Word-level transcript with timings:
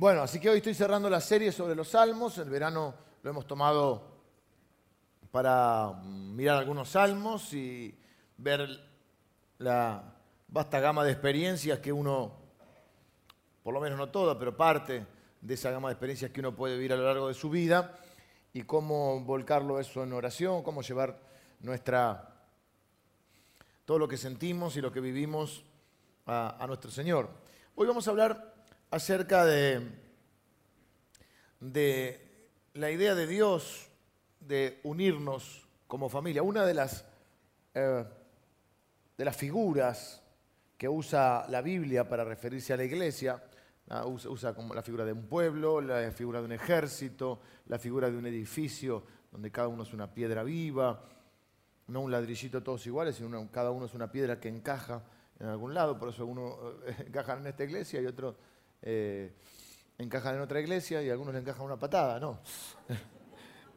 Bueno, 0.00 0.22
así 0.22 0.38
que 0.38 0.48
hoy 0.48 0.58
estoy 0.58 0.74
cerrando 0.74 1.10
la 1.10 1.20
serie 1.20 1.50
sobre 1.50 1.74
los 1.74 1.88
salmos. 1.88 2.38
El 2.38 2.48
verano 2.48 2.94
lo 3.20 3.30
hemos 3.30 3.48
tomado 3.48 4.00
para 5.32 5.92
mirar 6.04 6.58
algunos 6.58 6.90
salmos 6.90 7.52
y 7.52 7.98
ver 8.36 8.68
la 9.58 10.14
vasta 10.46 10.78
gama 10.78 11.02
de 11.02 11.10
experiencias 11.10 11.80
que 11.80 11.92
uno, 11.92 12.32
por 13.64 13.74
lo 13.74 13.80
menos 13.80 13.98
no 13.98 14.08
toda, 14.08 14.38
pero 14.38 14.56
parte 14.56 15.04
de 15.40 15.54
esa 15.54 15.72
gama 15.72 15.88
de 15.88 15.94
experiencias 15.94 16.30
que 16.30 16.38
uno 16.38 16.54
puede 16.54 16.76
vivir 16.76 16.92
a 16.92 16.96
lo 16.96 17.02
largo 17.02 17.26
de 17.26 17.34
su 17.34 17.50
vida 17.50 17.98
y 18.52 18.62
cómo 18.62 19.20
volcarlo 19.24 19.80
eso 19.80 20.04
en 20.04 20.12
oración, 20.12 20.62
cómo 20.62 20.82
llevar 20.82 21.18
nuestra 21.58 22.36
todo 23.84 23.98
lo 23.98 24.06
que 24.06 24.16
sentimos 24.16 24.76
y 24.76 24.80
lo 24.80 24.92
que 24.92 25.00
vivimos 25.00 25.64
a, 26.24 26.62
a 26.62 26.68
nuestro 26.68 26.88
Señor. 26.88 27.28
Hoy 27.74 27.88
vamos 27.88 28.06
a 28.06 28.12
hablar 28.12 28.47
acerca 28.90 29.44
de, 29.44 29.86
de 31.60 32.28
la 32.74 32.90
idea 32.90 33.14
de 33.14 33.26
Dios 33.26 33.88
de 34.40 34.80
unirnos 34.84 35.66
como 35.86 36.08
familia. 36.08 36.42
Una 36.42 36.64
de 36.64 36.74
las, 36.74 37.04
eh, 37.74 38.04
de 39.16 39.24
las 39.24 39.36
figuras 39.36 40.22
que 40.76 40.88
usa 40.88 41.46
la 41.48 41.60
Biblia 41.60 42.08
para 42.08 42.24
referirse 42.24 42.72
a 42.72 42.76
la 42.76 42.84
iglesia, 42.84 43.42
usa, 44.04 44.54
como 44.54 44.74
la 44.74 44.82
figura 44.82 45.04
de 45.04 45.12
un 45.12 45.26
pueblo, 45.26 45.80
la 45.80 46.10
figura 46.12 46.40
de 46.40 46.44
un 46.44 46.52
ejército, 46.52 47.40
la 47.66 47.78
figura 47.78 48.10
de 48.10 48.16
un 48.16 48.26
edificio 48.26 49.02
donde 49.32 49.50
cada 49.50 49.68
uno 49.68 49.82
es 49.82 49.92
una 49.92 50.12
piedra 50.12 50.42
viva, 50.42 51.04
no 51.88 52.00
un 52.00 52.10
ladrillito 52.10 52.62
todos 52.62 52.86
iguales, 52.86 53.16
sino 53.16 53.50
cada 53.50 53.70
uno 53.70 53.86
es 53.86 53.94
una 53.94 54.10
piedra 54.12 54.38
que 54.38 54.48
encaja 54.48 55.02
en 55.40 55.46
algún 55.46 55.72
lado, 55.72 55.98
por 55.98 56.10
eso 56.10 56.26
uno 56.26 56.56
eh, 56.86 56.94
encaja 57.06 57.34
en 57.34 57.46
esta 57.46 57.64
iglesia 57.64 58.00
y 58.00 58.06
otro 58.06 58.36
eh, 58.82 59.32
encajan 59.98 60.36
en 60.36 60.40
otra 60.40 60.60
iglesia 60.60 61.02
y 61.02 61.10
algunos 61.10 61.34
le 61.34 61.40
encajan 61.40 61.66
una 61.66 61.78
patada, 61.78 62.18
no. 62.20 62.40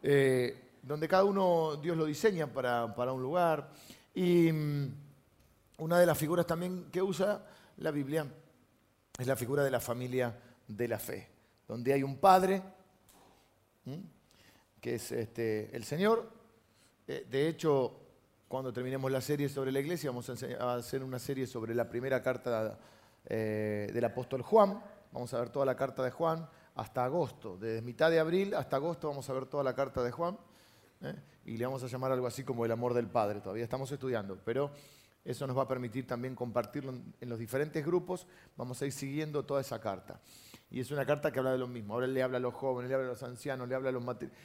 Eh, 0.03 0.71
donde 0.81 1.07
cada 1.07 1.23
uno 1.23 1.75
Dios 1.75 1.95
lo 1.95 2.05
diseña 2.05 2.47
para, 2.47 2.85
un 2.85 3.21
lugar. 3.21 3.69
Y 4.15 4.51
mm, 4.51 4.93
una 5.77 5.99
de 5.99 6.07
las 6.07 6.17
figuras 6.17 6.47
también 6.47 6.89
que 6.91 7.03
usa 7.03 7.45
la 7.77 7.91
Biblia 7.91 8.25
es 9.19 9.27
la 9.27 9.35
figura 9.35 9.63
de 9.63 9.69
la 9.69 9.79
familia 9.79 10.35
de 10.67 10.87
la 10.87 10.97
fe, 10.97 11.27
donde 11.67 11.93
hay 11.93 12.01
un 12.01 12.17
padre, 12.17 12.63
que 14.79 14.95
es 14.95 15.11
este, 15.11 15.69
el 15.75 15.83
Señor. 15.83 16.27
Eh, 17.07 17.27
de 17.29 17.47
hecho, 17.47 17.99
cuando 18.47 18.73
terminemos 18.73 19.11
la 19.11 19.21
serie 19.21 19.49
sobre 19.49 19.71
la 19.71 19.81
iglesia, 19.81 20.09
vamos 20.09 20.31
a, 20.31 20.73
hacer 20.73 21.03
una 21.03 21.19
serie 21.19 21.45
sobre 21.45 21.75
la 21.75 21.87
primera 21.87 22.23
carta 22.23 22.79
del 23.23 24.03
apóstol 24.03 24.41
Juan. 24.41 24.81
Vamos 25.11 25.33
a 25.33 25.39
ver 25.39 25.49
toda 25.49 25.65
la 25.65 25.75
carta 25.75 26.03
de 26.03 26.11
Juan 26.11 26.47
hasta 26.75 27.03
agosto. 27.03 27.57
Desde 27.57 27.81
mitad 27.81 28.09
de 28.09 28.19
abril 28.19 28.53
hasta 28.53 28.77
agosto 28.77 29.07
vamos 29.07 29.29
a 29.29 29.33
ver 29.33 29.45
toda 29.45 29.63
la 29.63 29.73
carta 29.73 30.03
de 30.03 30.11
Juan. 30.11 30.37
¿eh? 31.01 31.15
Y 31.45 31.57
le 31.57 31.65
vamos 31.65 31.83
a 31.83 31.87
llamar 31.87 32.11
algo 32.11 32.27
así 32.27 32.43
como 32.43 32.65
el 32.65 32.71
amor 32.71 32.93
del 32.93 33.07
Padre. 33.07 33.41
Todavía 33.41 33.63
estamos 33.63 33.91
estudiando, 33.91 34.39
pero 34.43 34.71
eso 35.25 35.45
nos 35.47 35.57
va 35.57 35.63
a 35.63 35.67
permitir 35.67 36.07
también 36.07 36.35
compartirlo 36.35 36.93
en 37.19 37.29
los 37.29 37.37
diferentes 37.37 37.85
grupos. 37.85 38.27
Vamos 38.55 38.81
a 38.81 38.85
ir 38.85 38.91
siguiendo 38.91 39.43
toda 39.43 39.61
esa 39.61 39.79
carta. 39.79 40.19
Y 40.69 40.79
es 40.79 40.89
una 40.91 41.05
carta 41.05 41.31
que 41.31 41.39
habla 41.39 41.51
de 41.51 41.57
lo 41.57 41.67
mismo. 41.67 41.93
Ahora 41.93 42.07
le 42.07 42.23
habla 42.23 42.37
a 42.37 42.39
los 42.41 42.53
jóvenes, 42.53 42.89
le 42.89 42.95
habla 42.95 43.07
a 43.07 43.11
los 43.11 43.23
ancianos, 43.23 43.67
le 43.67 43.75
habla 43.75 43.89
a 43.89 43.91
los 43.91 44.03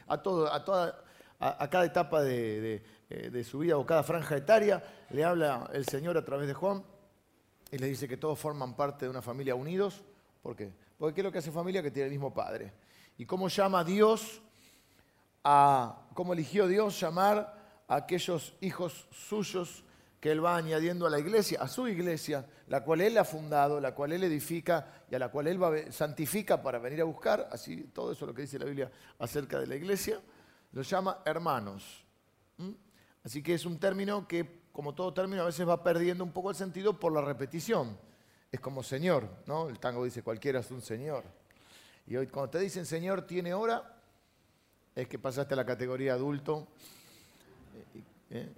a 0.09 0.23
todo, 0.23 0.53
a 0.53 0.65
toda, 0.65 1.05
a, 1.39 1.71
cada 1.71 1.85
etapa 1.85 2.21
eh, 2.25 2.83
de, 3.09 3.45
su 3.45 3.61
vida 3.61 3.77
o 3.77 3.87
cada 3.87 4.03
franja 4.03 4.37
etaria, 4.37 4.83
le 5.11 5.25
habla 5.25 5.71
el 5.73 5.87
Señor 5.87 6.17
a 6.17 6.25
través 6.25 6.49
de 6.49 6.55
Juan 6.55 6.83
y 7.71 7.79
le 7.79 7.87
dice 7.87 8.09
que 8.09 8.17
todos 8.17 8.39
forman 8.39 8.75
parte 8.75 9.05
de 9.05 9.11
una 9.11 9.23
familia 9.23 9.55
unidos 9.55 10.03
¿Por 10.47 10.55
qué? 10.55 10.73
Porque 10.97 11.17
¿qué 11.17 11.21
es 11.23 11.25
lo 11.25 11.33
que 11.33 11.39
hace 11.39 11.51
familia? 11.51 11.83
Que 11.83 11.91
tiene 11.91 12.07
el 12.07 12.13
mismo 12.13 12.33
padre. 12.33 12.73
¿Y 13.19 13.27
cómo 13.27 13.49
llama 13.49 13.83
Dios 13.83 14.41
a, 15.43 16.07
cómo 16.15 16.35
eligió 16.35 16.69
Dios 16.69 17.01
llamar 17.01 17.83
a 17.89 17.97
aquellos 17.97 18.55
hijos 18.61 19.09
suyos 19.11 19.83
que 20.21 20.31
Él 20.31 20.45
va 20.45 20.57
añadiendo 20.57 21.05
a 21.05 21.11
la 21.11 21.19
iglesia, 21.19 21.61
a 21.61 21.67
su 21.67 21.89
iglesia, 21.89 22.47
la 22.69 22.85
cual 22.85 23.01
Él 23.01 23.19
ha 23.19 23.25
fundado, 23.25 23.81
la 23.81 23.93
cual 23.93 24.13
Él 24.13 24.23
edifica 24.23 25.05
y 25.11 25.17
a 25.17 25.19
la 25.19 25.33
cual 25.33 25.49
Él 25.49 25.61
va, 25.61 25.91
santifica 25.91 26.63
para 26.63 26.79
venir 26.79 27.01
a 27.01 27.05
buscar, 27.05 27.49
así 27.51 27.91
todo 27.93 28.13
eso 28.13 28.25
es 28.25 28.29
lo 28.29 28.33
que 28.33 28.43
dice 28.43 28.61
la 28.61 28.67
Biblia 28.67 28.89
acerca 29.19 29.59
de 29.59 29.67
la 29.67 29.75
iglesia, 29.75 30.21
lo 30.71 30.83
llama 30.83 31.23
hermanos. 31.25 32.05
Así 33.25 33.43
que 33.43 33.55
es 33.55 33.67
un 33.67 33.81
término 33.81 34.29
que, 34.29 34.63
como 34.71 34.95
todo 34.95 35.13
término, 35.13 35.43
a 35.43 35.47
veces 35.47 35.67
va 35.67 35.83
perdiendo 35.83 36.23
un 36.23 36.31
poco 36.31 36.51
el 36.51 36.57
sentido 36.57 37.01
por 37.01 37.13
la 37.13 37.21
repetición 37.21 37.99
es 38.57 38.61
como 38.61 38.83
Señor, 38.83 39.29
¿no? 39.47 39.69
El 39.69 39.79
tango 39.79 40.05
dice 40.05 40.23
cualquiera 40.23 40.61
es 40.61 40.71
un 40.71 40.83
Señor. 40.83 41.25
Y 42.07 42.17
hoy 42.17 42.27
cuando 42.27 42.51
te 42.51 42.59
dicen 42.59 42.87
Señor 42.87 43.23
tiene 43.27 43.55
hora, 43.55 43.97
es 44.95 45.07
que 45.09 45.19
pasaste 45.19 45.55
a 45.55 45.57
la 45.59 45.67
categoría 45.67 46.15
adulto 46.15 46.69
¿eh? 48.31 48.49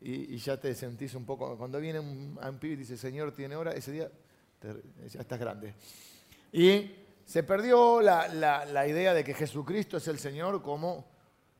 y, 0.00 0.36
ya 0.36 0.58
te 0.58 0.74
sentís 0.74 1.14
un 1.14 1.24
poco. 1.26 1.56
Cuando 1.58 1.80
viene 1.80 1.98
un, 1.98 2.38
un 2.40 2.58
pibe 2.58 2.74
y 2.74 2.76
dice 2.76 2.96
Señor 2.96 3.32
tiene 3.32 3.56
hora, 3.56 3.72
ese 3.72 3.92
día 3.92 4.10
ya 5.08 5.20
estás 5.20 5.38
grande. 5.38 5.74
Y 6.52 6.92
se 7.24 7.42
perdió 7.42 8.00
la, 8.00 8.86
idea 8.86 9.14
de 9.14 9.24
que 9.24 9.34
Jesucristo 9.34 9.96
es 9.96 10.06
el 10.08 10.18
Señor 10.18 10.62
como, 10.62 11.06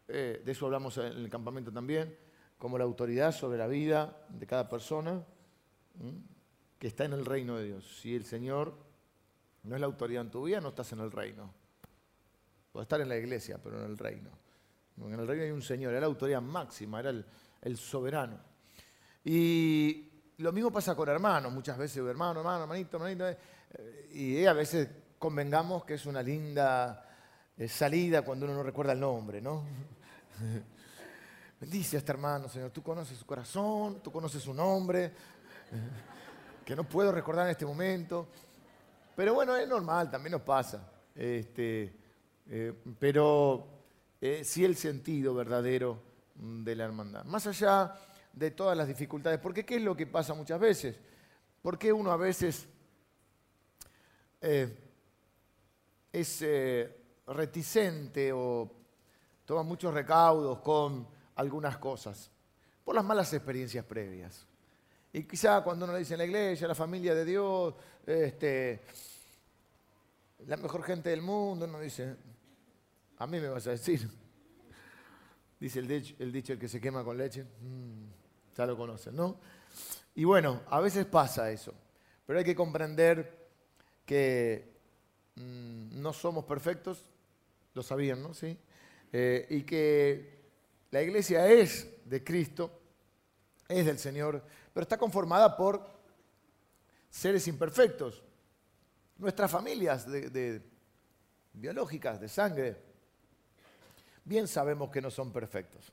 eh, 0.08 0.42
de 0.44 0.52
eso 0.52 0.66
hablamos 0.66 0.96
en 0.98 1.06
el 1.06 1.28
campamento 1.28 1.72
también, 1.72 2.16
como 2.56 2.78
la 2.78 2.84
autoridad 2.84 3.32
sobre 3.32 3.58
la 3.58 3.66
vida 3.66 4.16
de 4.28 4.46
cada 4.46 4.68
persona 4.68 5.24
que 6.80 6.86
está 6.86 7.04
en 7.04 7.12
el 7.12 7.26
reino 7.26 7.58
de 7.58 7.66
Dios. 7.66 7.98
Si 8.00 8.16
el 8.16 8.24
Señor 8.24 8.74
no 9.64 9.74
es 9.74 9.80
la 9.80 9.86
autoridad 9.86 10.22
en 10.22 10.30
tu 10.30 10.44
vida, 10.44 10.62
no 10.62 10.70
estás 10.70 10.90
en 10.92 11.00
el 11.00 11.12
reino. 11.12 11.52
Puedes 12.72 12.86
estar 12.86 13.02
en 13.02 13.08
la 13.10 13.18
iglesia, 13.18 13.60
pero 13.62 13.84
en 13.84 13.90
el 13.90 13.98
reino. 13.98 14.30
En 14.96 15.12
el 15.12 15.28
reino 15.28 15.44
hay 15.44 15.50
un 15.50 15.60
Señor, 15.60 15.90
era 15.92 16.00
la 16.00 16.06
autoridad 16.06 16.40
máxima, 16.40 17.00
era 17.00 17.10
el, 17.10 17.76
soberano. 17.76 18.40
Y 19.22 20.10
lo 20.38 20.52
mismo 20.52 20.72
pasa 20.72 20.94
con 20.94 21.06
hermanos, 21.10 21.52
muchas 21.52 21.76
veces, 21.76 21.98
hermano, 21.98 22.40
hermano, 22.40 22.62
hermanito, 22.62 22.96
hermanito. 22.96 23.28
Eh, 23.28 24.08
y 24.12 24.46
a 24.46 24.54
veces 24.54 24.88
convengamos 25.18 25.84
que 25.84 25.94
es 25.94 26.06
una 26.06 26.22
linda 26.22 27.06
eh, 27.58 27.68
salida 27.68 28.22
cuando 28.22 28.46
uno 28.46 28.54
no 28.54 28.62
recuerda 28.62 28.92
el 28.92 29.00
nombre, 29.00 29.42
¿no? 29.42 29.66
Bendice 31.60 31.96
a 31.96 31.98
este 31.98 32.12
hermano, 32.12 32.48
Señor. 32.48 32.70
Tú 32.70 32.82
conoces 32.82 33.18
su 33.18 33.26
corazón, 33.26 34.02
tú 34.02 34.10
conoces 34.10 34.42
su 34.42 34.54
nombre 34.54 35.12
que 36.64 36.76
no 36.76 36.84
puedo 36.84 37.12
recordar 37.12 37.46
en 37.46 37.52
este 37.52 37.66
momento. 37.66 38.28
Pero 39.16 39.34
bueno, 39.34 39.56
es 39.56 39.68
normal, 39.68 40.10
también 40.10 40.32
nos 40.32 40.42
pasa. 40.42 40.88
Este, 41.14 41.92
eh, 42.48 42.72
pero 42.98 43.66
eh, 44.20 44.42
sí 44.44 44.64
el 44.64 44.76
sentido 44.76 45.34
verdadero 45.34 46.00
mm, 46.36 46.64
de 46.64 46.76
la 46.76 46.84
hermandad. 46.84 47.24
Más 47.24 47.46
allá 47.46 47.94
de 48.32 48.50
todas 48.52 48.76
las 48.76 48.86
dificultades, 48.86 49.40
porque 49.40 49.64
¿qué 49.64 49.76
es 49.76 49.82
lo 49.82 49.96
que 49.96 50.06
pasa 50.06 50.34
muchas 50.34 50.60
veces? 50.60 50.96
¿Por 51.62 51.78
qué 51.78 51.92
uno 51.92 52.12
a 52.12 52.16
veces 52.16 52.66
eh, 54.40 54.74
es 56.12 56.44
reticente 57.26 58.32
o 58.32 58.70
toma 59.44 59.62
muchos 59.62 59.92
recaudos 59.92 60.60
con 60.60 61.06
algunas 61.34 61.76
cosas? 61.78 62.30
Por 62.84 62.94
las 62.94 63.04
malas 63.04 63.32
experiencias 63.34 63.84
previas. 63.84 64.46
Y 65.12 65.24
quizá 65.24 65.62
cuando 65.62 65.84
uno 65.84 65.94
le 65.94 66.00
dice 66.00 66.14
en 66.14 66.18
la 66.18 66.24
iglesia, 66.24 66.68
la 66.68 66.74
familia 66.74 67.14
de 67.14 67.24
Dios, 67.24 67.74
este, 68.06 68.80
la 70.46 70.56
mejor 70.56 70.82
gente 70.82 71.10
del 71.10 71.22
mundo, 71.22 71.64
uno 71.66 71.80
dice, 71.80 72.16
a 73.18 73.26
mí 73.26 73.40
me 73.40 73.48
vas 73.48 73.66
a 73.66 73.70
decir. 73.70 74.08
Dice 75.58 75.80
el 75.80 75.88
dicho, 76.32 76.52
el, 76.54 76.58
que 76.58 76.68
se 76.68 76.80
quema 76.80 77.04
con 77.04 77.18
leche, 77.18 77.42
mm, 77.44 78.56
ya 78.56 78.64
lo 78.64 78.76
conocen, 78.76 79.14
¿no? 79.14 79.38
Y 80.14 80.24
bueno, 80.24 80.62
a 80.68 80.80
veces 80.80 81.04
pasa 81.04 81.50
eso, 81.50 81.74
pero 82.24 82.38
hay 82.38 82.44
que 82.44 82.54
comprender 82.54 83.48
que 84.06 84.72
mm, 85.34 86.00
no 86.00 86.12
somos 86.12 86.44
perfectos, 86.44 87.04
lo 87.74 87.82
sabían, 87.82 88.22
¿no? 88.22 88.32
¿Sí? 88.32 88.56
Eh, 89.12 89.46
y 89.50 89.62
que 89.62 90.40
la 90.90 91.02
iglesia 91.02 91.46
es 91.50 91.88
de 92.06 92.24
Cristo, 92.24 92.80
es 93.68 93.84
del 93.84 93.98
Señor 93.98 94.42
pero 94.72 94.82
está 94.82 94.96
conformada 94.96 95.56
por 95.56 95.84
seres 97.08 97.46
imperfectos. 97.48 98.22
Nuestras 99.18 99.50
familias 99.50 100.10
de, 100.10 100.62
biológicas, 101.52 102.20
de 102.20 102.28
sangre, 102.28 102.76
bien 104.24 104.48
sabemos 104.48 104.90
que 104.90 105.02
no 105.02 105.10
son 105.10 105.32
perfectos. 105.32 105.92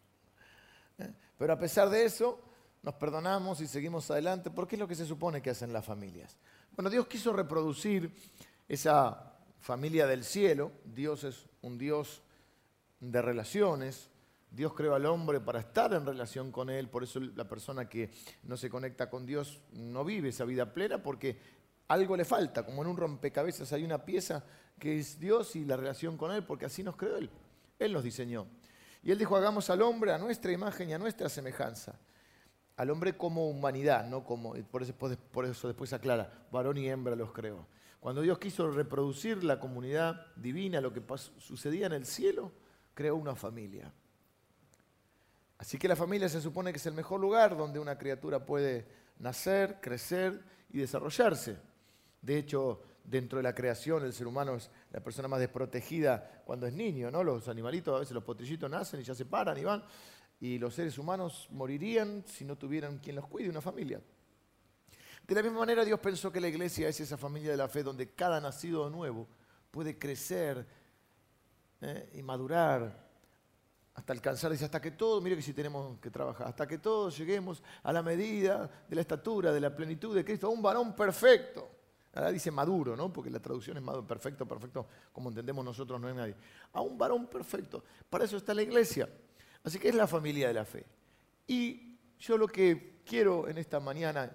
¿eh? 0.99 1.11
Pero 1.37 1.53
a 1.53 1.59
pesar 1.59 1.89
de 1.89 2.05
eso, 2.05 2.39
nos 2.83 2.95
perdonamos 2.95 3.59
y 3.61 3.67
seguimos 3.67 4.09
adelante, 4.11 4.49
porque 4.49 4.75
es 4.75 4.79
lo 4.79 4.87
que 4.87 4.95
se 4.95 5.05
supone 5.05 5.41
que 5.41 5.49
hacen 5.49 5.73
las 5.73 5.85
familias. 5.85 6.37
Bueno, 6.75 6.89
Dios 6.89 7.07
quiso 7.07 7.33
reproducir 7.33 8.13
esa 8.67 9.33
familia 9.59 10.07
del 10.07 10.23
cielo. 10.23 10.71
Dios 10.85 11.23
es 11.23 11.45
un 11.61 11.77
Dios 11.77 12.21
de 12.99 13.21
relaciones, 13.21 14.09
Dios 14.49 14.73
creó 14.73 14.95
al 14.95 15.05
hombre 15.05 15.39
para 15.39 15.59
estar 15.59 15.93
en 15.93 16.05
relación 16.05 16.51
con 16.51 16.69
Él, 16.69 16.89
por 16.89 17.03
eso 17.03 17.19
la 17.19 17.47
persona 17.47 17.87
que 17.87 18.11
no 18.43 18.57
se 18.57 18.69
conecta 18.69 19.09
con 19.09 19.25
Dios 19.25 19.61
no 19.73 20.03
vive 20.03 20.29
esa 20.29 20.45
vida 20.45 20.73
plena, 20.73 21.01
porque 21.03 21.37
algo 21.87 22.17
le 22.17 22.25
falta, 22.25 22.65
como 22.65 22.81
en 22.81 22.89
un 22.89 22.97
rompecabezas 22.97 23.71
hay 23.73 23.83
una 23.83 24.03
pieza 24.03 24.43
que 24.79 24.99
es 24.99 25.19
Dios 25.19 25.55
y 25.55 25.65
la 25.65 25.77
relación 25.77 26.17
con 26.17 26.31
Él, 26.31 26.43
porque 26.43 26.65
así 26.65 26.83
nos 26.83 26.95
creó 26.95 27.17
Él. 27.17 27.29
Él 27.79 27.93
nos 27.93 28.03
diseñó. 28.03 28.47
Y 29.03 29.11
Él 29.11 29.17
dijo, 29.17 29.35
hagamos 29.35 29.69
al 29.69 29.81
hombre 29.81 30.11
a 30.11 30.17
nuestra 30.17 30.51
imagen 30.51 30.89
y 30.89 30.93
a 30.93 30.99
nuestra 30.99 31.29
semejanza. 31.29 31.99
Al 32.75 32.89
hombre 32.89 33.17
como 33.17 33.49
humanidad, 33.49 34.05
no 34.05 34.23
como, 34.23 34.53
por 34.65 34.83
eso, 34.83 34.93
por 34.95 35.45
eso 35.45 35.67
después 35.67 35.93
aclara, 35.93 36.47
varón 36.51 36.77
y 36.77 36.89
hembra 36.89 37.15
los 37.15 37.31
creó. 37.31 37.67
Cuando 37.99 38.21
Dios 38.21 38.37
quiso 38.37 38.69
reproducir 38.69 39.43
la 39.43 39.59
comunidad 39.59 40.27
divina, 40.35 40.79
lo 40.81 40.93
que 40.93 41.01
sucedía 41.39 41.87
en 41.87 41.93
el 41.93 42.05
cielo, 42.05 42.51
creó 42.93 43.15
una 43.15 43.35
familia. 43.35 43.91
Así 45.57 45.77
que 45.77 45.87
la 45.87 45.95
familia 45.95 46.29
se 46.29 46.41
supone 46.41 46.71
que 46.71 46.77
es 46.77 46.85
el 46.85 46.93
mejor 46.93 47.19
lugar 47.19 47.57
donde 47.57 47.79
una 47.79 47.97
criatura 47.97 48.45
puede 48.45 48.87
nacer, 49.19 49.79
crecer 49.81 50.43
y 50.69 50.79
desarrollarse. 50.79 51.57
De 52.21 52.37
hecho, 52.37 52.81
dentro 53.03 53.37
de 53.37 53.43
la 53.43 53.55
creación, 53.55 54.03
el 54.03 54.13
ser 54.13 54.27
humano 54.27 54.55
es 54.55 54.69
la 54.91 54.99
persona 54.99 55.27
más 55.27 55.39
desprotegida 55.39 56.43
cuando 56.45 56.67
es 56.67 56.73
niño, 56.73 57.09
¿no? 57.09 57.23
Los 57.23 57.47
animalitos, 57.47 57.95
a 57.95 57.99
veces 57.99 58.13
los 58.13 58.23
potrillitos 58.23 58.69
nacen 58.69 58.99
y 58.99 59.03
ya 59.03 59.15
se 59.15 59.25
paran 59.25 59.57
y 59.57 59.63
van. 59.63 59.83
Y 60.39 60.59
los 60.59 60.75
seres 60.75 60.97
humanos 60.99 61.47
morirían 61.51 62.23
si 62.27 62.45
no 62.45 62.57
tuvieran 62.57 62.99
quien 62.99 63.15
los 63.15 63.27
cuide, 63.27 63.49
una 63.49 63.61
familia. 63.61 63.99
De 65.25 65.35
la 65.35 65.41
misma 65.41 65.59
manera, 65.59 65.83
Dios 65.83 65.99
pensó 65.99 66.31
que 66.31 66.39
la 66.39 66.47
iglesia 66.47 66.87
es 66.87 66.99
esa 66.99 67.17
familia 67.17 67.51
de 67.51 67.57
la 67.57 67.67
fe 67.67 67.81
donde 67.81 68.13
cada 68.13 68.39
nacido 68.39 68.89
nuevo 68.89 69.27
puede 69.71 69.97
crecer 69.97 70.65
¿eh? 71.81 72.11
y 72.13 72.21
madurar 72.21 73.06
hasta 73.97 74.13
alcanzar, 74.13 74.51
dice, 74.51 74.65
hasta 74.65 74.79
que 74.79 74.91
todos, 74.91 75.23
mire 75.23 75.35
que 75.35 75.41
si 75.41 75.53
tenemos 75.53 75.99
que 75.99 76.11
trabajar, 76.11 76.47
hasta 76.47 76.67
que 76.67 76.77
todos 76.77 77.17
lleguemos 77.17 77.63
a 77.81 77.91
la 77.91 78.03
medida 78.03 78.69
de 78.87 78.95
la 78.95 79.01
estatura, 79.01 79.51
de 79.51 79.59
la 79.59 79.75
plenitud 79.75 80.15
de 80.15 80.23
Cristo, 80.23 80.45
a 80.45 80.49
un 80.51 80.61
varón 80.61 80.95
perfecto. 80.95 81.67
Ahora 82.13 82.31
dice 82.31 82.51
maduro, 82.51 82.95
¿no? 82.95 83.11
Porque 83.11 83.31
la 83.31 83.39
traducción 83.39 83.75
es 83.75 83.81
maduro, 83.81 84.05
perfecto, 84.05 84.47
perfecto, 84.47 84.85
como 85.11 85.29
entendemos 85.29 85.65
nosotros, 85.65 85.99
no 85.99 86.07
es 86.07 86.15
nadie. 86.15 86.35
A 86.73 86.81
un 86.81 86.95
varón 86.95 87.25
perfecto. 87.25 87.83
Para 88.07 88.25
eso 88.25 88.37
está 88.37 88.53
la 88.53 88.61
iglesia. 88.61 89.09
Así 89.63 89.79
que 89.79 89.89
es 89.89 89.95
la 89.95 90.05
familia 90.05 90.47
de 90.47 90.53
la 90.53 90.63
fe. 90.63 90.85
Y 91.47 91.97
yo 92.19 92.37
lo 92.37 92.47
que 92.47 93.01
quiero 93.03 93.47
en 93.47 93.57
esta 93.57 93.79
mañana, 93.79 94.31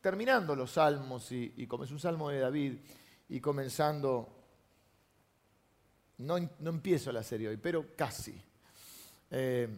terminando 0.00 0.56
los 0.56 0.72
salmos, 0.72 1.30
y, 1.32 1.52
y 1.58 1.66
como 1.66 1.84
es 1.84 1.90
un 1.90 2.00
salmo 2.00 2.30
de 2.30 2.38
David, 2.38 2.78
y 3.28 3.40
comenzando, 3.40 4.26
no, 6.16 6.38
no 6.38 6.70
empiezo 6.70 7.12
la 7.12 7.22
serie 7.22 7.48
hoy, 7.48 7.58
pero 7.58 7.94
casi 7.94 8.42
eh, 9.30 9.68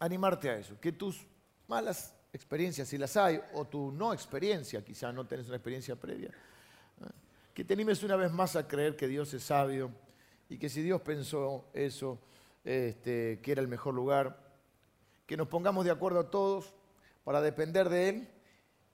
animarte 0.00 0.50
a 0.50 0.56
eso, 0.56 0.78
que 0.80 0.92
tus 0.92 1.26
malas 1.68 2.14
experiencias, 2.32 2.88
si 2.88 2.98
las 2.98 3.16
hay, 3.16 3.40
o 3.54 3.64
tu 3.66 3.92
no 3.92 4.12
experiencia, 4.12 4.84
quizá 4.84 5.12
no 5.12 5.26
tenés 5.26 5.46
una 5.46 5.56
experiencia 5.56 5.96
previa, 5.96 6.28
¿eh? 6.28 7.04
que 7.54 7.64
te 7.64 7.74
animes 7.74 8.02
una 8.02 8.16
vez 8.16 8.32
más 8.32 8.56
a 8.56 8.66
creer 8.66 8.96
que 8.96 9.08
Dios 9.08 9.32
es 9.34 9.44
sabio 9.44 9.90
y 10.48 10.58
que 10.58 10.68
si 10.68 10.82
Dios 10.82 11.00
pensó 11.02 11.66
eso, 11.72 12.18
este, 12.64 13.40
que 13.42 13.52
era 13.52 13.60
el 13.60 13.68
mejor 13.68 13.94
lugar, 13.94 14.38
que 15.26 15.36
nos 15.36 15.48
pongamos 15.48 15.84
de 15.84 15.90
acuerdo 15.90 16.26
todos 16.26 16.74
para 17.24 17.40
depender 17.40 17.88
de 17.88 18.08
Él 18.08 18.28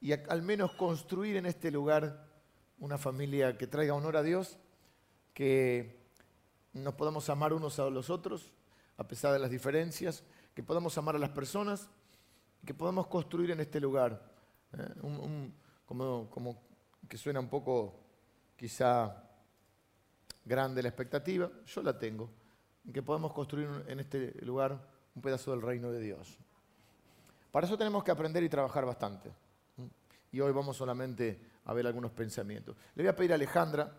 y 0.00 0.12
al 0.12 0.42
menos 0.42 0.72
construir 0.74 1.36
en 1.36 1.46
este 1.46 1.70
lugar 1.70 2.26
una 2.78 2.98
familia 2.98 3.56
que 3.56 3.66
traiga 3.66 3.94
honor 3.94 4.16
a 4.16 4.22
Dios, 4.22 4.58
que 5.34 5.98
nos 6.72 6.94
podamos 6.94 7.28
amar 7.28 7.52
unos 7.52 7.78
a 7.78 7.90
los 7.90 8.10
otros 8.10 8.52
a 8.98 9.06
pesar 9.06 9.32
de 9.32 9.38
las 9.38 9.50
diferencias, 9.50 10.24
que 10.54 10.62
podamos 10.62 10.98
amar 10.98 11.16
a 11.16 11.18
las 11.18 11.30
personas, 11.30 11.88
que 12.66 12.74
podamos 12.74 13.06
construir 13.06 13.52
en 13.52 13.60
este 13.60 13.80
lugar, 13.80 14.20
¿eh? 14.76 15.52
como, 15.86 16.28
como 16.28 16.62
que 17.08 17.16
suena 17.16 17.40
un 17.40 17.48
poco 17.48 17.94
quizá 18.56 19.24
grande 20.44 20.82
la 20.82 20.88
expectativa, 20.88 21.50
yo 21.64 21.82
la 21.82 21.96
tengo, 21.96 22.28
que 22.92 23.02
podamos 23.02 23.32
construir 23.32 23.68
en 23.86 24.00
este 24.00 24.32
lugar 24.44 24.78
un 25.14 25.22
pedazo 25.22 25.52
del 25.52 25.62
reino 25.62 25.92
de 25.92 26.00
Dios. 26.00 26.36
Para 27.52 27.66
eso 27.66 27.78
tenemos 27.78 28.02
que 28.02 28.10
aprender 28.10 28.42
y 28.42 28.48
trabajar 28.48 28.84
bastante. 28.84 29.30
Y 30.32 30.40
hoy 30.40 30.52
vamos 30.52 30.76
solamente 30.76 31.40
a 31.64 31.72
ver 31.72 31.86
algunos 31.86 32.10
pensamientos. 32.10 32.76
Le 32.94 33.04
voy 33.04 33.10
a 33.10 33.16
pedir 33.16 33.32
a 33.32 33.36
Alejandra 33.36 33.92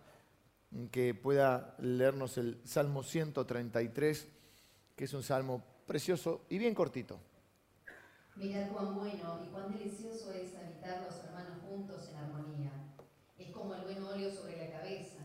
que 0.92 1.14
pueda 1.16 1.76
leernos 1.80 2.38
el 2.38 2.62
Salmo 2.66 3.02
133 3.02 4.39
que 5.00 5.06
es 5.06 5.14
un 5.14 5.24
salmo 5.24 5.64
precioso 5.88 6.44
y 6.50 6.58
bien 6.58 6.76
cortito. 6.76 7.18
Mirad 8.36 8.68
cuán 8.68 8.96
bueno 8.96 9.40
y 9.46 9.48
cuán 9.48 9.72
delicioso 9.72 10.34
es 10.34 10.54
habitar 10.58 11.08
los 11.08 11.24
hermanos 11.24 11.60
juntos 11.70 12.10
en 12.10 12.18
armonía. 12.18 12.74
Es 13.38 13.50
como 13.52 13.76
el 13.76 13.84
buen 13.84 14.04
óleo 14.04 14.30
sobre 14.30 14.58
la 14.58 14.78
cabeza, 14.78 15.22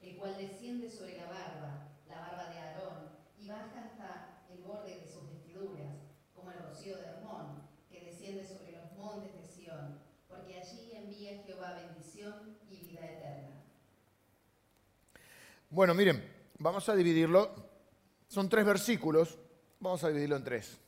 el 0.00 0.14
cual 0.14 0.36
desciende 0.38 0.88
sobre 0.88 1.16
la 1.16 1.24
barba, 1.24 1.88
la 2.08 2.20
barba 2.20 2.50
de 2.50 2.58
Aarón, 2.60 3.08
y 3.36 3.48
baja 3.48 3.82
hasta 3.82 4.44
el 4.48 4.62
borde 4.62 5.00
de 5.00 5.08
sus 5.08 5.28
vestiduras, 5.28 5.96
como 6.32 6.52
el 6.52 6.58
rocío 6.60 6.96
de 6.96 7.06
Hermón, 7.06 7.64
que 7.90 8.04
desciende 8.04 8.46
sobre 8.46 8.70
los 8.78 8.92
montes 8.92 9.34
de 9.34 9.44
Sión, 9.44 9.98
porque 10.28 10.56
allí 10.56 10.92
envía 10.94 11.42
Jehová 11.42 11.74
bendición 11.74 12.56
y 12.70 12.76
vida 12.76 13.04
eterna. 13.04 13.60
Bueno, 15.68 15.94
miren, 15.94 16.22
vamos 16.60 16.88
a 16.88 16.94
dividirlo 16.94 17.65
son 18.28 18.48
tres 18.48 18.64
versículos. 18.64 19.38
Vamos 19.80 20.02
a 20.04 20.08
dividirlo 20.08 20.36
en 20.36 20.44
tres. 20.44 20.78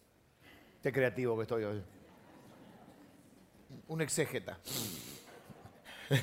Qué 0.82 0.92
creativo 0.92 1.36
que 1.36 1.42
estoy 1.42 1.64
hoy. 1.64 1.82
Un 3.88 4.00
exégeta. 4.00 4.58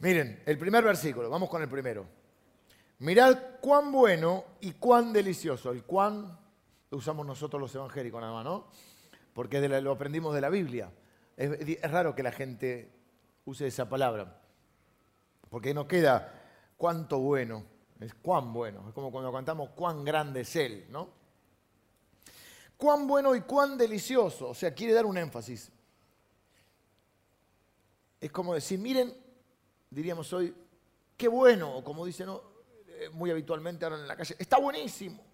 Miren, 0.00 0.42
el 0.46 0.58
primer 0.58 0.82
versículo, 0.82 1.30
vamos 1.30 1.48
con 1.48 1.62
el 1.62 1.68
primero. 1.68 2.06
Mirad 2.98 3.38
cuán 3.60 3.92
bueno 3.92 4.44
y 4.60 4.72
cuán 4.72 5.12
delicioso. 5.12 5.70
El 5.70 5.84
cuán 5.84 6.38
usamos 6.90 7.26
nosotros 7.26 7.60
los 7.60 7.74
evangélicos 7.74 8.20
nada 8.20 8.32
más, 8.32 8.44
¿no? 8.44 8.68
Porque 9.32 9.60
lo 9.68 9.92
aprendimos 9.92 10.34
de 10.34 10.40
la 10.40 10.50
Biblia. 10.50 10.90
Es, 11.36 11.90
raro 11.90 12.14
que 12.14 12.22
la 12.22 12.32
gente 12.32 12.90
use 13.44 13.66
esa 13.66 13.88
palabra. 13.88 14.40
Porque 15.48 15.74
no 15.74 15.88
queda 15.88 16.32
cuánto 16.76 17.18
bueno. 17.18 17.64
Es 18.02 18.14
cuán 18.14 18.52
bueno. 18.52 18.88
Es 18.88 18.94
como 18.94 19.12
cuando 19.12 19.32
cantamos 19.32 19.70
cuán 19.70 20.04
grande 20.04 20.40
es 20.40 20.56
Él, 20.56 20.86
¿no? 20.90 21.08
Cuán 22.76 23.06
bueno 23.06 23.34
y 23.36 23.42
cuán 23.42 23.78
delicioso. 23.78 24.48
O 24.48 24.54
sea, 24.54 24.74
quiere 24.74 24.92
dar 24.92 25.06
un 25.06 25.16
énfasis. 25.16 25.70
Es 28.20 28.32
como 28.32 28.54
decir, 28.54 28.78
miren, 28.78 29.16
diríamos 29.88 30.32
hoy, 30.32 30.54
qué 31.16 31.28
bueno, 31.28 31.76
o 31.76 31.84
como 31.84 32.04
dicen 32.04 32.28
eh, 32.88 33.08
muy 33.12 33.30
habitualmente 33.30 33.84
ahora 33.84 33.98
en 33.98 34.08
la 34.08 34.16
calle, 34.16 34.34
está 34.38 34.58
buenísimo. 34.58 35.24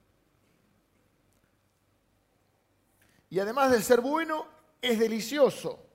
Y 3.31 3.39
además 3.39 3.71
de 3.71 3.83
ser 3.83 4.01
bueno, 4.01 4.47
es 4.81 4.99
delicioso. 4.99 5.87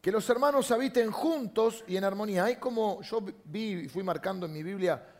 Que 0.00 0.10
los 0.10 0.28
hermanos 0.30 0.70
habiten 0.70 1.10
juntos 1.10 1.84
y 1.86 1.96
en 1.96 2.04
armonía. 2.04 2.44
Hay 2.44 2.56
como 2.56 3.02
yo 3.02 3.20
vi 3.44 3.72
y 3.72 3.88
fui 3.88 4.02
marcando 4.02 4.46
en 4.46 4.52
mi 4.52 4.62
Biblia 4.62 5.19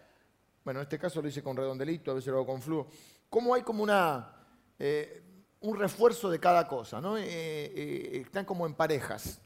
bueno, 0.64 0.80
en 0.80 0.84
este 0.84 0.98
caso 0.98 1.22
lo 1.22 1.28
hice 1.28 1.42
con 1.42 1.56
redondelito, 1.56 2.10
a 2.10 2.14
veces 2.14 2.28
lo 2.28 2.38
hago 2.38 2.46
con 2.46 2.62
flujo, 2.62 2.88
cómo 3.28 3.54
hay 3.54 3.62
como 3.62 3.82
una, 3.82 4.32
eh, 4.78 5.22
un 5.60 5.78
refuerzo 5.78 6.28
de 6.30 6.38
cada 6.38 6.66
cosa, 6.68 7.00
¿no? 7.00 7.16
Eh, 7.16 7.24
eh, 7.26 8.22
están 8.24 8.44
como 8.44 8.66
en 8.66 8.74
parejas, 8.74 9.40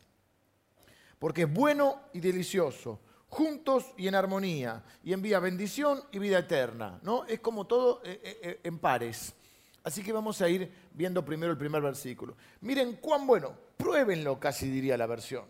porque 1.19 1.43
es 1.43 1.53
bueno 1.53 2.01
y 2.13 2.21
delicioso, 2.21 3.01
juntos 3.29 3.87
y 3.97 4.09
en 4.09 4.15
armonía, 4.15 4.85
y 5.03 5.13
envía 5.13 5.39
bendición 5.39 6.03
y 6.11 6.19
vida 6.19 6.39
eterna, 6.39 6.99
¿no? 7.03 7.25
Es 7.27 7.41
como 7.41 7.67
todo 7.67 8.03
en 8.05 8.79
pares. 8.79 9.35
Así 9.83 10.03
que 10.03 10.13
vamos 10.13 10.41
a 10.41 10.49
ir 10.49 10.73
viendo 10.93 11.25
primero 11.25 11.53
el 11.53 11.59
primer 11.59 11.83
versículo. 11.83 12.37
Miren 12.61 12.97
cuán 12.97 13.27
bueno, 13.27 13.55
pruébenlo 13.77 14.41
casi 14.41 14.71
diría 14.71 14.97
la 14.97 15.07
versión. 15.07 15.45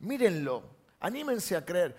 Mírenlo, 0.00 0.64
anímense 1.00 1.56
a 1.56 1.64
creer. 1.64 1.96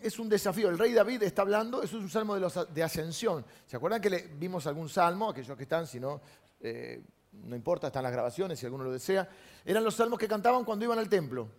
Es 0.00 0.18
un 0.18 0.30
desafío. 0.30 0.70
El 0.70 0.78
rey 0.78 0.94
David 0.94 1.24
está 1.24 1.42
hablando, 1.42 1.82
eso 1.82 1.98
es 1.98 2.04
un 2.04 2.08
salmo 2.08 2.36
de, 2.38 2.82
ascensión. 2.82 3.44
¿Se 3.66 3.76
acuerdan 3.76 4.00
que 4.00 4.08
le 4.08 4.28
vimos 4.38 4.66
algún 4.66 4.88
salmo? 4.88 5.28
Aquellos 5.28 5.54
que 5.58 5.64
están, 5.64 5.86
si 5.86 6.00
no, 6.00 6.22
eh, 6.60 7.02
no 7.32 7.54
importa, 7.54 7.88
están 7.88 8.02
las 8.02 8.12
grabaciones, 8.12 8.58
si 8.58 8.64
alguno 8.64 8.84
lo 8.84 8.90
desea. 8.90 9.28
Eran 9.62 9.84
los 9.84 9.94
salmos 9.94 10.18
que 10.18 10.26
cantaban 10.26 10.64
cuando 10.64 10.86
iban 10.86 10.98
al 10.98 11.10
templo. 11.10 11.50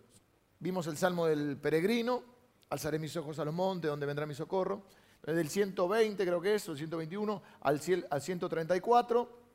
Vimos 0.58 0.88
el 0.88 0.96
salmo 0.96 1.26
del 1.26 1.56
peregrino, 1.56 2.24
alzaré 2.68 2.98
mis 2.98 3.16
ojos 3.16 3.38
a 3.38 3.44
los 3.44 3.54
montes, 3.54 3.88
donde 3.88 4.06
vendrá 4.06 4.26
mi 4.26 4.34
socorro. 4.34 4.82
Del 5.22 5.48
120 5.48 6.24
creo 6.24 6.40
que 6.40 6.56
es, 6.56 6.68
o 6.68 6.72
el 6.72 6.78
121 6.78 7.42
al 7.60 7.80
134 7.80 9.45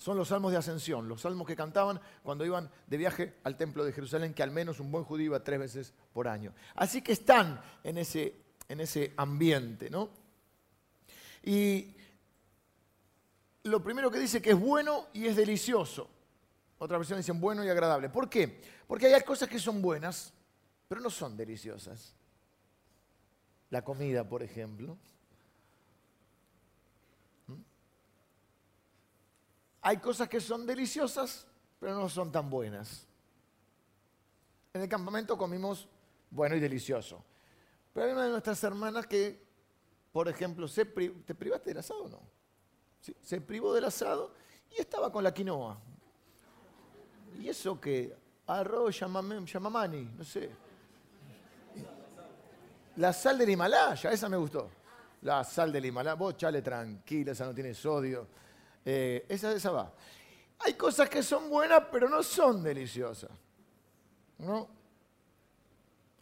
son 0.00 0.16
los 0.16 0.28
salmos 0.28 0.50
de 0.50 0.58
ascensión, 0.58 1.08
los 1.08 1.20
salmos 1.20 1.46
que 1.46 1.54
cantaban 1.54 2.00
cuando 2.24 2.44
iban 2.44 2.68
de 2.88 2.96
viaje 2.96 3.34
al 3.44 3.56
templo 3.56 3.84
de 3.84 3.92
Jerusalén, 3.92 4.34
que 4.34 4.42
al 4.42 4.50
menos 4.50 4.80
un 4.80 4.90
buen 4.90 5.04
judío 5.04 5.26
iba 5.26 5.44
tres 5.44 5.60
veces 5.60 5.94
por 6.12 6.26
año. 6.26 6.52
Así 6.74 7.02
que 7.02 7.12
están 7.12 7.60
en 7.84 7.98
ese, 7.98 8.34
en 8.68 8.80
ese 8.80 9.12
ambiente, 9.16 9.90
¿no? 9.90 10.08
Y 11.44 11.94
lo 13.62 13.80
primero 13.82 14.10
que 14.10 14.18
dice 14.18 14.42
que 14.42 14.50
es 14.50 14.58
bueno 14.58 15.06
y 15.12 15.26
es 15.26 15.36
delicioso. 15.36 16.10
Otra 16.78 16.98
versión 16.98 17.18
dicen 17.18 17.38
bueno 17.38 17.62
y 17.62 17.68
agradable. 17.68 18.08
¿Por 18.08 18.28
qué? 18.28 18.60
Porque 18.88 19.14
hay 19.14 19.22
cosas 19.22 19.48
que 19.48 19.60
son 19.60 19.80
buenas 19.80 20.32
pero 20.90 21.00
no 21.00 21.08
son 21.08 21.36
deliciosas. 21.36 22.16
La 23.68 23.84
comida, 23.84 24.28
por 24.28 24.42
ejemplo. 24.42 24.98
Hay 29.82 29.96
cosas 29.98 30.28
que 30.28 30.40
son 30.40 30.66
deliciosas, 30.66 31.46
pero 31.78 31.94
no 31.94 32.08
son 32.08 32.30
tan 32.30 32.50
buenas. 32.50 33.06
En 34.72 34.82
el 34.82 34.88
campamento 34.88 35.36
comimos 35.36 35.88
bueno 36.30 36.54
y 36.56 36.60
delicioso. 36.60 37.24
Pero 37.92 38.06
hay 38.06 38.12
una 38.12 38.24
de 38.24 38.30
nuestras 38.30 38.62
hermanas 38.62 39.06
que, 39.06 39.42
por 40.12 40.28
ejemplo, 40.28 40.68
se 40.68 40.84
¿te 40.84 41.34
privaste 41.34 41.70
del 41.70 41.78
asado 41.78 42.04
o 42.04 42.08
no? 42.08 42.20
Se 43.22 43.40
privó 43.40 43.74
del 43.74 43.84
asado 43.84 44.34
y 44.70 44.80
estaba 44.80 45.10
con 45.10 45.24
la 45.24 45.32
quinoa. 45.32 45.78
¿Y 47.40 47.48
eso 47.48 47.80
qué? 47.80 48.14
Arroz, 48.46 49.00
llamamani, 49.00 50.04
no 50.16 50.24
sé. 50.24 50.50
La 52.96 53.12
sal 53.12 53.38
del 53.38 53.50
Himalaya, 53.50 54.10
esa 54.10 54.28
me 54.28 54.36
gustó. 54.36 54.68
La 55.22 55.42
sal 55.44 55.72
del 55.72 55.86
Himalaya, 55.86 56.14
vos 56.14 56.36
chale 56.36 56.60
tranquila, 56.60 57.32
esa 57.32 57.46
no 57.46 57.54
tiene 57.54 57.72
sodio. 57.72 58.26
Eh, 58.84 59.26
esa, 59.28 59.52
esa 59.52 59.70
va. 59.70 59.92
Hay 60.60 60.74
cosas 60.74 61.08
que 61.08 61.22
son 61.22 61.48
buenas, 61.48 61.84
pero 61.90 62.08
no 62.08 62.22
son 62.22 62.62
deliciosas. 62.62 63.30
¿No? 64.38 64.68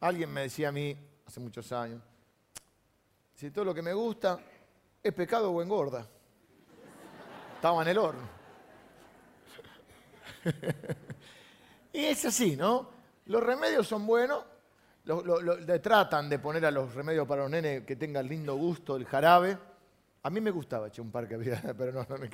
Alguien 0.01 0.33
me 0.33 0.43
decía 0.43 0.69
a 0.69 0.73
mí, 0.73 0.97
hace 1.27 1.41
muchos 1.41 1.71
años, 1.73 2.01
si 3.35 3.51
todo 3.51 3.65
lo 3.65 3.75
que 3.75 3.83
me 3.83 3.93
gusta 3.93 4.39
es 5.03 5.13
pecado 5.13 5.51
o 5.51 5.63
engorda. 5.63 6.07
Estaba 7.57 7.83
en 7.83 7.89
el 7.89 7.99
horno. 7.99 8.29
y 11.93 12.05
es 12.05 12.25
así, 12.25 12.57
¿no? 12.57 12.91
Los 13.27 13.43
remedios 13.43 13.87
son 13.87 14.07
buenos, 14.07 14.45
tratan 15.83 16.29
de 16.29 16.39
poner 16.39 16.65
a 16.67 16.71
los 16.71 16.95
remedios 16.95 17.27
para 17.27 17.43
los 17.43 17.51
nenes 17.51 17.85
que 17.85 17.97
tengan 17.97 18.27
lindo 18.27 18.57
gusto, 18.57 18.97
el 18.97 19.05
jarabe. 19.05 19.59
A 20.23 20.31
mí 20.31 20.41
me 20.41 20.51
gustaba, 20.51 20.91
che, 20.91 21.01
un 21.01 21.11
par 21.11 21.29
que 21.29 21.35
había, 21.35 21.61
pero 21.79 21.93
no, 21.93 22.07
no 22.09 22.19
me 22.19 22.29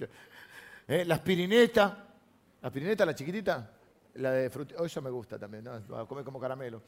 ¿Eh? 0.86 1.04
La 1.04 1.14
aspirineta, 1.16 2.06
la 2.60 2.68
aspirineta, 2.68 3.06
la 3.06 3.14
chiquitita, 3.14 3.70
la 4.14 4.32
de 4.32 4.50
frutilla, 4.50 4.80
oh, 4.80 5.02
me 5.02 5.10
gusta 5.10 5.38
también, 5.38 5.64
¿no? 5.64 5.96
a 5.96 6.06
comer 6.06 6.24
como 6.24 6.38
caramelo. 6.38 6.82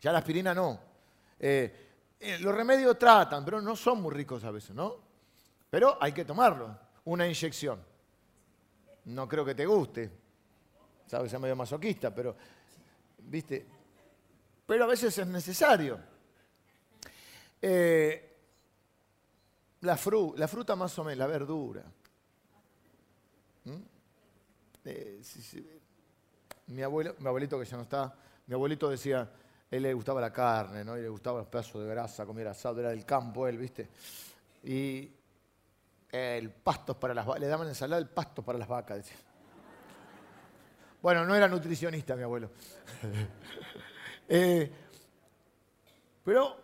Ya 0.00 0.12
la 0.12 0.18
aspirina 0.18 0.54
no. 0.54 0.78
Eh, 1.38 1.90
eh, 2.18 2.38
los 2.38 2.54
remedios 2.54 2.98
tratan, 2.98 3.44
pero 3.44 3.60
no 3.60 3.74
son 3.74 4.00
muy 4.00 4.12
ricos 4.14 4.44
a 4.44 4.50
veces, 4.50 4.74
¿no? 4.74 4.96
Pero 5.68 5.98
hay 6.00 6.12
que 6.12 6.24
tomarlo, 6.24 6.78
una 7.04 7.26
inyección. 7.26 7.82
No 9.06 9.28
creo 9.28 9.44
que 9.44 9.54
te 9.54 9.66
guste, 9.66 10.10
sabes, 11.06 11.32
es 11.32 11.40
medio 11.40 11.56
masoquista, 11.56 12.14
pero, 12.14 12.36
viste, 13.18 13.66
pero 14.66 14.84
a 14.84 14.86
veces 14.86 15.16
es 15.18 15.26
necesario. 15.26 15.98
Eh, 17.60 18.31
la, 19.82 19.98
la, 20.36 20.48
fruta 20.48 20.76
más 20.76 20.98
o 20.98 21.04
menos, 21.04 21.18
la 21.18 21.26
verdura. 21.26 21.82
¿Mm? 23.64 23.72
Eh, 24.84 25.22
mi, 26.68 26.82
abuelo, 26.82 27.14
mi 27.18 27.26
abuelito 27.26 27.58
que 27.58 27.64
ya 27.64 27.76
no 27.76 27.82
está, 27.82 28.14
mi 28.46 28.54
abuelito 28.54 28.88
decía, 28.88 29.28
él 29.70 29.82
le 29.82 29.94
gustaba 29.94 30.20
la 30.20 30.32
carne, 30.32 30.84
¿no? 30.84 30.96
Y 30.96 31.02
le 31.02 31.08
gustaba 31.08 31.38
los 31.38 31.48
pedazos 31.48 31.82
de 31.82 31.88
grasa, 31.88 32.26
comer 32.26 32.48
asado, 32.48 32.80
era 32.80 32.90
del 32.90 33.04
campo 33.04 33.46
él, 33.46 33.58
¿viste? 33.58 33.88
Y 34.64 35.10
el 36.10 36.50
pasto 36.50 36.98
para 36.98 37.14
las 37.14 37.26
le 37.38 37.46
daban 37.46 37.68
ensalada 37.68 38.00
el 38.00 38.08
pasto 38.08 38.42
para 38.42 38.58
las 38.58 38.68
vacas, 38.68 38.98
decía. 38.98 39.16
Bueno, 41.00 41.24
no 41.24 41.34
era 41.34 41.48
nutricionista 41.48 42.16
mi 42.16 42.22
abuelo. 42.22 42.50
Eh, 44.34 44.70
pero 46.24 46.61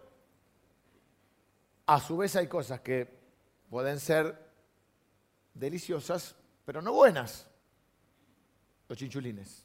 a 1.88 1.98
su 2.00 2.18
vez 2.18 2.36
hay 2.36 2.46
cosas 2.46 2.80
que 2.80 3.08
pueden 3.70 3.98
ser 3.98 4.38
deliciosas, 5.54 6.36
pero 6.66 6.82
no 6.82 6.92
buenas. 6.92 7.48
Los 8.86 8.98
chinchulines. 8.98 9.64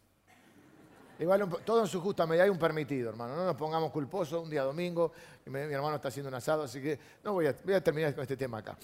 Igual 1.19 1.49
todo 1.65 1.81
en 1.81 1.87
su 1.87 1.99
justa 1.99 2.25
medida 2.25 2.45
hay 2.45 2.49
un 2.49 2.57
permitido, 2.57 3.09
hermano. 3.09 3.35
No 3.35 3.45
nos 3.45 3.57
pongamos 3.57 3.91
culposos 3.91 4.41
un 4.41 4.49
día 4.49 4.63
domingo 4.63 5.11
y 5.45 5.49
mi, 5.49 5.59
hermano 5.59 5.97
está 5.97 6.07
haciendo 6.07 6.29
un 6.29 6.35
asado, 6.35 6.63
así 6.63 6.81
que 6.81 6.97
no 7.25 7.33
voy 7.33 7.47
a, 7.47 7.55
voy 7.61 7.73
a 7.73 7.83
terminar 7.83 8.15
con 8.15 8.21
este 8.21 8.37
tema 8.37 8.59
acá. 8.59 8.77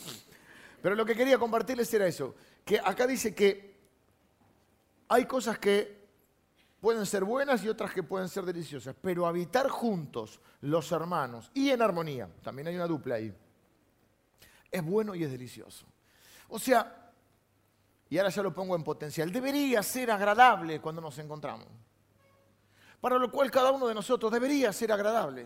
Pero 0.81 0.96
lo 0.96 1.05
que 1.05 1.15
quería 1.15 1.38
compartirles 1.38 1.93
era 1.93 2.08
eso, 2.08 2.36
que 2.65 2.77
acá 2.77 3.08
dice 3.08 3.34
que 3.34 3.79
hay 5.08 5.24
cosas 5.24 5.58
que 5.60 5.99
pueden 6.80 7.06
ser 7.06 7.24
buenas 7.24 7.64
y 7.64 7.70
otras 7.70 7.94
que 7.94 8.04
pueden 8.04 8.30
ser 8.30 8.46
deliciosas, 8.46 8.96
pero 9.02 9.28
habitar 9.28 9.70
juntos 9.70 10.40
los 10.62 10.92
hermanos 10.92 11.52
y 11.54 11.70
en 11.70 11.82
armonía, 11.82 12.30
también 12.42 12.68
hay 12.68 12.76
una 12.76 12.88
dupla 12.88 13.16
ahí, 13.16 13.34
es 14.72 14.84
bueno 14.84 15.16
y 15.16 15.24
es 15.24 15.32
delicioso. 15.32 15.86
O 16.50 16.60
sea, 16.60 17.12
y 18.10 18.18
ahora 18.18 18.30
ya 18.30 18.42
lo 18.42 18.54
pongo 18.54 18.76
en 18.76 18.84
potencial, 18.84 19.32
debería 19.32 19.84
ser 19.84 20.10
agradable 20.12 20.82
cuando 20.82 21.02
nos 21.02 21.18
encontramos. 21.20 21.68
Para 23.00 23.18
lo 23.18 23.32
cual 23.32 23.50
cada 23.50 23.72
uno 23.72 23.88
de 23.88 23.94
nosotros 23.94 24.32
debería 24.32 24.74
ser 24.74 24.92
agradable. 24.92 25.46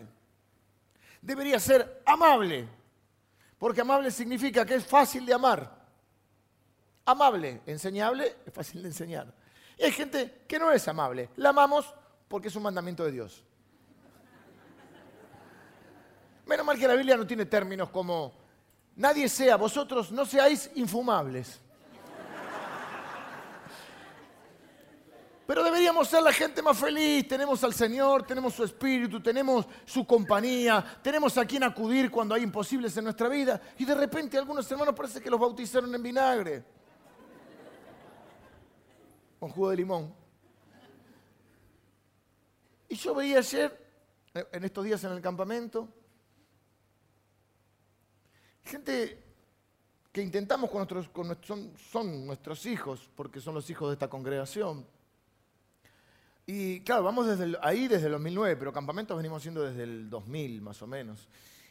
Debería 1.20 1.60
ser 1.60 2.02
amable. 2.04 2.68
Porque 3.58 3.80
amable 3.80 4.10
significa 4.10 4.64
que 4.64 4.74
es 4.74 4.84
fácil 4.84 5.24
de 5.24 5.34
amar. 5.34 5.84
Amable, 7.04 7.62
enseñable, 7.66 8.36
es 8.44 8.52
fácil 8.52 8.82
de 8.82 8.88
enseñar. 8.88 9.32
Y 9.78 9.84
hay 9.84 9.92
gente 9.92 10.44
que 10.46 10.58
no 10.58 10.70
es 10.70 10.86
amable. 10.88 11.30
La 11.36 11.50
amamos 11.50 11.92
porque 12.28 12.48
es 12.48 12.56
un 12.56 12.62
mandamiento 12.62 13.04
de 13.04 13.12
Dios. 13.12 13.44
Menos 16.46 16.66
mal 16.66 16.78
que 16.78 16.86
la 16.86 16.94
Biblia 16.94 17.16
no 17.16 17.26
tiene 17.26 17.46
términos 17.46 17.90
como 17.90 18.34
nadie 18.96 19.28
sea, 19.28 19.56
vosotros 19.56 20.12
no 20.12 20.26
seáis 20.26 20.70
infumables. 20.74 21.60
Pero 25.46 25.62
deberíamos 25.62 26.08
ser 26.08 26.22
la 26.22 26.32
gente 26.32 26.62
más 26.62 26.78
feliz. 26.78 27.28
Tenemos 27.28 27.62
al 27.64 27.74
Señor, 27.74 28.22
tenemos 28.22 28.54
su 28.54 28.64
espíritu, 28.64 29.20
tenemos 29.20 29.66
su 29.84 30.06
compañía, 30.06 30.82
tenemos 31.02 31.36
a 31.36 31.44
quien 31.44 31.62
acudir 31.64 32.10
cuando 32.10 32.34
hay 32.34 32.42
imposibles 32.42 32.96
en 32.96 33.04
nuestra 33.04 33.28
vida. 33.28 33.60
Y 33.78 33.84
de 33.84 33.94
repente 33.94 34.38
algunos 34.38 34.70
hermanos 34.70 34.94
parece 34.94 35.20
que 35.20 35.28
los 35.28 35.38
bautizaron 35.38 35.94
en 35.94 36.02
vinagre 36.02 36.64
con 39.44 39.52
jugo 39.52 39.68
de 39.68 39.76
limón. 39.76 40.14
Y 42.88 42.94
yo 42.94 43.14
veía 43.14 43.40
ayer, 43.40 43.78
en 44.32 44.64
estos 44.64 44.82
días 44.86 45.04
en 45.04 45.12
el 45.12 45.20
campamento, 45.20 45.86
gente 48.64 49.22
que 50.10 50.22
intentamos 50.22 50.70
con 50.70 50.78
nuestros, 50.78 51.10
con 51.10 51.36
son, 51.42 51.74
son, 51.76 52.26
nuestros 52.26 52.64
hijos, 52.64 53.10
porque 53.14 53.38
son 53.38 53.52
los 53.52 53.68
hijos 53.68 53.90
de 53.90 53.92
esta 53.92 54.08
congregación. 54.08 54.86
Y 56.46 56.80
claro, 56.80 57.02
vamos 57.02 57.26
desde 57.26 57.58
ahí 57.60 57.86
desde 57.86 58.06
el 58.06 58.12
2009, 58.12 58.56
pero 58.56 58.72
campamentos 58.72 59.14
venimos 59.14 59.42
haciendo 59.42 59.62
desde 59.62 59.82
el 59.82 60.08
2000 60.08 60.62
más 60.62 60.80
o 60.80 60.86
menos. 60.86 61.28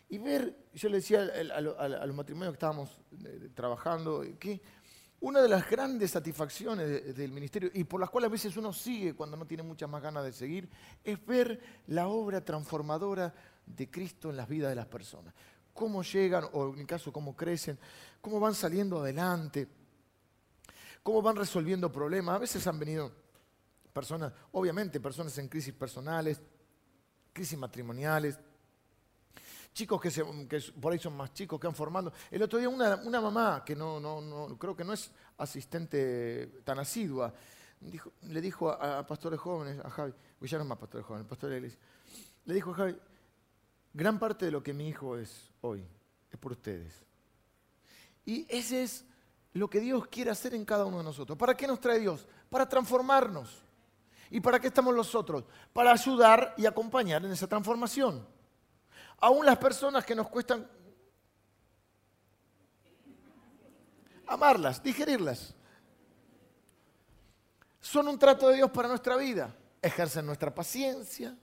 Y 0.10 0.20
ver, 0.20 0.56
yo 0.76 0.90
le 0.90 0.98
decía 0.98 1.22
a, 1.24 1.60
los 1.60 2.16
matrimonios 2.16 2.52
que 2.52 2.58
estábamos 2.58 3.00
eh, 3.26 3.50
trabajando, 3.56 4.24
que 4.40 4.62
una 5.24 5.42
de 5.42 5.48
las 5.48 5.70
grandes 5.70 6.12
satisfacciones 6.12 7.16
del 7.16 7.32
ministerio 7.32 7.72
y 7.74 7.86
por 7.86 8.02
las 8.02 8.10
cuales 8.10 8.28
a 8.28 8.32
veces 8.32 8.58
uno 8.58 8.74
sigue 8.74 9.14
cuando 9.14 9.38
no 9.38 9.46
tiene 9.46 9.64
muchas 9.64 9.90
más 9.90 10.04
ganas 10.04 10.26
de 10.26 10.34
seguir, 10.34 10.70
es 11.02 11.26
ver 11.26 11.62
la 11.88 12.10
obra 12.10 12.44
transformadora 12.44 13.34
de 13.66 13.90
Cristo 13.90 14.30
en 14.30 14.36
las 14.36 14.50
vidas 14.50 14.70
de 14.72 14.76
las 14.76 14.88
personas. 14.88 15.34
Cómo 15.74 16.04
llegan, 16.04 16.44
o 16.52 16.72
en 16.72 16.80
mi 16.80 16.86
caso, 16.86 17.14
cómo 17.14 17.38
crecen, 17.38 17.80
cómo 18.20 18.38
van 18.38 18.54
saliendo 18.54 19.00
adelante, 19.00 19.70
cómo 21.02 21.22
van 21.22 21.38
resolviendo 21.38 21.90
problemas. 21.90 22.36
A 22.36 22.40
veces 22.40 22.68
han 22.68 22.78
venido 22.78 23.10
personas, 23.94 24.34
obviamente, 24.52 25.00
personas 25.00 25.38
en 25.38 25.48
crisis 25.48 25.74
personales, 25.74 26.42
crisis 27.32 27.58
matrimoniales, 27.58 28.38
chicos 29.74 30.00
que, 30.00 30.62
por 30.80 30.94
ahí 30.94 31.00
son 31.00 31.18
más 31.18 31.34
chicos 31.34 31.60
que 31.60 31.68
han 31.68 31.76
formado. 31.76 32.14
El 32.30 32.44
otro 32.44 32.60
día 32.60 32.70
una, 32.70 33.22
mamá 33.22 33.64
que 33.66 33.76
no, 33.76 34.56
creo 34.60 34.76
que 34.76 34.84
no 34.84 34.94
es 34.94 35.12
asistente 35.38 36.62
tan 36.64 36.80
asidua, 36.80 37.34
le 38.22 38.42
dijo 38.42 38.70
a, 38.70 39.06
pastores 39.06 39.40
jóvenes, 39.40 39.84
a 39.84 39.90
Javi, 39.90 40.14
ya 40.42 40.58
no 40.58 40.64
es 40.64 40.70
más 40.70 40.78
pastores 40.78 41.06
jóvenes, 41.06 41.28
pastor 41.28 41.50
de 41.50 41.62
la 41.62 41.68
le 42.46 42.54
dijo 42.54 42.72
a 42.72 42.76
Javi, 42.76 42.96
gran 43.94 44.20
parte 44.20 44.46
de 44.46 44.52
lo 44.52 44.62
que 44.62 44.74
mi 44.74 44.88
hijo 44.88 45.18
es 45.18 45.52
hoy 45.62 45.86
es 46.32 46.38
por 46.38 46.54
ustedes. 46.54 47.04
Y 48.26 48.46
ese 48.50 48.84
es 48.84 49.06
lo 49.54 49.70
que 49.70 49.80
Dios 49.80 50.08
quiere 50.08 50.32
hacer 50.32 50.54
en 50.56 50.66
cada 50.66 50.86
uno 50.86 51.00
de 51.00 51.04
nosotros. 51.04 51.38
¿Para 51.38 51.56
qué 51.56 51.68
nos 51.68 51.80
trae 51.80 52.00
Dios? 52.00 52.26
Para 52.50 52.68
transformarnos. 52.68 53.62
¿Y 54.30 54.40
para 54.40 54.60
qué 54.60 54.68
estamos 54.68 54.96
nosotros? 54.96 55.44
Para 55.72 55.92
ayudar 55.92 56.56
y 56.58 56.66
acompañar 56.66 57.24
en 57.24 57.32
esa 57.32 57.48
transformación 57.48 58.26
aún 59.24 59.46
las 59.46 59.58
personas 59.58 60.04
que 60.06 60.16
nos 60.16 60.28
cuestan 60.28 60.70
amarlas, 64.28 64.84
digerirlas. 64.84 65.56
Son 67.80 68.06
un 68.10 68.20
trato 68.20 68.50
de 68.50 68.58
Dios 68.58 68.70
para 68.72 68.90
nuestra 68.90 69.16
vida. 69.16 69.56
Ejercen 69.82 70.26
nuestra 70.26 70.54
paciencia, 70.54 71.38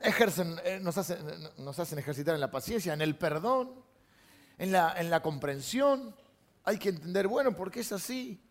ejercen, 0.00 0.58
eh, 0.64 0.80
nos, 0.80 0.96
hacen, 0.96 1.18
nos 1.58 1.78
hacen 1.78 1.98
ejercitar 1.98 2.34
en 2.34 2.40
la 2.40 2.50
paciencia, 2.50 2.94
en 2.94 3.02
el 3.02 3.16
perdón, 3.16 3.74
en 4.56 4.72
la, 4.72 4.94
en 4.98 5.10
la 5.10 5.20
comprensión. 5.20 6.16
Hay 6.64 6.78
que 6.78 6.88
entender, 6.88 7.28
bueno, 7.28 7.54
¿por 7.54 7.70
qué 7.70 7.80
es 7.80 7.92
así? 7.92 8.42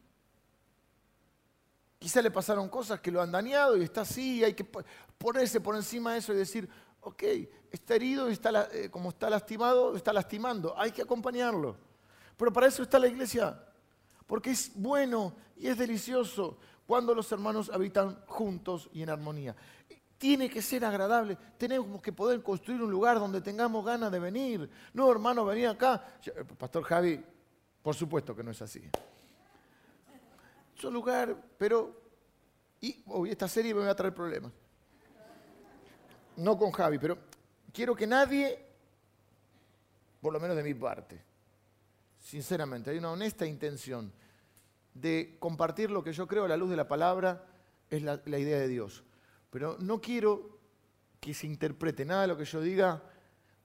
Quizá 1.97 2.21
le 2.21 2.29
pasaron 2.29 2.69
cosas 2.69 2.99
que 2.99 3.09
lo 3.09 3.19
han 3.19 3.31
dañado 3.31 3.77
y 3.77 3.83
está 3.83 4.01
así, 4.01 4.37
y 4.37 4.43
hay 4.43 4.53
que 4.53 4.63
ponerse 5.17 5.59
por 5.59 5.75
encima 5.75 6.13
de 6.13 6.19
eso 6.19 6.33
y 6.33 6.37
decir, 6.37 6.69
ok, 7.01 7.23
está 7.71 7.95
herido 7.95 8.27
está, 8.27 8.69
eh, 8.71 8.89
como 8.89 9.09
está 9.09 9.29
lastimado, 9.29 9.95
está 9.95 10.13
lastimando, 10.13 10.73
hay 10.77 10.91
que 10.91 11.01
acompañarlo. 11.01 11.75
Pero 12.37 12.51
para 12.51 12.67
eso 12.67 12.83
está 12.83 12.99
la 12.99 13.07
iglesia, 13.07 13.63
porque 14.25 14.51
es 14.51 14.71
bueno 14.75 15.35
y 15.57 15.67
es 15.67 15.77
delicioso 15.77 16.57
cuando 16.85 17.13
los 17.13 17.31
hermanos 17.31 17.69
habitan 17.69 18.23
juntos 18.25 18.89
y 18.93 19.03
en 19.03 19.09
armonía. 19.09 19.55
Tiene 20.17 20.49
que 20.49 20.61
ser 20.61 20.85
agradable, 20.85 21.37
tenemos 21.57 22.01
que 22.01 22.13
poder 22.13 22.43
construir 22.43 22.81
un 22.81 22.91
lugar 22.91 23.19
donde 23.19 23.41
tengamos 23.41 23.83
ganas 23.83 24.11
de 24.11 24.19
venir. 24.19 24.69
No, 24.93 25.11
hermano, 25.11 25.45
venir 25.45 25.67
acá. 25.67 26.05
Pastor 26.57 26.83
Javi, 26.83 27.23
por 27.81 27.95
supuesto 27.95 28.35
que 28.35 28.43
no 28.43 28.51
es 28.51 28.61
así 28.61 28.81
lugar, 30.89 31.35
pero... 31.57 31.99
Y 32.79 33.03
hoy 33.07 33.29
esta 33.29 33.47
serie 33.47 33.75
me 33.75 33.81
va 33.81 33.91
a 33.91 33.95
traer 33.95 34.13
problemas. 34.13 34.51
No 36.37 36.57
con 36.57 36.71
Javi, 36.71 36.97
pero 36.97 37.17
quiero 37.73 37.95
que 37.95 38.07
nadie, 38.07 38.65
por 40.21 40.33
lo 40.33 40.39
menos 40.39 40.55
de 40.55 40.63
mi 40.63 40.73
parte, 40.73 41.21
sinceramente, 42.19 42.89
hay 42.89 42.97
una 42.97 43.11
honesta 43.11 43.45
intención 43.45 44.11
de 44.93 45.37
compartir 45.39 45.89
lo 45.91 46.03
que 46.03 46.13
yo 46.13 46.27
creo 46.27 46.45
a 46.45 46.47
la 46.47 46.57
luz 46.57 46.69
de 46.69 46.75
la 46.75 46.87
palabra, 46.87 47.45
es 47.89 48.01
la, 48.01 48.21
idea 48.25 48.59
de 48.59 48.67
Dios. 48.67 49.03
Pero 49.49 49.77
no 49.79 49.99
quiero 49.99 50.59
que 51.19 51.33
se 51.33 51.47
interprete 51.47 52.05
nada 52.05 52.21
de 52.21 52.27
lo 52.27 52.37
que 52.37 52.45
yo 52.45 52.61
diga 52.61 53.03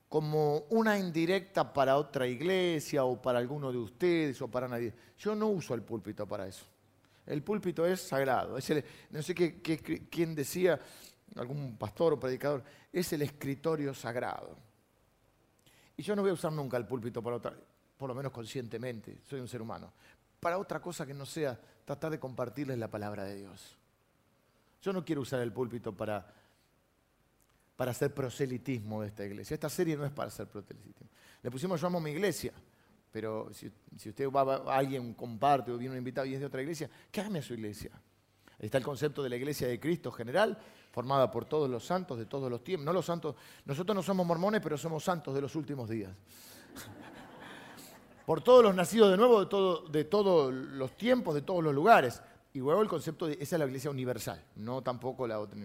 como 0.08 0.58
una 0.70 0.98
indirecta 0.98 1.72
para 1.72 1.96
otra 1.96 2.26
iglesia 2.26 3.04
o 3.04 3.20
para 3.20 3.38
alguno 3.38 3.72
de 3.72 3.78
ustedes 3.78 4.40
o 4.42 4.48
para 4.48 4.68
nadie. 4.68 4.92
Yo 5.18 5.34
no 5.34 5.48
uso 5.48 5.74
el 5.74 5.82
púlpito 5.82 6.26
para 6.26 6.46
eso. 6.46 6.66
El 7.24 7.42
púlpito 7.42 7.84
es 7.86 8.00
sagrado. 8.00 8.56
no 9.10 9.22
sé 9.22 9.34
qué, 9.34 10.08
quién 10.10 10.34
decía, 10.34 10.80
algún 11.36 11.76
pastor 11.76 12.14
o 12.14 12.20
predicador, 12.20 12.62
es 12.92 13.12
el 13.12 13.22
escritorio 13.22 13.94
sagrado. 13.94 14.56
Y 15.96 16.02
yo 16.02 16.14
no 16.14 16.22
voy 16.22 16.30
a 16.30 16.34
usar 16.34 16.52
nunca 16.52 16.76
el 16.76 16.86
púlpito 16.86 17.22
para 17.22 17.36
otra, 17.36 17.54
por 17.96 18.08
lo 18.08 18.14
menos 18.14 18.32
conscientemente, 18.32 19.18
soy 19.28 19.40
un 19.40 19.48
ser 19.48 19.62
humano, 19.62 19.92
para 20.40 20.58
otra 20.58 20.80
cosa 20.80 21.06
que 21.06 21.14
no 21.14 21.26
sea 21.26 21.58
tratar 21.84 22.10
de 22.10 22.18
compartirles 22.18 22.78
la 22.78 22.88
palabra 22.88 23.24
de 23.24 23.36
Dios. 23.36 23.76
Yo 24.82 24.92
no 24.92 25.04
quiero 25.04 25.22
usar 25.22 25.40
el 25.40 25.52
púlpito 25.52 25.96
para, 25.96 26.26
para 27.76 27.90
hacer 27.90 28.12
proselitismo 28.12 29.02
de 29.02 29.08
esta 29.08 29.24
iglesia. 29.24 29.54
Esta 29.54 29.70
serie 29.70 29.96
no 29.96 30.04
es 30.04 30.12
para 30.12 30.28
hacer 30.28 30.46
proselitismo. 30.46 31.08
Le 31.42 31.50
pusimos 31.50 31.80
yo 31.80 31.86
amo 31.86 32.00
mi 32.00 32.10
iglesia 32.10 32.52
pero 33.16 33.48
si, 33.54 33.72
usted 34.10 34.28
va, 34.28 34.56
alguien 34.76 35.14
comparte 35.14 35.72
o 35.72 35.78
viene 35.78 35.92
un 35.94 35.98
invitado 35.98 36.26
y 36.26 36.34
es 36.34 36.40
de 36.40 36.44
otra 36.44 36.60
iglesia, 36.60 36.90
¿qué 37.10 37.22
a 37.22 37.40
su 37.40 37.54
iglesia. 37.54 37.90
está 38.58 38.76
el 38.76 38.84
concepto 38.84 39.22
de 39.22 39.30
la 39.30 39.36
iglesia 39.36 39.66
de 39.66 39.80
Cristo 39.80 40.12
general, 40.12 40.58
formada 40.96 41.30
por 41.30 41.44
todos 41.44 41.68
los 41.68 41.84
santos 41.84 42.16
de 42.16 42.24
todos 42.24 42.50
los 42.50 42.64
tiempos. 42.64 42.86
No 42.86 42.90
los 42.90 43.04
santos, 43.04 43.36
nosotros 43.66 43.94
no 43.94 44.02
somos 44.02 44.26
mormones, 44.26 44.62
pero 44.62 44.78
somos 44.78 45.04
santos 45.04 45.34
de 45.34 45.42
los 45.42 45.54
últimos 45.54 45.90
días. 45.90 46.10
por 48.24 48.40
todos 48.40 48.64
los 48.64 48.74
nacidos 48.74 49.10
de 49.10 49.18
nuevo 49.18 49.44
de, 49.44 49.90
de 49.90 50.04
todos 50.04 50.54
los 50.54 50.96
tiempos, 50.96 51.34
de 51.34 51.42
todos 51.42 51.62
los 51.62 51.74
lugares. 51.74 52.22
Y 52.54 52.60
luego 52.60 52.80
el 52.80 52.88
concepto 52.88 53.26
de 53.26 53.34
esa 53.34 53.56
es 53.56 53.60
la 53.60 53.66
iglesia 53.66 53.90
universal, 53.90 54.42
no 54.54 54.80
tampoco 54.80 55.26
la 55.26 55.38
otra. 55.38 55.60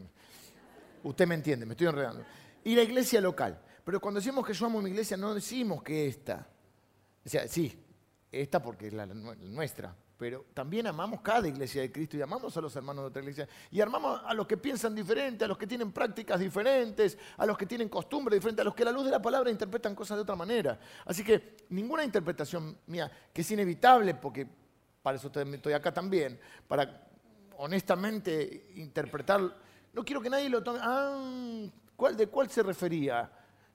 Usted 1.01 1.25
me 1.25 1.35
entiende, 1.35 1.65
me 1.65 1.75
estoy 1.75 1.87
enredando. 1.87 2.25
Y 2.65 2.75
la 2.75 2.81
iglesia 2.81 3.21
local. 3.21 3.57
Pero 3.85 4.01
cuando 4.01 4.19
decimos 4.19 4.45
que 4.45 4.51
yo 4.51 4.65
amo 4.65 4.81
mi 4.81 4.89
iglesia, 4.89 5.15
no 5.15 5.33
decimos 5.33 5.81
que 5.81 6.07
esta. 6.07 6.45
O 7.25 7.29
sea, 7.29 7.47
sí, 7.47 7.73
esta 8.29 8.61
porque 8.61 8.87
es 8.87 8.93
la 8.93 9.05
nuestra, 9.05 9.95
pero 10.21 10.45
también 10.53 10.85
amamos 10.85 11.21
cada 11.21 11.47
iglesia 11.47 11.81
de 11.81 11.91
Cristo 11.91 12.15
y 12.15 12.21
amamos 12.21 12.55
a 12.55 12.61
los 12.61 12.75
hermanos 12.75 13.05
de 13.05 13.07
otra 13.07 13.23
iglesia 13.23 13.49
y 13.71 13.81
amamos 13.81 14.21
a 14.23 14.35
los 14.35 14.45
que 14.45 14.55
piensan 14.55 14.93
diferente, 14.93 15.45
a 15.45 15.47
los 15.47 15.57
que 15.57 15.65
tienen 15.65 15.91
prácticas 15.91 16.39
diferentes, 16.39 17.17
a 17.37 17.45
los 17.47 17.57
que 17.57 17.65
tienen 17.65 17.89
costumbres 17.89 18.37
diferentes, 18.37 18.61
a 18.61 18.65
los 18.65 18.75
que 18.75 18.83
a 18.83 18.85
la 18.85 18.91
luz 18.91 19.05
de 19.05 19.09
la 19.09 19.19
palabra 19.19 19.49
interpretan 19.49 19.95
cosas 19.95 20.17
de 20.17 20.21
otra 20.21 20.35
manera. 20.35 20.79
Así 21.05 21.23
que 21.23 21.57
ninguna 21.69 22.03
interpretación 22.03 22.77
mía, 22.85 23.11
que 23.33 23.41
es 23.41 23.49
inevitable 23.49 24.13
porque 24.13 24.47
para 25.01 25.17
eso 25.17 25.31
estoy 25.33 25.73
acá 25.73 25.91
también, 25.91 26.39
para 26.67 27.07
honestamente 27.57 28.73
interpretar, 28.75 29.41
no 29.91 30.05
quiero 30.05 30.21
que 30.21 30.29
nadie 30.29 30.49
lo 30.49 30.61
tome, 30.61 30.77
ah, 30.83 31.17
¿de 32.15 32.27
cuál 32.27 32.47
se 32.47 32.61
refería? 32.61 33.27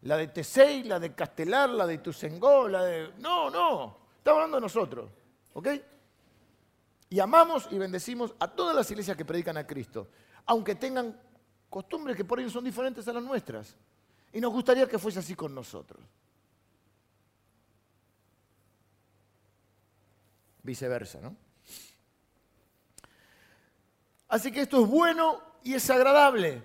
la 0.02 0.16
de 0.16 0.28
Tesei, 0.28 0.84
la 0.84 1.00
de 1.00 1.12
Castelar, 1.12 1.70
la 1.70 1.88
de 1.88 1.94
Ituzaingó, 1.94 2.68
la 2.68 2.84
de... 2.84 3.14
No, 3.18 3.50
no, 3.50 3.98
estamos 4.18 4.36
hablando 4.36 4.58
de 4.58 4.60
nosotros, 4.60 5.10
¿ok? 5.52 5.68
Y 7.08 7.20
amamos 7.20 7.68
y 7.70 7.78
bendecimos 7.78 8.34
a 8.38 8.48
todas 8.48 8.74
las 8.74 8.90
iglesias 8.90 9.16
que 9.16 9.24
predican 9.24 9.56
a 9.56 9.66
Cristo, 9.66 10.08
aunque 10.44 10.74
tengan 10.74 11.18
costumbres 11.70 12.16
que 12.16 12.24
por 12.24 12.40
ellos 12.40 12.52
son 12.52 12.64
diferentes 12.64 13.06
a 13.06 13.12
las 13.12 13.22
nuestras. 13.22 13.76
Y 14.32 14.40
nos 14.40 14.52
gustaría 14.52 14.88
que 14.88 14.98
fuese 14.98 15.20
así 15.20 15.34
con 15.34 15.54
nosotros. 15.54 16.02
Viceversa, 20.62 21.20
¿no? 21.20 21.36
Así 24.28 24.50
que 24.50 24.60
esto 24.60 24.82
es 24.82 24.88
bueno 24.88 25.40
y 25.62 25.74
es 25.74 25.88
agradable. 25.88 26.62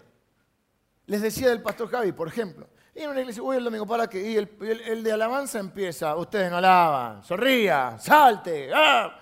Les 1.05 1.21
decía 1.21 1.49
del 1.49 1.61
pastor 1.61 1.89
Javi, 1.89 2.11
por 2.11 2.27
ejemplo, 2.27 2.67
y 2.95 3.01
en 3.01 3.09
una 3.09 3.21
iglesia, 3.21 3.41
voy 3.41 3.57
el 3.57 3.63
domingo 3.63 3.85
para 3.85 4.07
que, 4.09 4.37
el, 4.37 5.03
de 5.03 5.11
alabanza 5.11 5.59
empieza, 5.59 6.15
ustedes 6.15 6.51
no 6.51 6.57
alaban, 6.57 7.23
sonría, 7.23 7.97
salte, 7.99 8.69
¡ah! 8.73 9.17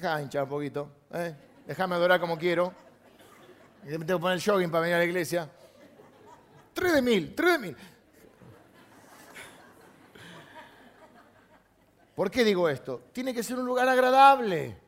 Deja 0.00 0.22
hinchar 0.22 0.44
un 0.44 0.48
poquito, 0.48 0.88
¿eh? 1.12 1.34
déjame 1.66 1.96
adorar 1.96 2.20
como 2.20 2.38
quiero. 2.38 2.72
Y 3.82 3.88
tengo 3.88 4.06
que 4.06 4.18
poner 4.18 4.36
el 4.36 4.44
jogging 4.44 4.70
para 4.70 4.82
venir 4.82 4.94
a 4.94 4.98
la 4.98 5.04
iglesia. 5.04 5.50
Tres 6.72 6.92
de 6.92 7.02
mil, 7.02 7.34
tres 7.34 7.52
de 7.54 7.58
mil. 7.58 7.76
¿Por 12.14 12.30
qué 12.30 12.44
digo 12.44 12.68
esto? 12.68 13.06
Tiene 13.12 13.34
que 13.34 13.42
ser 13.42 13.58
un 13.58 13.66
lugar 13.66 13.88
agradable. 13.88 14.78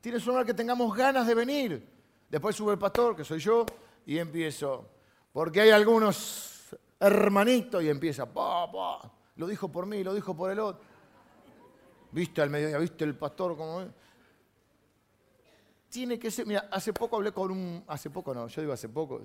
Tiene 0.00 0.18
que 0.18 0.20
ser 0.20 0.30
un 0.30 0.34
lugar 0.34 0.46
que 0.46 0.54
tengamos 0.54 0.92
ganas 0.96 1.24
de 1.24 1.34
venir. 1.36 1.88
Después 2.28 2.56
sube 2.56 2.72
el 2.72 2.80
pastor, 2.80 3.14
que 3.14 3.22
soy 3.22 3.38
yo, 3.38 3.64
y 4.06 4.18
empiezo. 4.18 4.90
Porque 5.32 5.60
hay 5.60 5.70
algunos 5.70 6.76
hermanitos 6.98 7.80
y 7.84 7.88
empieza, 7.88 8.26
pa, 8.26 8.72
pa, 8.72 9.12
lo 9.36 9.46
dijo 9.46 9.70
por 9.70 9.86
mí, 9.86 10.02
lo 10.02 10.12
dijo 10.14 10.36
por 10.36 10.50
el 10.50 10.58
otro. 10.58 10.89
¿Viste 12.12 12.42
al 12.42 12.50
mediodía? 12.50 12.78
¿Viste 12.78 13.04
el 13.04 13.14
pastor 13.14 13.56
como 13.56 13.84
Tiene 15.88 16.18
que 16.18 16.30
ser, 16.30 16.46
mira, 16.46 16.68
hace 16.70 16.92
poco 16.92 17.16
hablé 17.16 17.32
con 17.32 17.50
un, 17.50 17.84
hace 17.86 18.10
poco 18.10 18.34
no, 18.34 18.48
yo 18.48 18.60
digo 18.60 18.72
hace 18.72 18.88
poco, 18.88 19.22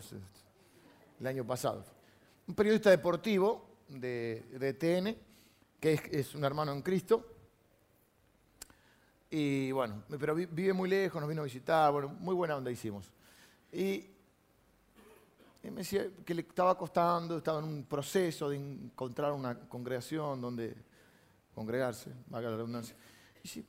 el 1.20 1.28
año 1.28 1.46
pasado, 1.46 1.84
un 2.48 2.56
periodista 2.56 2.90
deportivo 2.90 3.66
de, 3.88 4.46
de 4.60 4.74
TN, 4.74 5.18
que 5.80 6.00
es, 6.12 6.36
un 6.36 6.44
hermano 6.44 6.72
en 6.74 6.82
Cristo, 6.82 7.32
y 9.30 9.72
bueno, 9.72 10.04
pero 10.20 10.36
vive 10.36 10.74
muy 10.74 10.90
lejos, 10.90 11.20
nos 11.20 11.28
vino 11.28 11.42
a 11.42 11.46
visitar, 11.46 11.92
bueno, 11.92 12.10
muy 12.10 12.36
buena 12.36 12.56
onda 12.56 12.72
hicimos. 12.72 13.12
Y 13.72 14.06
me 15.64 15.78
decía 15.78 16.08
que 16.24 16.34
le 16.34 16.42
estaba 16.42 16.78
costando, 16.78 17.38
estaba 17.38 17.60
en 17.60 17.66
un 17.66 17.84
proceso 17.84 18.50
de 18.50 18.58
encontrar 18.58 19.32
una 19.32 19.60
congregación 19.68 20.40
donde 20.40 20.76
congregarse, 21.56 22.12
valga 22.28 22.50
la 22.50 22.58
redundancia. 22.58 22.96
Y 23.38 23.42
dice, 23.42 23.66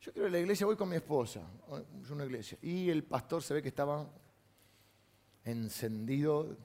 yo 0.00 0.12
quiero 0.12 0.20
ir 0.20 0.26
a 0.26 0.30
la 0.30 0.38
iglesia, 0.38 0.66
voy 0.66 0.76
con 0.76 0.88
mi 0.88 0.96
esposa, 0.96 1.40
yo 2.06 2.14
una 2.14 2.24
iglesia. 2.24 2.58
Y 2.62 2.88
el 2.88 3.02
pastor 3.02 3.42
se 3.42 3.54
ve 3.54 3.62
que 3.62 3.68
estaba 3.68 4.08
encendido, 5.44 6.56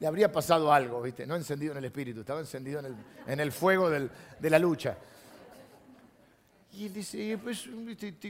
le 0.00 0.06
habría 0.06 0.32
pasado 0.32 0.72
algo, 0.72 1.00
¿viste? 1.02 1.26
No 1.26 1.36
encendido 1.36 1.72
en 1.72 1.78
el 1.78 1.84
espíritu, 1.84 2.20
estaba 2.20 2.40
encendido 2.40 2.80
en 2.80 2.86
el, 2.86 2.96
en 3.26 3.40
el 3.40 3.52
fuego 3.52 3.88
de 3.88 4.50
la 4.50 4.58
lucha. 4.58 4.98
Y 6.72 6.86
él 6.86 6.94
dice, 6.94 7.18
y 7.18 7.34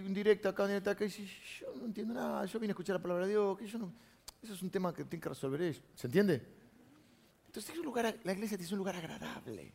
un 0.01 0.15
directo 0.15 0.49
acá, 0.49 0.67
directo 0.67 0.91
acá, 0.91 1.05
y 1.05 1.09
dice, 1.09 1.27
yo 1.61 1.75
no 1.77 1.87
entiendo 1.87 2.13
nada, 2.13 2.45
yo 2.45 2.59
vine 2.59 2.73
a 2.73 2.75
escuchar 2.75 2.97
la 2.97 3.03
palabra 3.03 3.25
de 3.25 3.31
Dios, 3.31 3.57
que 3.57 3.67
yo 3.67 3.79
eso 4.43 4.55
es 4.55 4.63
un 4.63 4.71
tema 4.71 4.93
que 4.93 5.05
tiene 5.05 5.23
que 5.23 5.29
resolver 5.29 5.81
¿Se 5.95 6.09
entiende? 6.09 6.43
Entonces, 7.47 7.79
un 7.79 7.85
lugar, 7.85 8.19
la 8.25 8.33
iglesia 8.33 8.59
tiene 8.59 8.73
un 8.73 8.79
lugar 8.79 8.97
agradable. 8.97 9.73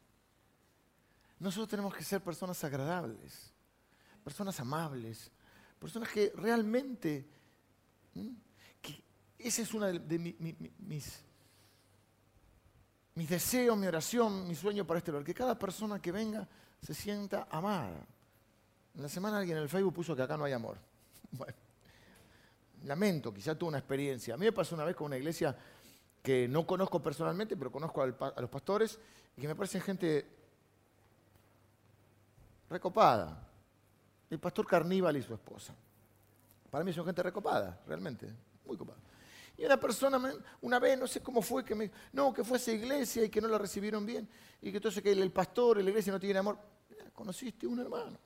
Nosotros 1.40 1.70
tenemos 1.70 1.96
que 1.96 2.04
ser 2.04 2.22
personas 2.22 2.64
agradables, 2.64 3.54
personas 4.24 4.60
amables, 4.60 5.32
personas 5.80 6.10
que 6.10 6.32
realmente, 6.36 7.28
que 8.82 9.04
ese 9.38 9.62
es 9.62 9.74
uno 9.74 9.86
de, 9.86 10.20
mis, 10.20 11.22
mis 13.14 13.30
deseos, 13.30 13.78
mi 13.78 13.88
oración, 13.88 14.48
mi 14.48 14.56
sueño 14.56 14.86
para 14.86 14.98
este 14.98 15.12
lugar, 15.12 15.26
que 15.26 15.34
cada 15.34 15.58
persona 15.58 16.02
que 16.02 16.12
venga 16.12 16.48
se 16.82 16.94
sienta 16.94 17.48
amada. 17.52 18.06
En 18.96 19.04
la 19.04 19.10
semana 19.10 19.38
alguien 19.38 19.58
en 19.58 19.64
el 19.64 19.70
Facebook 19.70 19.94
puso 19.94 20.16
que 20.16 20.24
acá 20.24 20.38
no 20.38 20.44
hay 20.44 20.54
amor. 20.54 20.78
Bueno, 21.30 21.54
lamento, 22.86 23.34
quizá 23.34 23.54
tuvo 23.54 23.68
una 23.68 23.80
experiencia. 23.80 24.34
A 24.34 24.38
mí 24.38 24.46
me 24.46 24.54
pasó 24.54 24.76
una 24.76 24.86
vez 24.86 24.96
con 24.96 25.08
una 25.08 25.18
iglesia 25.18 25.56
que 26.24 26.48
no 26.48 26.66
conozco 26.66 27.02
personalmente, 27.02 27.58
pero 27.58 27.72
conozco 27.72 28.02
a 28.02 28.08
los 28.42 28.50
pastores 28.50 28.98
y 29.36 29.42
que 29.42 29.48
me 29.48 29.56
parecen 29.56 29.82
gente 29.82 30.26
recopada. 32.70 33.46
El 34.30 34.40
pastor 34.40 34.68
Carníbal 34.68 35.16
y 35.18 35.22
su 35.22 35.34
esposa. 35.34 35.74
Para 36.70 36.84
mí 36.84 36.92
son 36.92 37.06
gente 37.06 37.24
recopada, 37.24 37.82
realmente, 37.88 38.28
muy 38.66 38.76
copada. 38.76 39.00
Y 39.58 39.66
una 39.66 39.80
persona, 39.80 40.22
una 40.62 40.80
vez, 40.80 41.00
no 41.00 41.08
sé 41.08 41.22
cómo 41.22 41.42
fue, 41.42 41.64
que 41.64 41.74
me, 41.74 41.90
no, 42.14 42.34
que 42.34 42.44
fue 42.44 42.58
a 42.58 42.60
esa 42.60 42.72
iglesia 42.72 43.24
y 43.24 43.30
que 43.30 43.42
no 43.42 43.48
la 43.48 43.58
recibieron 43.58 44.06
bien, 44.06 44.30
y 44.62 44.70
que 44.70 44.78
entonces 44.78 45.02
que 45.02 45.12
el 45.12 45.32
pastor 45.32 45.80
y 45.80 45.84
la 45.84 45.90
iglesia 45.90 46.12
no 46.12 46.20
tienen 46.20 46.38
amor. 46.38 46.60
Conociste 47.14 47.66
un 47.66 47.80
hermano. 47.80 48.20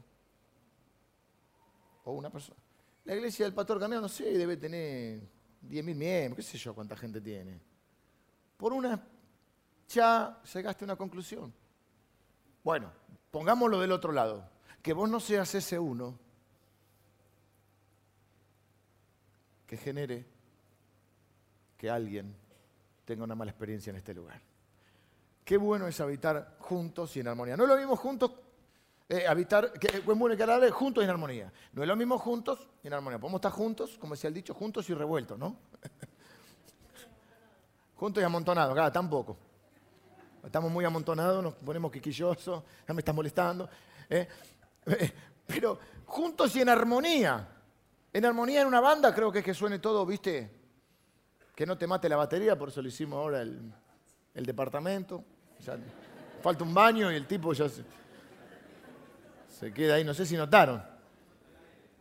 O 2.03 2.13
una 2.13 2.29
persona. 2.29 2.59
La 3.05 3.15
iglesia 3.15 3.45
del 3.45 3.53
pastor 3.53 3.79
Carníbal, 3.79 4.01
no 4.01 4.09
sé, 4.09 4.37
debe 4.37 4.57
tener 4.57 5.21
10.000 5.67 5.95
miembros, 5.95 6.45
qué 6.45 6.51
sé 6.51 6.57
yo 6.57 6.73
cuánta 6.73 6.97
gente 6.97 7.21
tiene. 7.21 7.61
Por 8.57 8.73
una, 8.73 9.01
ya 9.87 10.41
llegaste 10.53 10.83
a 10.83 10.87
una 10.87 10.95
conclusión. 10.95 11.53
Bueno, 12.63 12.91
pongámoslo 13.31 13.79
del 13.79 13.91
otro 13.91 14.11
lado. 14.11 14.47
Que 14.81 14.93
vos 14.93 15.09
no 15.09 15.19
seas 15.19 15.53
ese 15.55 15.79
uno 15.79 16.17
que 19.65 19.77
genere 19.77 20.25
que 21.77 21.89
alguien 21.89 22.35
tenga 23.05 23.23
una 23.23 23.35
mala 23.35 23.51
experiencia 23.51 23.89
en 23.89 23.95
este 23.95 24.13
lugar. 24.13 24.41
Qué 25.43 25.57
bueno 25.57 25.87
es 25.87 25.99
habitar 25.99 26.57
juntos 26.59 27.15
y 27.15 27.21
en 27.21 27.27
armonía. 27.27 27.57
No 27.57 27.63
es 27.63 27.69
lo 27.69 27.77
mismo 27.77 27.95
juntos, 27.95 28.31
eh, 29.09 29.25
habitar, 29.27 29.73
que, 29.73 29.87
es 29.87 30.05
bueno 30.05 30.35
que 30.35 30.71
juntos 30.71 31.01
y 31.01 31.05
en 31.05 31.09
armonía. 31.09 31.53
No 31.73 31.81
es 31.81 31.87
lo 31.87 31.95
mismo 31.95 32.17
juntos 32.17 32.67
y 32.83 32.87
en 32.87 32.93
armonía. 32.93 33.19
Podemos 33.19 33.39
estar 33.39 33.51
juntos, 33.51 33.97
como 33.99 34.13
decía 34.13 34.27
el 34.27 34.33
dicho, 34.33 34.53
juntos 34.53 34.89
y 34.89 34.93
revueltos, 34.93 35.37
¿no? 35.37 35.57
juntos 37.95 38.21
y 38.21 38.25
amontonados, 38.25 38.73
claro, 38.73 38.91
tampoco. 38.91 39.50
Estamos 40.43 40.71
muy 40.71 40.85
amontonados, 40.85 41.43
nos 41.43 41.53
ponemos 41.53 41.91
quiquillosos, 41.91 42.63
ya 42.87 42.93
me 42.93 42.99
estás 42.99 43.13
molestando. 43.13 43.69
¿eh? 44.09 44.27
Pero 45.47 45.79
juntos 46.05 46.55
y 46.55 46.61
en 46.61 46.69
armonía. 46.69 47.47
En 48.13 48.25
armonía 48.25 48.61
en 48.61 48.67
una 48.67 48.81
banda 48.81 49.13
creo 49.13 49.31
que 49.31 49.39
es 49.39 49.45
que 49.45 49.53
suene 49.53 49.79
todo, 49.79 50.05
viste, 50.05 50.51
que 51.55 51.65
no 51.65 51.77
te 51.77 51.87
mate 51.87 52.09
la 52.09 52.17
batería, 52.17 52.57
por 52.57 52.69
eso 52.69 52.81
lo 52.81 52.87
hicimos 52.87 53.17
ahora 53.17 53.41
el, 53.41 53.71
departamento. 54.33 55.23
falta 56.41 56.63
un 56.63 56.73
baño 56.73 57.11
y 57.11 57.15
el 57.15 57.27
tipo 57.27 57.53
ya 57.53 57.69
se, 57.69 57.83
queda 59.73 59.95
ahí, 59.95 60.03
no 60.03 60.13
sé 60.13 60.25
si 60.25 60.35
notaron. 60.35 60.83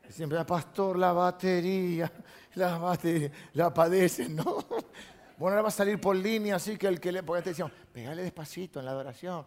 Siempre, 0.09 0.39
ah, 0.39 0.47
pastor, 0.47 0.99
la 0.99 1.13
batería, 1.13 2.11
la 2.55 2.79
batería, 2.79 3.31
la 3.53 3.73
padecen, 3.73 4.35
¿no? 4.35 4.65
Bueno, 5.41 5.55
ahora 5.55 5.63
va 5.63 5.69
a 5.69 5.73
salir 5.73 5.99
por 5.99 6.15
línea, 6.15 6.57
así 6.57 6.77
que 6.77 6.87
el 6.87 7.01
que 7.01 7.11
le, 7.11 7.23
porque 7.23 7.41
te 7.41 7.49
decíamos, 7.49 7.73
pegale 7.95 8.23
despacito 8.23 8.79
en 8.79 8.85
la 8.85 8.91
adoración. 8.91 9.47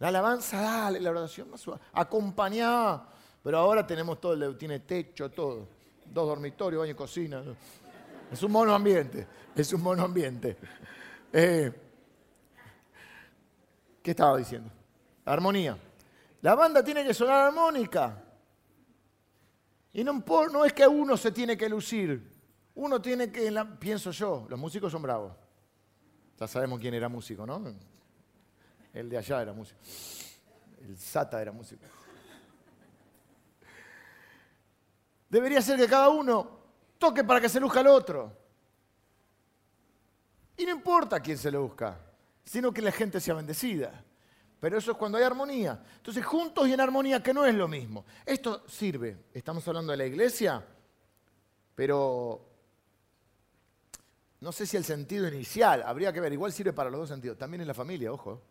La 0.00 0.08
alabanza, 0.08 0.60
dale, 0.60 0.98
la 0.98 1.10
oración 1.10 1.48
más 1.48 1.60
suave. 1.60 1.80
Acompañá. 1.92 3.04
Pero 3.40 3.58
ahora 3.58 3.86
tenemos 3.86 4.20
todo, 4.20 4.56
tiene 4.56 4.80
techo, 4.80 5.30
todo 5.30 5.68
dos 6.06 6.26
dormitorios, 6.26 6.80
baño 6.80 6.90
y 6.90 6.96
cocina. 6.96 7.40
Es 8.32 8.42
un 8.42 8.50
mono 8.50 8.74
ambiente, 8.74 9.28
es 9.54 9.72
un 9.72 9.80
mono 9.84 10.02
ambiente. 10.02 10.56
Eh, 11.32 11.72
¿Qué 14.02 14.10
estaba 14.10 14.36
diciendo? 14.38 14.72
Armonía. 15.24 15.78
La 16.40 16.56
banda 16.56 16.82
tiene 16.82 17.04
que 17.04 17.14
sonar 17.14 17.46
armónica. 17.46 18.24
Y 19.92 20.02
no, 20.02 20.24
no 20.52 20.64
es 20.64 20.72
que 20.72 20.84
uno 20.84 21.16
se 21.16 21.30
tiene 21.30 21.56
que 21.56 21.68
lucir. 21.68 22.31
Uno 22.74 23.00
tiene 23.00 23.30
que, 23.30 23.52
pienso 23.78 24.10
yo, 24.10 24.46
los 24.48 24.58
músicos 24.58 24.90
son 24.90 25.02
bravos. 25.02 25.32
Ya 26.38 26.48
sabemos 26.48 26.80
quién 26.80 26.94
era 26.94 27.08
músico, 27.08 27.46
¿no? 27.46 27.62
El 28.92 29.08
de 29.08 29.18
allá 29.18 29.42
era 29.42 29.52
músico. 29.52 29.78
El 30.80 30.98
Sata 30.98 31.40
era 31.40 31.52
músico. 31.52 31.84
Debería 35.28 35.62
ser 35.62 35.78
que 35.78 35.86
cada 35.86 36.08
uno 36.08 36.60
toque 36.98 37.24
para 37.24 37.40
que 37.40 37.48
se 37.48 37.60
luzca 37.60 37.80
al 37.80 37.86
otro. 37.86 38.36
Y 40.56 40.64
no 40.64 40.72
importa 40.72 41.20
quién 41.20 41.38
se 41.38 41.50
luzca, 41.50 41.98
sino 42.44 42.72
que 42.72 42.82
la 42.82 42.92
gente 42.92 43.20
sea 43.20 43.34
bendecida. 43.34 44.04
Pero 44.60 44.78
eso 44.78 44.92
es 44.92 44.96
cuando 44.96 45.18
hay 45.18 45.24
armonía. 45.24 45.82
Entonces, 45.96 46.24
juntos 46.24 46.68
y 46.68 46.72
en 46.72 46.80
armonía, 46.80 47.22
que 47.22 47.34
no 47.34 47.44
es 47.44 47.54
lo 47.54 47.66
mismo. 47.66 48.04
Esto 48.24 48.62
sirve. 48.68 49.24
Estamos 49.32 49.66
hablando 49.66 49.90
de 49.90 49.96
la 49.96 50.06
iglesia, 50.06 50.64
pero 51.74 52.51
no 54.42 54.50
sé 54.50 54.66
si 54.66 54.76
el 54.76 54.84
sentido 54.84 55.28
inicial, 55.28 55.84
habría 55.86 56.12
que 56.12 56.20
ver, 56.20 56.32
igual 56.32 56.52
sirve 56.52 56.72
para 56.72 56.90
los 56.90 56.98
dos 56.98 57.08
sentidos. 57.10 57.38
También 57.38 57.60
en 57.60 57.68
la 57.68 57.74
familia, 57.74 58.12
ojo. 58.12 58.42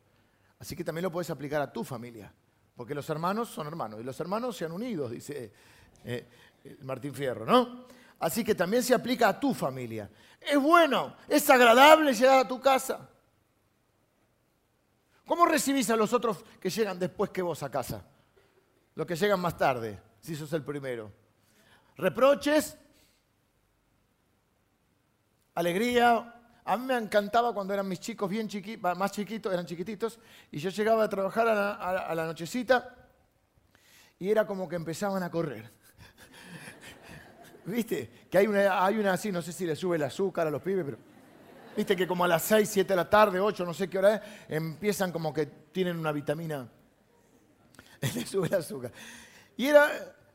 Así 0.58 0.73
que 0.73 0.86
también 0.86 1.04
lo 1.04 1.12
puedes 1.12 1.30
aplicar 1.30 1.62
a 1.62 1.71
tu 1.71 1.84
familia. 1.84 2.34
Porque 2.77 2.95
los 2.95 3.10
hermanos 3.10 3.49
son 3.49 3.67
hermanos 3.67 3.99
y 3.99 4.04
los 4.04 4.17
hermanos 4.21 4.56
se 4.56 4.63
han 4.63 4.71
unido, 4.71 5.10
dice 5.10 5.51
eh, 6.06 6.27
Martín 6.84 7.13
Fierro, 7.13 7.45
¿no? 7.45 7.88
Así 8.19 8.41
que 8.41 8.56
también 8.56 8.84
se 8.84 8.93
aplica 8.93 9.27
a 9.27 9.38
tu 9.38 9.54
familia. 9.54 10.10
Es 10.39 10.58
bueno, 10.58 11.13
es 11.27 11.49
agradable 11.49 12.13
llegar 12.13 12.39
a 12.39 12.47
tu 12.47 12.62
casa. 12.62 13.10
¿Cómo 15.25 15.45
recibís 15.45 15.89
a 15.89 15.97
los 15.97 16.13
otros 16.13 16.38
que 16.62 16.69
llegan 16.69 16.97
después 16.97 17.32
que 17.32 17.41
vos 17.41 17.63
a 17.63 17.69
casa? 17.69 18.01
Los 18.95 19.06
que 19.06 19.17
llegan 19.17 19.41
más 19.41 19.58
tarde, 19.58 19.99
si 20.21 20.38
sos 20.38 20.54
el 20.54 20.63
primero. 20.63 21.12
Reproches, 21.97 22.77
alegría. 25.55 26.35
A 26.63 26.77
mí 26.77 26.85
me 26.85 26.95
encantaba 26.95 27.53
cuando 27.53 27.73
eran 27.73 27.87
mis 27.87 27.99
chicos 27.99 28.29
bien 28.29 28.47
chiquitos, 28.47 28.97
más 28.97 29.11
chiquitos, 29.11 29.51
eran 29.51 29.65
chiquititos, 29.65 30.19
y 30.51 30.59
yo 30.59 30.69
llegaba 30.69 31.03
a 31.03 31.09
trabajar 31.09 31.47
a 31.47 31.55
la, 31.55 32.07
a 32.07 32.25
nochecita 32.25 32.95
y 34.19 34.29
era 34.29 34.45
como 34.45 34.69
que 34.69 34.75
empezaban 34.75 35.23
a 35.23 35.31
correr. 35.31 35.71
¿Viste? 37.65 38.27
Que 38.29 38.37
hay 38.37 38.47
una, 38.47 38.85
hay 38.85 38.97
una 38.97 39.13
así, 39.13 39.31
no 39.31 39.41
sé 39.41 39.51
si 39.51 39.65
le 39.65 39.75
sube 39.75 39.95
el 39.95 40.03
azúcar 40.03 40.47
a 40.47 40.51
los 40.51 40.61
pibes, 40.61 40.85
pero. 40.85 40.97
Viste 41.75 41.95
que 41.95 42.05
como 42.05 42.25
a 42.25 42.27
las 42.27 42.43
6, 42.43 42.69
7 42.69 42.89
de 42.89 42.95
la 42.95 43.09
tarde, 43.09 43.39
8, 43.39 43.65
no 43.65 43.73
sé 43.73 43.89
qué 43.89 43.97
hora 43.97 44.15
es, 44.15 44.21
empiezan 44.49 45.11
como 45.11 45.33
que 45.33 45.45
tienen 45.45 45.97
una 45.97 46.11
vitamina. 46.11 46.69
Le 48.01 48.25
sube 48.25 48.47
el 48.47 48.55
azúcar. 48.55 48.91
Y 49.55 49.67
era, 49.67 49.89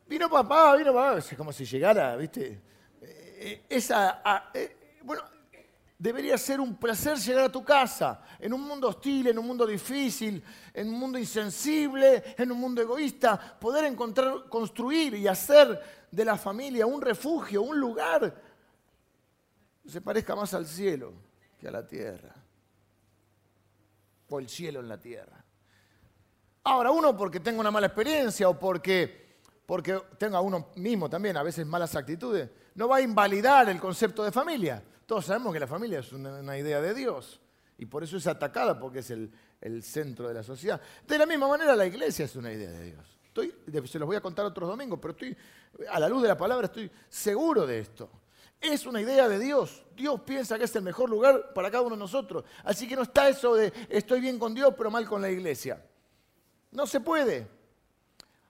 vino 0.07 0.29
papá, 0.29 0.75
vino 0.75 0.93
papá, 0.93 1.19
es 1.19 1.35
como 1.37 1.53
si 1.53 1.65
llegara, 1.65 2.15
¿viste? 2.15 2.59
Eh, 3.01 3.65
esa, 3.69 4.49
eh, 4.53 4.76
bueno, 5.07 5.23
Debería 5.99 6.37
ser 6.37 6.61
un 6.61 6.75
placer 6.75 7.17
llegar 7.17 7.45
a 7.45 7.51
tu 7.51 7.63
casa, 7.63 8.21
en 8.37 8.53
un 8.53 8.61
mundo 8.61 8.87
hostil, 8.87 9.27
en 9.27 9.39
un 9.39 9.47
mundo 9.47 9.65
difícil, 9.65 10.43
en 10.71 10.89
un 10.89 10.99
mundo 10.99 11.17
insensible, 11.17 12.35
en 12.37 12.51
un 12.51 12.59
mundo 12.59 12.83
egoísta, 12.83 13.57
poder 13.59 13.85
encontrar, 13.85 14.47
construir 14.47 15.15
y 15.15 15.27
hacer 15.27 16.07
de 16.11 16.23
la 16.23 16.37
familia 16.37 16.85
un 16.85 17.01
refugio, 17.01 17.63
un 17.63 17.79
lugar 17.79 18.43
que 19.81 19.89
se 19.89 19.99
parezca 19.99 20.35
más 20.35 20.53
al 20.53 20.67
cielo 20.67 21.13
que 21.59 21.67
a 21.67 21.71
la 21.71 21.87
tierra, 21.87 22.35
o 24.29 24.37
el 24.37 24.47
cielo 24.47 24.81
en 24.81 24.89
la 24.89 24.99
tierra. 24.99 25.43
Ahora, 26.65 26.91
uno 26.91 27.17
porque 27.17 27.39
tenga 27.39 27.59
una 27.59 27.71
mala 27.71 27.87
experiencia 27.87 28.47
o 28.47 28.59
porque, 28.59 29.39
porque 29.65 29.99
tenga 30.19 30.41
uno 30.41 30.67
mismo 30.75 31.09
también 31.09 31.37
a 31.37 31.43
veces 31.43 31.65
malas 31.65 31.95
actitudes, 31.95 32.51
no 32.75 32.87
va 32.87 32.97
a 32.97 33.01
invalidar 33.01 33.67
el 33.67 33.79
concepto 33.79 34.23
de 34.23 34.31
familia. 34.31 34.83
Todos 35.07 35.25
sabemos 35.25 35.53
que 35.53 35.59
la 35.61 35.67
familia 35.67 35.99
es 35.99 36.11
una, 36.11 36.57
idea 36.57 36.81
de 36.81 36.93
Dios 36.93 37.39
y 37.77 37.85
por 37.85 38.03
eso 38.03 38.17
es 38.17 38.27
atacada 38.27 38.77
porque 38.77 38.99
es 38.99 39.09
el, 39.09 39.31
centro 39.81 40.27
de 40.27 40.33
la 40.33 40.43
sociedad. 40.43 40.81
De 41.07 41.17
la 41.17 41.25
misma 41.25 41.47
manera 41.47 41.77
la 41.77 41.85
iglesia 41.85 42.25
es 42.25 42.35
una 42.35 42.51
idea 42.51 42.69
de 42.69 42.91
Dios. 42.91 43.89
Se 43.89 43.99
los 43.99 44.05
voy 44.05 44.17
a 44.17 44.21
contar 44.21 44.45
otros 44.45 44.67
domingos, 44.67 44.99
pero 45.01 45.13
estoy, 45.13 45.35
a 45.89 45.99
la 45.99 46.09
luz 46.09 46.23
de 46.23 46.27
la 46.27 46.37
palabra 46.37 46.65
estoy 46.65 46.91
seguro 47.07 47.65
de 47.65 47.79
esto. 47.79 48.09
Es 48.59 48.85
una 48.85 48.99
idea 48.99 49.29
de 49.29 49.39
Dios. 49.39 49.85
Dios 49.95 50.19
piensa 50.21 50.57
que 50.57 50.65
es 50.65 50.75
el 50.75 50.81
mejor 50.81 51.09
lugar 51.09 51.53
para 51.53 51.71
cada 51.71 51.83
uno 51.83 51.95
de 51.95 52.01
nosotros. 52.01 52.43
Así 52.65 52.85
que 52.85 52.97
no 52.97 53.03
está 53.03 53.29
eso 53.29 53.55
de 53.55 53.71
estoy 53.87 54.19
bien 54.19 54.37
con 54.37 54.53
Dios, 54.53 54.73
pero 54.77 54.91
mal 54.91 55.07
con 55.07 55.21
la 55.21 55.31
iglesia. 55.31 55.81
No 56.71 56.85
se 56.85 56.99
puede. 56.99 57.47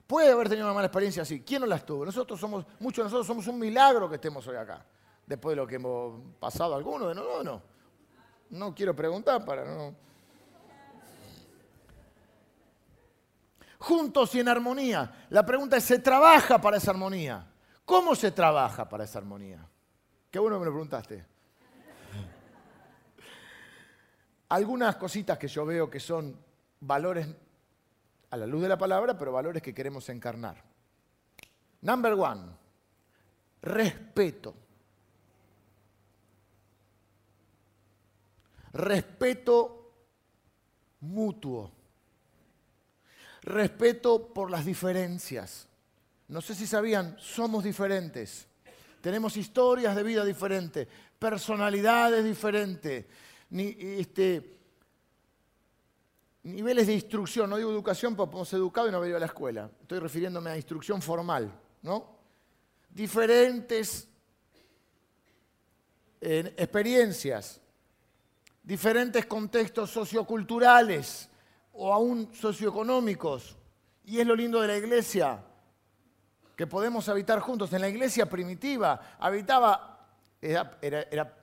Puede 0.08 0.32
haber 0.32 0.48
tenido 0.48 0.66
una 0.66 0.74
mala 0.74 0.86
experiencia 0.86 1.22
así. 1.22 1.40
¿Quién 1.40 1.60
no 1.60 1.68
las 1.68 1.86
tuvo? 1.86 2.04
Nosotros 2.04 2.40
somos, 2.40 2.66
muchos 2.80 3.04
de 3.04 3.04
nosotros 3.04 3.28
somos 3.28 3.46
un 3.46 3.60
milagro 3.60 4.08
que 4.08 4.16
estemos 4.16 4.44
hoy 4.48 4.56
acá 4.56 4.84
después 5.28 5.52
de 5.52 5.56
lo 5.56 5.66
que 5.66 5.74
hemos 5.74 6.20
pasado 6.40 6.74
algunos 6.74 7.08
de 7.08 7.14
no, 7.14 7.42
no, 7.44 7.62
no. 8.48 8.74
Quiero 8.74 8.96
preguntar 8.96 9.44
para 9.44 9.64
no. 9.64 9.94
Juntos 13.78 14.34
y 14.34 14.40
en 14.40 14.48
armonía. 14.48 15.26
La 15.28 15.44
pregunta 15.44 15.76
es, 15.76 15.84
¿se 15.84 15.98
trabaja 15.98 16.60
para 16.60 16.78
esa 16.78 16.90
armonía? 16.90 17.46
¿Cómo 17.84 18.14
se 18.14 18.32
trabaja 18.32 18.88
para 18.88 19.04
esa 19.04 19.18
armonía? 19.18 19.64
Qué 20.30 20.38
bueno 20.38 20.56
que 20.56 20.60
me 20.60 20.66
lo 20.66 20.72
preguntaste. 20.72 21.24
Algunas 24.48 24.96
cositas 24.96 25.36
que 25.36 25.46
yo 25.46 25.66
veo 25.66 25.90
que 25.90 26.00
son 26.00 26.34
valores 26.80 27.28
a 28.30 28.36
la 28.36 28.46
luz 28.46 28.62
de 28.62 28.68
la 28.68 28.78
palabra, 28.78 29.16
pero 29.16 29.30
valores 29.30 29.62
que 29.62 29.74
queremos 29.74 30.08
encarnar. 30.08 30.64
Number 31.82 32.14
one, 32.14 32.42
respeto. 33.60 34.54
Respeto 38.78 39.92
mutuo, 41.00 41.72
respeto 43.42 44.32
por 44.32 44.50
las 44.50 44.64
diferencias. 44.64 45.66
No 46.28 46.40
sé 46.40 46.54
si 46.54 46.66
sabían, 46.66 47.16
somos 47.18 47.64
diferentes. 47.64 48.46
Tenemos 49.00 49.36
historias 49.36 49.96
de 49.96 50.02
vida 50.02 50.24
diferentes, 50.24 50.86
personalidades 51.18 52.24
diferentes, 52.24 53.06
este, 53.50 54.58
niveles 56.44 56.86
de 56.86 56.94
instrucción. 56.94 57.50
No 57.50 57.56
digo 57.56 57.72
educación 57.72 58.14
porque 58.14 58.36
hemos 58.36 58.52
educado 58.52 58.88
y 58.88 58.92
no 58.92 59.00
venido 59.00 59.16
a 59.16 59.20
la 59.20 59.26
escuela. 59.26 59.70
Estoy 59.80 59.98
refiriéndome 59.98 60.50
a 60.50 60.56
instrucción 60.56 61.02
formal, 61.02 61.52
¿no? 61.82 62.16
Diferentes 62.90 64.08
experiencias, 66.20 67.60
diferentes 68.68 69.24
contextos 69.24 69.90
socioculturales 69.90 71.30
o 71.72 71.90
aún 71.90 72.28
socioeconómicos. 72.34 73.56
Y 74.04 74.20
es 74.20 74.26
lo 74.26 74.36
lindo 74.36 74.60
de 74.60 74.68
la 74.68 74.76
iglesia, 74.76 75.42
que 76.54 76.66
podemos 76.66 77.08
habitar 77.08 77.40
juntos. 77.40 77.72
En 77.72 77.80
la 77.80 77.88
iglesia 77.88 78.28
primitiva 78.28 79.16
habitaba, 79.18 80.06
era, 80.42 81.34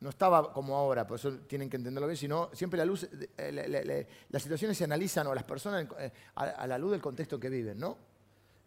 no 0.00 0.08
estaba 0.08 0.50
como 0.54 0.74
ahora, 0.74 1.06
por 1.06 1.18
eso 1.18 1.40
tienen 1.40 1.68
que 1.68 1.76
entenderlo 1.76 2.06
bien, 2.06 2.16
sino 2.16 2.48
siempre 2.54 2.78
la 2.78 2.86
luz, 2.86 3.06
eh, 3.36 4.08
las 4.30 4.42
situaciones 4.42 4.78
se 4.78 4.84
analizan 4.84 5.26
o 5.26 5.34
las 5.34 5.44
personas 5.44 5.86
eh, 5.98 6.10
a, 6.36 6.66
la 6.66 6.78
luz 6.78 6.92
del 6.92 7.02
contexto 7.02 7.38
que 7.38 7.50
viven, 7.50 7.78
¿no? 7.78 7.98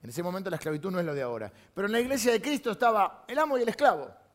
En 0.03 0.11
ese 0.11 0.21
momento 0.21 0.51
la 0.51 0.57
esclavitud 0.57 0.91
no 0.91 0.99
es 0.99 1.05
lo 1.05 1.15
de 1.15 1.23
ahora. 1.23 1.51
Pero 1.73 1.87
en 1.87 1.93
la 1.93 1.99
iglesia 1.99 2.31
de 2.31 2.39
Cristo 2.39 2.69
estaba 2.69 3.25
el 3.27 3.39
amo 3.39 3.57
y 3.57 3.63
el 3.63 3.69
esclavo. 3.69 4.26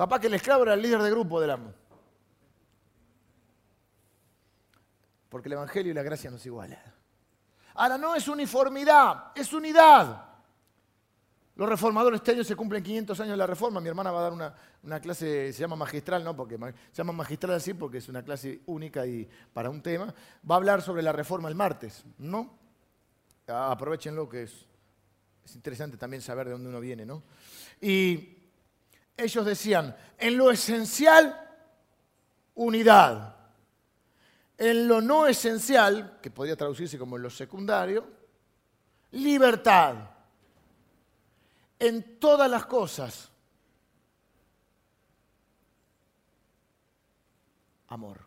Capaz 0.00 0.18
que 0.18 0.28
el 0.28 0.32
esclavo 0.32 0.62
era 0.62 0.72
el 0.72 0.80
líder 0.80 1.02
de 1.02 1.10
grupo 1.10 1.38
del 1.42 1.50
amo. 1.50 1.74
Porque 5.28 5.46
el 5.46 5.52
Evangelio 5.52 5.92
y 5.92 5.94
la 5.94 6.02
gracia 6.02 6.30
no 6.30 6.38
se 6.38 6.48
igualan. 6.48 6.78
Ahora 7.74 7.98
no 7.98 8.16
es 8.16 8.26
uniformidad, 8.26 9.32
es 9.34 9.52
unidad. 9.52 10.24
Los 11.54 11.68
reformadores 11.68 12.20
este 12.20 12.30
año 12.30 12.44
se 12.44 12.56
cumplen 12.56 12.82
500 12.82 13.20
años 13.20 13.32
de 13.32 13.36
la 13.36 13.46
reforma. 13.46 13.78
Mi 13.78 13.90
hermana 13.90 14.10
va 14.10 14.20
a 14.20 14.22
dar 14.22 14.32
una, 14.32 15.00
clase, 15.00 15.52
se 15.52 15.60
llama 15.60 15.76
magistral, 15.76 16.24
¿no? 16.24 16.34
Porque 16.34 16.56
se 16.56 16.96
llama 16.96 17.12
magistral 17.12 17.56
así 17.56 17.74
porque 17.74 17.98
es 17.98 18.08
una 18.08 18.22
clase 18.22 18.62
única 18.68 19.06
y 19.06 19.28
para 19.52 19.68
un 19.68 19.82
tema. 19.82 20.14
Va 20.50 20.54
a 20.54 20.56
hablar 20.56 20.80
sobre 20.80 21.02
la 21.02 21.12
reforma 21.12 21.50
el 21.50 21.54
martes, 21.54 22.06
¿no? 22.16 22.58
Aprovechenlo 23.46 24.26
que 24.30 24.44
es, 24.44 24.66
es 25.44 25.54
interesante 25.56 25.98
también 25.98 26.22
saber 26.22 26.46
de 26.46 26.52
dónde 26.52 26.70
uno 26.70 26.80
viene, 26.80 27.04
¿no? 27.04 27.22
Y 27.82 28.39
ellos 29.16 29.44
decían, 29.44 29.96
en 30.18 30.36
lo 30.36 30.50
esencial, 30.50 31.48
unidad. 32.54 33.36
En 34.58 34.86
lo 34.86 35.00
no 35.00 35.26
esencial, 35.26 36.18
que 36.20 36.30
podría 36.30 36.56
traducirse 36.56 36.98
como 36.98 37.16
en 37.16 37.22
lo 37.22 37.30
secundario, 37.30 38.06
libertad. 39.12 39.96
En 41.78 42.18
todas 42.18 42.50
las 42.50 42.66
cosas, 42.66 43.30
amor. 47.88 48.20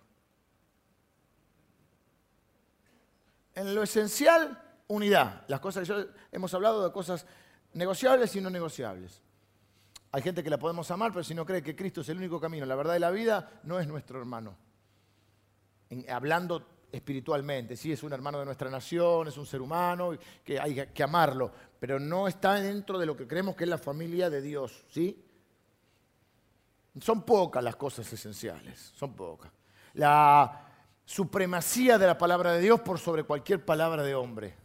En 3.56 3.76
lo 3.76 3.84
esencial, 3.84 4.60
unidad. 4.88 5.44
Las 5.48 5.60
cosas 5.60 5.88
que 5.88 6.08
hemos 6.32 6.54
hablado 6.54 6.84
de 6.84 6.92
cosas 6.92 7.26
negociables 7.74 8.36
y 8.36 8.42
no 8.42 8.50
negociables. 8.50 9.22
Hay 10.14 10.22
gente 10.22 10.44
que 10.44 10.50
la 10.52 10.60
podemos 10.60 10.90
amar, 10.92 11.12
pero 11.12 11.24
si 11.24 11.34
no 11.34 11.44
cree 11.44 11.64
que 11.64 11.76
Cristo 11.76 12.02
es 12.02 12.10
el 12.10 12.18
único 12.18 12.40
camino, 12.40 12.68
la 12.68 12.76
verdad 12.76 12.94
de 12.94 13.00
la 13.00 13.10
vida, 13.10 13.60
no 13.64 13.80
es 13.80 13.88
nuestro 13.88 14.20
hermano. 14.20 14.56
hablando 16.08 16.68
espiritualmente, 16.92 17.76
sí, 17.76 17.92
es 17.92 18.04
un 18.04 18.14
hermano 18.14 18.38
de 18.38 18.46
nuestra 18.46 18.70
nación, 18.70 19.28
es 19.28 19.38
un 19.38 19.48
ser 19.48 19.60
humano, 19.60 20.12
que 20.44 20.60
hay 20.60 20.86
que 20.94 21.02
amarlo, 21.04 21.52
pero 21.80 22.00
no 22.00 22.28
está 22.28 22.54
dentro 22.54 23.00
de 23.00 23.08
lo 23.08 23.18
que 23.18 23.28
creemos 23.28 23.56
que 23.56 23.64
es 23.64 23.70
la 23.72 23.80
familia 23.80 24.30
de 24.30 24.44
Dios, 24.44 24.86
¿sí? 24.88 25.26
Son 27.02 27.24
pocas 27.24 27.64
las 27.64 27.76
cosas 27.76 28.14
esenciales, 28.14 28.94
son 28.96 29.16
pocas. 29.16 29.52
La 29.94 30.68
supremacía 31.04 31.98
de 31.98 32.06
la 32.06 32.20
palabra 32.20 32.54
de 32.54 32.62
Dios 32.62 32.82
por 32.82 33.00
sobre 33.00 33.24
cualquier 33.24 33.66
palabra 33.66 34.04
de 34.04 34.14
hombre. 34.14 34.56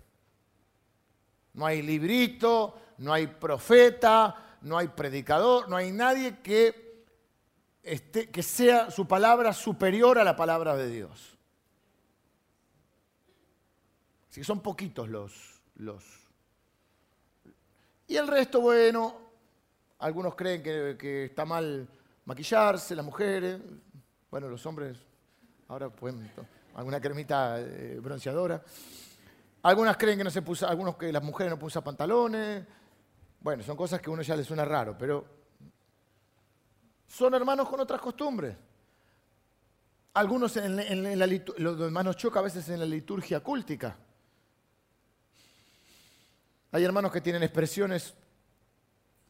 No 1.55 1.65
hay 1.65 1.81
librito, 1.81 2.79
no 2.99 3.15
hay 3.15 3.29
profeta, 3.29 4.48
no 4.63 4.79
hay 4.79 4.89
predicador, 4.89 5.69
no 5.69 5.77
hay 5.77 5.93
nadie 5.93 6.39
que, 6.41 7.05
que 7.83 8.43
sea 8.43 8.91
su 8.91 9.07
palabra 9.07 9.53
superior 9.53 10.19
a 10.19 10.25
la 10.25 10.37
palabra 10.37 10.77
de 10.77 10.89
Dios. 10.89 11.39
Que 14.39 14.45
son 14.45 14.61
poquitos 14.61 15.09
los, 15.09 15.61
los. 15.75 16.05
Y 18.07 18.15
el 18.15 18.29
resto, 18.29 18.61
bueno, 18.61 19.17
algunos 19.99 20.37
creen 20.37 20.63
que, 20.63 21.25
está 21.25 21.45
mal 21.45 21.89
maquillarse, 22.25 22.95
las 22.95 23.05
mujeres, 23.05 23.61
bueno, 24.31 24.49
los 24.49 24.65
hombres 24.65 24.97
ahora 25.67 25.91
pueden, 25.91 26.31
alguna 26.77 27.01
cremita 27.01 27.59
eh, 27.59 27.99
bronceadora. 28.01 28.63
Algunas 29.65 29.97
creen 29.97 30.19
que 30.19 30.23
no 30.23 30.31
se 30.31 30.43
puso, 30.43 30.69
algunos 30.69 30.97
que 30.97 31.11
las 31.11 31.25
mujeres 31.25 31.51
no 31.51 31.59
pusan 31.59 31.83
pantalones, 31.83 32.65
bueno, 33.41 33.63
son 33.63 33.77
cosas 33.77 34.01
que 34.01 34.11
a 34.11 34.13
uno 34.13 34.23
ya 34.23 34.37
le 34.37 34.45
suena 34.45 34.65
raro, 34.65 34.97
pero 34.99 35.25
son 37.07 37.35
hermanos 37.35 37.69
con 37.69 37.81
otras 37.81 38.01
costumbres. 38.01 38.57
Algunos 40.15 40.57
en, 40.57 40.81
en, 40.81 41.19
la, 41.19 41.27
los 41.27 41.81
hermanos 41.81 42.17
choca 42.17 42.41
a 42.41 42.43
veces 42.43 42.69
en 42.69 42.81
la 42.81 42.87
liturgia 42.87 43.41
cúltica. 43.41 43.97
Hay 46.73 46.85
hermanos 46.85 47.13
que 47.13 47.21
tienen 47.21 47.43
expresiones 47.43 48.15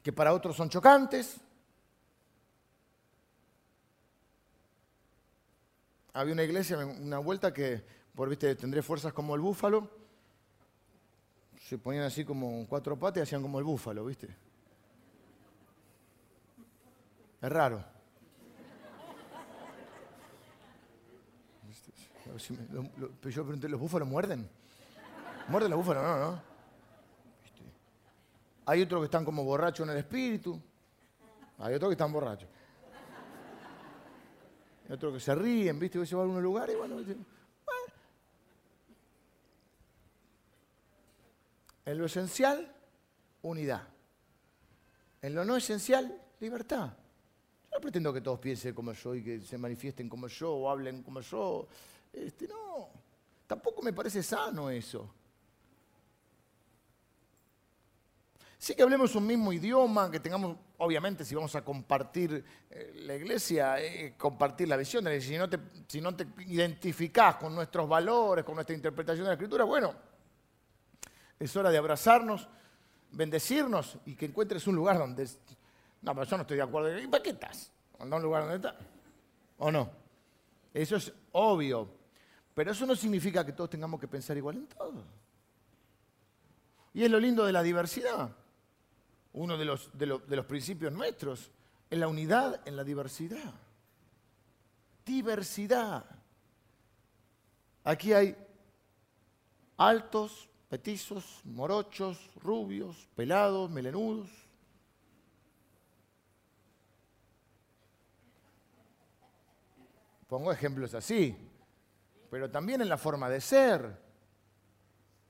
que 0.03 0.13
para 0.13 0.33
otros 0.33 0.57
son 0.57 0.71
chocantes. 0.71 1.37
Había 6.15 6.33
una 6.33 6.43
iglesia, 6.43 6.79
una 6.79 7.19
vuelta 7.19 7.53
que, 7.53 7.85
por 8.15 8.29
viste, 8.29 8.57
tendré 8.57 8.83
fuerzas 8.83 9.13
como 9.13 9.35
el 9.35 9.41
búfalo 9.41 10.08
se 11.69 11.77
ponían 11.77 12.05
así 12.05 12.25
como 12.25 12.67
cuatro 12.67 12.99
patas 12.99 13.19
y 13.19 13.23
hacían 13.25 13.43
como 13.43 13.59
el 13.59 13.65
búfalo, 13.65 14.03
¿viste? 14.07 14.27
Es 17.43 17.53
raro. 17.53 17.85
yo 23.23 23.45
pregunté, 23.45 23.69
¿los 23.69 23.79
búfalos 23.79 24.09
muerden? 24.09 24.49
¿Muerden 25.49 25.71
los 25.71 25.81
búfalos? 25.81 26.03
No, 26.05 26.19
no. 26.19 26.43
Hay 28.65 28.81
otros 28.81 29.03
que 29.03 29.05
están 29.05 29.27
como 29.27 29.45
borrachos 29.45 29.87
en 29.87 29.93
el 29.93 29.99
espíritu. 29.99 30.59
Hay 31.59 31.75
otros 31.75 31.91
que 31.91 31.95
están 31.95 32.13
borrachos. 32.13 32.49
Hay 34.87 34.95
otros 34.95 35.13
que 35.13 35.21
se 35.21 35.35
ríen, 35.35 35.79
¿viste? 35.79 36.05
Se 36.07 36.15
van 36.15 36.21
a 36.21 36.25
algunos 36.25 36.43
lugares 36.43 36.75
y 36.75 36.79
bueno, 36.79 36.97
En 41.89 41.97
lo 41.97 42.05
esencial, 42.05 42.71
unidad. 43.41 43.89
En 45.23 45.35
lo 45.35 45.43
no 45.43 45.57
esencial, 45.57 46.21
libertad. 46.39 46.91
Yo 47.63 47.71
no 47.73 47.81
pretendo 47.81 48.13
que 48.13 48.21
todos 48.21 48.39
piensen 48.39 48.75
como 48.75 48.93
yo 48.93 49.15
y 49.15 49.25
que 49.25 49.41
se 49.41 49.57
manifiesten 49.57 50.07
como 50.07 50.29
yo 50.29 50.53
o 50.53 50.71
hablen 50.71 51.03
como 51.03 51.23
yo. 51.23 51.67
Este, 52.13 52.47
no, 52.47 52.91
tampoco 53.47 53.81
me 53.81 53.95
parece 53.95 54.23
sano 54.23 54.69
eso. 54.69 55.15
Sí 58.59 58.75
que 58.75 58.83
hablemos 58.83 59.15
un 59.15 59.27
mismo 59.27 59.51
idioma, 59.51 60.11
que 60.11 60.21
tengamos, 60.21 60.59
obviamente, 60.77 61.25
si 61.25 61.35
vamos 61.35 61.57
a 61.57 61.65
compartir 61.65 62.45
eh, 62.69 62.93
la 62.97 63.15
iglesia, 63.15 63.83
eh, 63.83 64.15
compartir 64.19 64.69
la 64.69 64.77
visión 64.77 65.05
de 65.05 65.19
Si 65.23 65.39
no, 65.39 65.49
te, 65.49 65.59
si 65.87 66.03
no 66.03 66.15
te 66.15 66.27
identificás 66.47 67.37
con 67.37 67.55
nuestros 67.55 67.89
valores, 67.89 68.45
con 68.45 68.57
nuestra 68.57 68.77
interpretación 68.77 69.25
de 69.25 69.31
la 69.31 69.35
escritura, 69.37 69.65
bueno, 69.65 70.18
es 71.39 71.57
hora 71.57 71.71
de 71.71 71.79
abrazarnos, 71.79 72.49
bendecirnos 73.13 73.99
y 74.07 74.15
que 74.15 74.27
encuentres 74.27 74.67
un 74.67 74.77
lugar 74.77 74.99
donde... 74.99 75.29
No, 76.03 76.15
pero 76.15 76.25
yo 76.25 76.37
no 76.37 76.43
estoy 76.43 76.57
de 76.57 76.63
acuerdo. 76.63 76.99
¿Y 76.99 77.07
para 77.07 77.23
qué 77.23 77.31
estás? 77.31 77.71
¿Anda 77.99 78.17
un 78.17 78.23
lugar 78.23 78.43
donde 78.43 78.57
estás? 78.57 78.75
¿O 79.59 79.71
no? 79.71 79.91
Eso 80.73 80.97
es 80.97 81.13
obvio. 81.33 81.89
Pero 82.55 82.73
eso 82.73 82.87
no 82.87 82.95
significa 82.95 83.45
que 83.45 83.53
todos 83.53 83.71
tengamos 83.71 84.01
que 84.01 84.09
pensar 84.09 84.37
igual 84.37 84.57
en 84.57 84.67
todo. 84.67 85.05
Y 86.95 87.05
es 87.05 87.11
lo 87.11 87.21
lindo 87.21 87.45
de 87.45 87.53
la 87.53 87.63
diversidad. 87.63 88.31
Uno 89.33 89.57
de 89.57 89.65
los, 89.65 89.97
de, 89.97 90.21
de 90.27 90.37
los 90.37 90.47
principios 90.47 90.93
nuestros 90.93 91.51
es 91.91 91.99
la 91.99 92.09
unidad 92.09 92.61
en 92.67 92.77
la 92.77 92.85
diversidad. 92.85 93.55
Diversidad. 95.05 96.05
Aquí 97.85 98.13
hay 98.13 98.37
altos, 99.77 100.49
petizos, 100.69 101.41
morochos, 101.45 102.31
rubios, 102.37 103.09
pelados, 103.15 103.71
melenudos. 103.71 104.29
Pongo 110.29 110.53
ejemplos 110.53 110.95
así, 110.95 111.35
pero 112.31 112.51
también 112.51 112.83
en 112.83 112.89
la 112.89 112.99
forma 112.99 113.31
de 113.31 113.41
ser. 113.41 114.09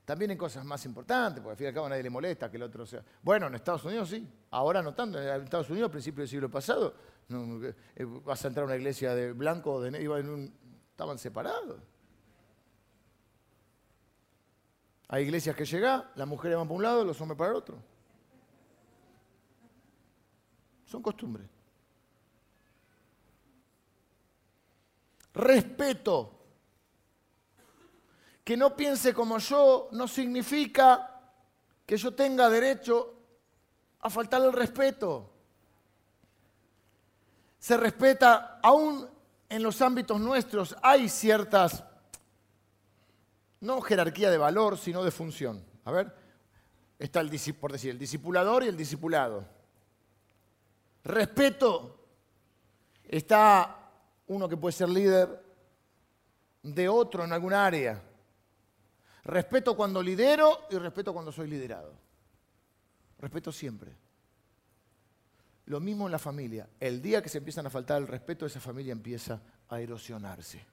También 0.05 0.31
en 0.31 0.38
cosas 0.38 0.64
más 0.64 0.85
importantes, 0.87 1.42
porque 1.42 1.53
al 1.53 1.57
fin 1.57 1.64
y 1.66 1.68
al 1.68 1.74
cabo 1.74 1.87
a 1.87 1.90
nadie 1.90 2.03
le 2.03 2.11
molesta 2.11 2.51
que 2.51 2.57
el 2.57 2.62
otro 2.62 2.87
sea. 2.87 3.05
Bueno, 3.22 3.46
en 3.46 3.55
Estados 3.55 3.85
Unidos 3.85 4.09
sí, 4.09 4.27
ahora 4.51 4.83
no 4.83 4.94
tanto. 4.94 5.20
En 5.20 5.42
Estados 5.42 5.68
Unidos, 5.68 5.90
a 5.90 5.92
principios 5.92 6.22
del 6.22 6.29
siglo 6.29 6.51
pasado, 6.51 6.94
eh, 7.29 8.05
vas 8.24 8.42
a 8.42 8.48
entrar 8.48 8.64
a 8.64 8.66
una 8.66 8.77
iglesia 8.77 9.14
de 9.14 9.33
blanco 9.33 9.83
de 9.83 9.90
negro, 9.90 10.16
estaban 10.90 11.18
separados. 11.18 11.83
Hay 15.09 15.25
iglesias 15.25 15.57
que 15.57 15.64
llegan, 15.64 16.05
las 16.14 16.29
mujeres 16.29 16.59
van 16.59 16.68
para 16.68 16.77
un 16.77 16.83
lado, 16.83 17.05
los 17.05 17.21
hombres 17.21 17.38
para 17.38 17.51
el 17.51 17.57
otro. 17.57 17.79
Son 20.85 21.03
costumbres. 21.03 21.49
Respeto. 25.33 26.35
Que 28.44 28.57
no 28.57 28.75
piense 28.75 29.12
como 29.12 29.38
yo 29.38 29.88
no 29.92 30.09
significa 30.09 31.21
que 31.87 31.97
yo 31.97 32.14
tenga 32.14 32.51
derecho 32.51 33.14
a 34.01 34.11
faltar 34.11 34.42
el 34.42 34.53
respeto. 34.53 35.31
Se 37.59 37.77
respeta, 37.77 38.61
aún 38.62 39.09
en 39.49 39.62
los 39.62 39.81
ámbitos 39.81 40.21
nuestros 40.21 40.77
hay 40.83 41.09
ciertas, 41.09 41.83
no 43.61 43.81
jerarquía 43.81 44.31
de 44.31 44.38
valor, 44.38 44.79
sino 44.79 45.03
de 45.03 45.11
función. 45.11 45.64
A 45.85 45.90
ver, 45.90 46.14
está 46.99 47.21
el, 47.21 47.31
por 47.55 47.73
decir, 47.73 47.90
el 47.90 47.99
discipulador 47.99 48.64
y 48.64 48.68
el 48.68 48.77
discipulado. 48.77 49.44
Respeto, 51.05 51.99
está 53.05 53.90
uno 54.27 54.49
que 54.49 54.57
puede 54.57 54.73
ser 54.73 54.88
líder 54.88 55.42
de 56.62 56.88
otro 56.88 57.25
en 57.25 57.33
algún 57.33 57.55
área. 57.55 58.03
Respeto 59.25 59.77
cuando 59.77 60.03
lidero 60.03 60.66
y 60.71 60.77
respeto 60.77 61.12
cuando 61.12 61.33
soy 61.33 61.49
liderado. 61.49 61.92
Respeto 63.18 63.53
siempre. 63.53 63.92
Lo 65.66 65.81
mismo 65.81 66.07
en 66.07 66.12
la 66.12 66.18
familia. 66.18 66.68
El 66.81 67.03
día 67.03 67.21
que 67.21 67.29
se 67.29 67.38
empiezan 67.38 67.66
a 67.66 67.71
faltar 67.71 68.01
el 68.01 68.09
respeto, 68.09 68.47
esa 68.47 68.61
familia 68.61 68.92
empieza 68.92 69.40
a 69.68 69.81
erosionarse. 69.81 70.64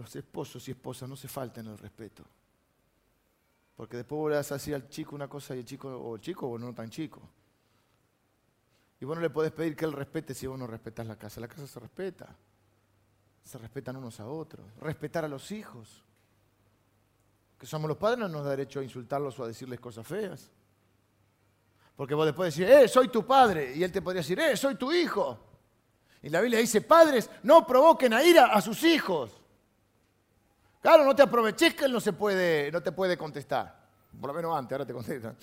Los 0.00 0.16
esposos 0.16 0.66
y 0.66 0.70
esposas 0.70 1.06
no 1.06 1.14
se 1.14 1.28
falten 1.28 1.66
el 1.66 1.76
respeto. 1.76 2.24
Porque 3.76 3.98
después 3.98 4.18
vos 4.18 4.30
le 4.30 4.36
vas 4.36 4.50
a 4.50 4.54
decir 4.54 4.74
al 4.74 4.88
chico 4.88 5.14
una 5.14 5.28
cosa 5.28 5.54
y 5.54 5.58
el 5.58 5.66
chico, 5.66 5.94
o 5.94 6.14
el 6.14 6.22
chico 6.22 6.46
o 6.48 6.58
no 6.58 6.74
tan 6.74 6.88
chico. 6.88 7.20
Y 8.98 9.04
vos 9.04 9.14
no 9.14 9.20
le 9.20 9.28
podés 9.28 9.52
pedir 9.52 9.76
que 9.76 9.84
él 9.84 9.92
respete 9.92 10.32
si 10.32 10.46
vos 10.46 10.58
no 10.58 10.66
respetas 10.66 11.06
la 11.06 11.16
casa. 11.16 11.38
La 11.38 11.48
casa 11.48 11.66
se 11.66 11.78
respeta. 11.78 12.34
Se 13.44 13.58
respetan 13.58 13.96
unos 13.96 14.18
a 14.20 14.26
otros. 14.26 14.64
Respetar 14.80 15.26
a 15.26 15.28
los 15.28 15.52
hijos. 15.52 16.02
Que 17.58 17.66
somos 17.66 17.86
los 17.86 17.98
padres 17.98 18.20
no 18.20 18.28
nos 18.28 18.44
da 18.44 18.52
derecho 18.52 18.80
a 18.80 18.82
insultarlos 18.82 19.38
o 19.38 19.44
a 19.44 19.48
decirles 19.48 19.80
cosas 19.80 20.06
feas. 20.06 20.50
Porque 21.94 22.14
vos 22.14 22.24
después 22.24 22.56
decís, 22.56 22.72
eh, 22.72 22.88
soy 22.88 23.08
tu 23.08 23.26
padre. 23.26 23.76
Y 23.76 23.84
él 23.84 23.92
te 23.92 24.00
podría 24.00 24.20
decir, 24.22 24.40
eh, 24.40 24.56
soy 24.56 24.76
tu 24.76 24.90
hijo. 24.92 25.38
Y 26.22 26.30
la 26.30 26.40
Biblia 26.40 26.58
dice, 26.58 26.80
padres, 26.80 27.28
no 27.42 27.66
provoquen 27.66 28.14
a 28.14 28.24
ira 28.24 28.46
a 28.46 28.62
sus 28.62 28.82
hijos. 28.84 29.39
Claro, 30.80 31.04
no 31.04 31.14
te 31.14 31.22
aproveches 31.22 31.74
que 31.74 31.84
él 31.84 31.92
no, 31.92 32.00
se 32.00 32.12
puede, 32.12 32.72
no 32.72 32.82
te 32.82 32.92
puede 32.92 33.16
contestar. 33.16 33.80
Por 34.18 34.28
lo 34.28 34.34
menos 34.34 34.56
antes, 34.56 34.72
ahora 34.72 34.86
te 34.86 34.92
contesta. 34.92 35.34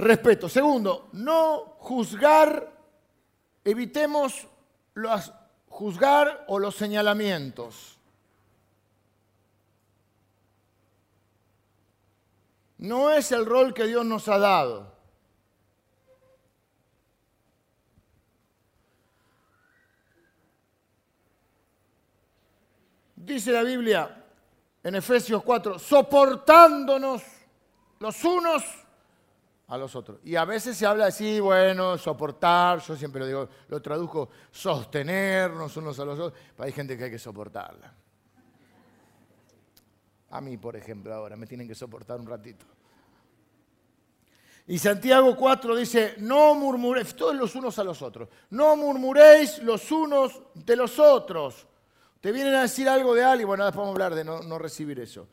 respeto. 0.00 0.48
Segundo, 0.48 1.08
no 1.12 1.76
juzgar, 1.78 2.72
evitemos 3.64 4.48
los 4.94 5.32
juzgar 5.68 6.44
o 6.48 6.58
los 6.58 6.74
señalamientos. 6.74 7.98
No 12.78 13.10
es 13.10 13.30
el 13.30 13.44
rol 13.44 13.74
que 13.74 13.86
Dios 13.86 14.04
nos 14.06 14.26
ha 14.28 14.38
dado. 14.38 14.99
Dice 23.30 23.52
la 23.52 23.62
Biblia 23.62 24.24
en 24.82 24.96
Efesios 24.96 25.44
4, 25.44 25.78
soportándonos 25.78 27.22
los 28.00 28.24
unos 28.24 28.64
a 29.68 29.78
los 29.78 29.94
otros. 29.94 30.18
Y 30.24 30.34
a 30.34 30.44
veces 30.44 30.76
se 30.76 30.84
habla 30.84 31.06
así, 31.06 31.38
bueno, 31.38 31.96
soportar, 31.96 32.80
yo 32.80 32.96
siempre 32.96 33.20
lo 33.20 33.26
digo, 33.28 33.48
lo 33.68 33.80
traduzco, 33.80 34.30
sostenernos 34.50 35.76
unos 35.76 36.00
a 36.00 36.04
los 36.06 36.18
otros, 36.18 36.40
pero 36.56 36.66
hay 36.66 36.72
gente 36.72 36.98
que 36.98 37.04
hay 37.04 37.10
que 37.12 37.20
soportarla. 37.20 37.94
A 40.30 40.40
mí, 40.40 40.56
por 40.56 40.74
ejemplo, 40.74 41.14
ahora 41.14 41.36
me 41.36 41.46
tienen 41.46 41.68
que 41.68 41.76
soportar 41.76 42.18
un 42.18 42.26
ratito. 42.26 42.66
Y 44.66 44.76
Santiago 44.76 45.36
4 45.36 45.76
dice, 45.76 46.16
no 46.18 46.56
murmuréis, 46.56 47.14
todos 47.14 47.36
los 47.36 47.54
unos 47.54 47.78
a 47.78 47.84
los 47.84 48.02
otros, 48.02 48.28
no 48.50 48.74
murmuréis 48.74 49.62
los 49.62 49.88
unos 49.92 50.42
de 50.52 50.74
los 50.74 50.98
otros. 50.98 51.68
Te 52.20 52.32
vienen 52.32 52.54
a 52.54 52.62
decir 52.62 52.88
algo 52.88 53.14
de 53.14 53.24
alguien, 53.24 53.48
bueno, 53.48 53.64
después 53.64 53.78
vamos 53.78 53.98
a 53.98 54.04
hablar 54.04 54.14
de 54.14 54.24
no, 54.24 54.58
recibir 54.58 55.00
eso. 55.00 55.26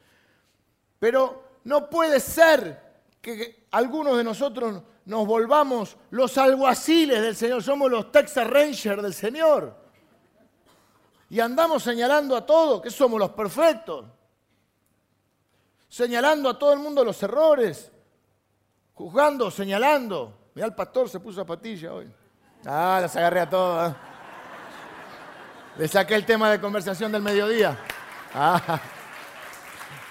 Pero 0.99 1.43
no 1.65 1.89
puede 1.89 2.19
ser 2.19 2.81
que 3.21 3.67
algunos 3.71 4.17
de 4.17 4.23
nosotros 4.23 4.81
nos 5.05 5.27
volvamos 5.27 5.97
los 6.11 6.37
alguaciles 6.37 7.21
del 7.21 7.35
Señor, 7.35 7.61
somos 7.61 7.91
los 7.91 8.11
Texas 8.11 8.47
Rangers 8.47 9.03
del 9.03 9.13
Señor. 9.13 9.75
Y 11.29 11.41
andamos 11.41 11.83
señalando 11.83 12.37
a 12.37 12.45
todos 12.45 12.81
que 12.81 12.89
somos 12.89 13.19
los 13.19 13.31
perfectos. 13.31 14.05
Señalando 15.89 16.49
a 16.49 16.57
todo 16.57 16.71
el 16.71 16.79
mundo 16.79 17.03
los 17.03 17.21
errores. 17.21 17.91
Juzgando, 18.93 19.51
señalando. 19.51 20.51
Mira, 20.55 20.67
el 20.67 20.75
pastor 20.75 21.09
se 21.09 21.19
puso 21.19 21.41
zapatilla 21.41 21.93
hoy. 21.93 22.09
Ah, 22.65 22.99
las 23.01 23.15
agarré 23.17 23.41
a 23.41 23.49
todas. 23.49 24.06
Le 25.77 25.87
saqué 25.87 26.15
el 26.15 26.25
tema 26.25 26.49
de 26.49 26.59
conversación 26.59 27.11
del 27.11 27.21
mediodía. 27.21 27.77
Ah, 28.33 28.81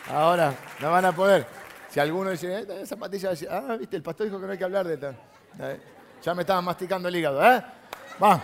ahora, 0.08 0.54
no 0.80 0.92
van 0.92 1.04
a 1.04 1.12
poder. 1.12 1.44
Si 1.90 1.98
alguno 1.98 2.30
dice, 2.30 2.60
eh, 2.60 2.82
esa 2.82 2.96
patilla, 2.96 3.32
ah, 3.50 3.76
viste, 3.76 3.96
el 3.96 4.02
pastor 4.02 4.26
dijo 4.26 4.38
que 4.38 4.46
no 4.46 4.52
hay 4.52 4.58
que 4.58 4.64
hablar 4.64 4.86
de 4.86 4.94
esto. 4.94 5.12
Eh, 5.58 5.80
ya 6.22 6.34
me 6.34 6.42
estaban 6.42 6.64
masticando 6.64 7.08
el 7.08 7.16
hígado, 7.16 7.44
¿eh? 7.44 7.64
Va. 8.22 8.40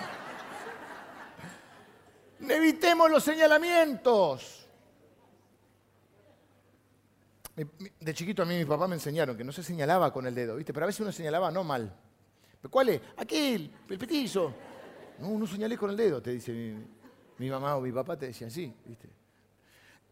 Evitemos 2.40 3.08
los 3.08 3.22
señalamientos. 3.22 4.66
De 8.00 8.14
chiquito 8.14 8.42
a 8.42 8.46
mí 8.46 8.56
mi 8.56 8.64
papá 8.64 8.88
me 8.88 8.94
enseñaron 8.94 9.36
que 9.36 9.44
no 9.44 9.52
se 9.52 9.62
señalaba 9.62 10.12
con 10.12 10.26
el 10.26 10.34
dedo, 10.34 10.56
¿viste? 10.56 10.72
Pero 10.72 10.84
a 10.84 10.88
veces 10.88 11.00
uno 11.00 11.12
señalaba 11.12 11.52
no 11.52 11.62
mal. 11.62 11.94
¿Pero 12.60 12.70
cuál 12.70 12.88
es? 12.88 13.00
Aquel, 13.16 13.70
el 13.88 13.98
petizo. 13.98 14.52
No, 15.20 15.38
no 15.38 15.46
señalé 15.46 15.78
con 15.78 15.90
el 15.90 15.96
dedo, 15.96 16.20
te 16.20 16.32
dice 16.32 16.74
mi, 17.42 17.50
mamá 17.50 17.76
o 17.76 17.80
mi 17.80 17.90
papá, 17.90 18.16
te 18.16 18.26
decía 18.26 18.46
así, 18.46 18.72
¿viste? 18.84 19.08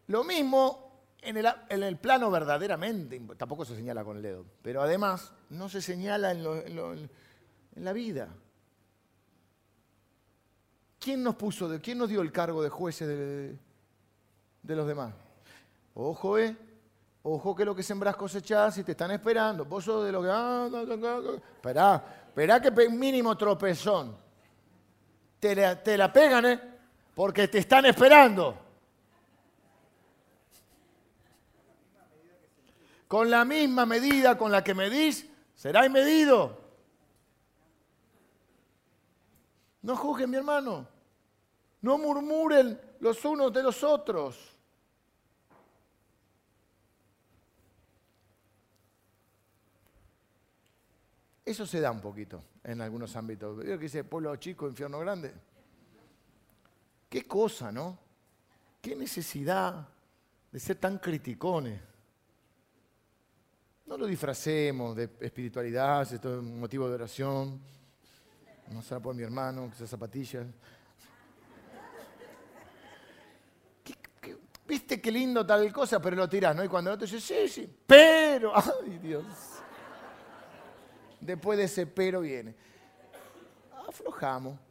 Lo 0.07 0.23
mismo 0.23 0.91
en 1.21 1.37
el, 1.83 1.97
plano 1.97 2.29
verdaderamente, 2.29 3.21
tampoco 3.37 3.63
se 3.63 3.75
señala 3.75 4.03
con 4.03 4.17
el 4.17 4.23
dedo, 4.23 4.45
pero 4.61 4.81
además 4.81 5.31
no 5.49 5.69
se 5.69 5.81
señala 5.81 6.31
en, 6.31 7.09
la 7.75 7.93
vida. 7.93 8.27
¿Quién 10.99 11.23
nos 11.23 11.35
puso, 11.35 11.69
de, 11.69 11.79
quién 11.79 11.97
nos 11.97 12.09
dio 12.09 12.21
el 12.21 12.31
cargo 12.31 12.61
de 12.61 12.69
jueces 12.69 13.07
de, 13.07 14.75
los 14.75 14.87
demás? 14.87 15.13
Ojo, 15.93 16.37
eh, 16.37 16.55
ojo 17.23 17.55
que 17.55 17.65
lo 17.65 17.75
que 17.75 17.83
sembras 17.83 18.15
cosechás 18.15 18.77
y 18.79 18.83
te 18.83 18.91
están 18.91 19.11
esperando. 19.11 19.65
Vos 19.65 19.85
sos 19.85 20.05
de 20.05 20.11
los 20.11 20.23
que... 20.23 20.29
Ah, 20.31 20.69
esperá, 21.55 22.23
esperá 22.27 22.61
que 22.61 22.89
mínimo 22.89 23.37
tropezón. 23.37 24.17
Te 25.39 25.75
te 25.77 25.97
la 25.97 26.11
pegan, 26.11 26.45
¿eh? 26.45 26.70
Porque 27.15 27.47
te 27.47 27.59
están 27.59 27.85
esperando. 27.85 28.71
con 33.11 33.29
la 33.29 33.43
misma 33.43 33.85
medida 33.85 34.37
con 34.37 34.53
la 34.53 34.63
que 34.63 34.73
medís, 34.73 35.29
será 35.53 35.89
medido. 35.89 36.57
No 39.81 39.97
juzguen, 39.97 40.29
mi 40.29 40.37
hermano. 40.37 40.87
No 41.81 41.97
murmuren 41.97 42.79
los 43.01 43.25
unos 43.25 43.51
de 43.51 43.63
los 43.63 43.83
otros. 43.83 44.57
Eso 51.43 51.65
se 51.65 51.81
da 51.81 51.91
un 51.91 51.99
poquito 51.99 52.41
en 52.63 52.79
algunos 52.79 53.13
ámbitos. 53.17 53.57
Veo 53.57 53.77
que 53.77 53.83
dice 53.83 54.05
pueblo 54.05 54.33
chico, 54.37 54.69
infierno 54.69 54.99
grande. 54.99 55.33
Qué 57.11 57.27
cosa, 57.27 57.73
¿no? 57.73 57.97
Qué 58.81 58.95
necesidad 58.95 59.85
de 60.49 60.59
ser 60.61 60.77
tan 60.77 60.97
criticones. 60.97 61.77
No 63.85 63.97
lo 63.97 64.05
disfracemos 64.05 64.95
de 64.95 65.09
espiritualidad, 65.19 66.03
esto 66.03 66.37
es 66.37 66.41
motivo 66.41 66.87
de 66.87 66.95
oración. 66.95 67.59
No 68.71 68.81
será 68.81 69.01
por 69.01 69.13
mi 69.13 69.23
hermano, 69.23 69.67
que 69.67 69.75
esas 69.75 69.89
zapatillas. 69.89 70.47
¿Viste 74.65 75.01
qué 75.01 75.11
lindo 75.11 75.45
tal 75.45 75.69
cosa? 75.73 76.01
Pero 76.01 76.15
lo 76.15 76.29
tirás, 76.29 76.55
¿no? 76.55 76.63
Y 76.63 76.69
cuando 76.69 76.91
el 76.91 76.95
otro 76.95 77.05
dice, 77.05 77.19
sí, 77.19 77.49
sí, 77.49 77.77
pero, 77.85 78.53
ay 78.55 78.99
Dios. 78.99 79.25
Después 81.19 81.57
de 81.57 81.65
ese 81.65 81.85
pero 81.87 82.21
viene. 82.21 82.55
Aflojamos. 83.85 84.70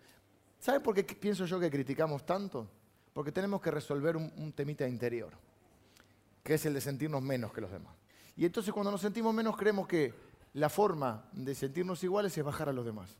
¿Sabe 0.60 0.80
por 0.80 0.94
qué 0.94 1.02
pienso 1.02 1.46
yo 1.46 1.58
que 1.58 1.70
criticamos 1.70 2.24
tanto? 2.26 2.68
Porque 3.14 3.32
tenemos 3.32 3.62
que 3.62 3.70
resolver 3.70 4.14
un, 4.16 4.52
temita 4.52 4.86
interior, 4.86 5.32
que 6.44 6.54
es 6.54 6.66
el 6.66 6.74
de 6.74 6.82
sentirnos 6.82 7.22
menos 7.22 7.52
que 7.52 7.62
los 7.62 7.72
demás. 7.72 7.94
Y 8.36 8.44
entonces 8.44 8.72
cuando 8.72 8.90
nos 8.90 9.00
sentimos 9.00 9.34
menos 9.34 9.56
creemos 9.56 9.88
que 9.88 10.12
la 10.52 10.68
forma 10.68 11.24
de 11.32 11.54
sentirnos 11.54 12.04
iguales 12.04 12.36
es 12.36 12.44
bajar 12.44 12.68
a 12.68 12.74
los 12.74 12.84
demás. 12.84 13.16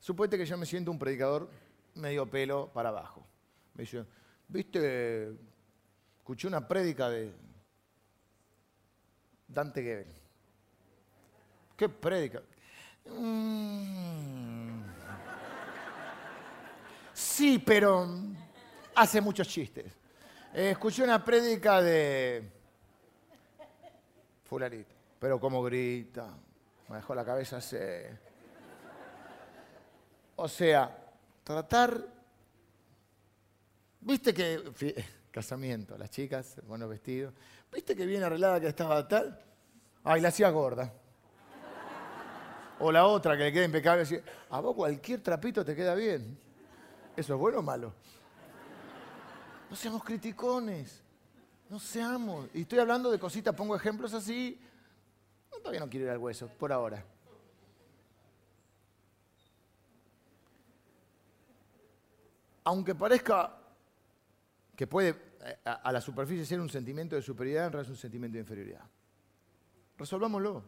Suponete 0.00 0.38
que 0.38 0.46
yo 0.46 0.58
me 0.58 0.66
siento 0.66 0.90
un 0.90 0.98
predicador 0.98 1.48
medio 1.94 2.28
pelo 2.28 2.68
para 2.72 2.88
abajo. 2.88 3.24
Me 3.74 3.82
dice, 3.82 4.04
viste, 4.48 5.30
escuché 6.18 6.48
una 6.48 6.66
prédica 6.66 7.08
de 7.08 7.32
Dante 9.46 9.82
Gebel. 9.82 10.12
¿Qué 11.76 11.88
prédica? 11.88 12.42
Mm. 13.06 14.65
Sí, 17.36 17.58
pero 17.58 18.08
hace 18.94 19.20
muchos 19.20 19.46
chistes. 19.46 19.92
Eh, 20.54 20.70
escuché 20.70 21.02
una 21.02 21.22
prédica 21.22 21.82
de 21.82 22.42
fulanito, 24.42 24.94
pero 25.18 25.38
como 25.38 25.62
grita, 25.62 26.30
me 26.88 26.96
dejó 26.96 27.14
la 27.14 27.26
cabeza 27.26 27.58
así. 27.58 27.76
O 30.36 30.48
sea, 30.48 30.96
tratar, 31.44 32.06
viste 34.00 34.32
que, 34.32 35.04
casamiento, 35.30 35.98
las 35.98 36.08
chicas, 36.08 36.56
buenos 36.66 36.88
vestidos, 36.88 37.34
viste 37.70 37.94
que 37.94 38.06
bien 38.06 38.22
arreglada 38.22 38.60
que 38.60 38.68
estaba 38.68 39.06
tal, 39.06 39.38
ay, 40.04 40.22
la 40.22 40.28
hacía 40.28 40.48
gorda. 40.48 40.90
O 42.78 42.90
la 42.90 43.04
otra 43.04 43.36
que 43.36 43.44
le 43.44 43.52
queda 43.52 43.64
impecable, 43.66 44.04
así, 44.04 44.18
a 44.48 44.60
vos 44.60 44.74
cualquier 44.74 45.22
trapito 45.22 45.62
te 45.66 45.76
queda 45.76 45.94
bien. 45.94 46.45
¿Eso 47.16 47.34
es 47.34 47.40
bueno 47.40 47.60
o 47.60 47.62
malo? 47.62 47.94
No 49.70 49.76
seamos 49.76 50.04
criticones. 50.04 51.02
No 51.68 51.78
seamos. 51.78 52.48
Y 52.54 52.62
estoy 52.62 52.78
hablando 52.78 53.10
de 53.10 53.18
cositas, 53.18 53.54
pongo 53.54 53.74
ejemplos 53.74 54.14
así. 54.14 54.60
todavía 55.50 55.80
no 55.80 55.88
quiero 55.88 56.06
ir 56.06 56.12
al 56.12 56.18
hueso, 56.18 56.48
por 56.48 56.72
ahora. 56.72 57.04
Aunque 62.64 62.94
parezca 62.94 63.56
que 64.74 64.86
puede 64.86 65.10
eh, 65.40 65.58
a, 65.64 65.90
la 65.92 66.00
superficie 66.00 66.44
ser 66.44 66.60
un 66.60 66.68
sentimiento 66.68 67.16
de 67.16 67.22
superioridad, 67.22 67.66
en 67.66 67.72
realidad 67.72 67.92
es 67.92 67.96
un 67.96 68.00
sentimiento 68.00 68.34
de 68.34 68.40
inferioridad. 68.40 68.84
Resolvámoslo. 69.96 70.62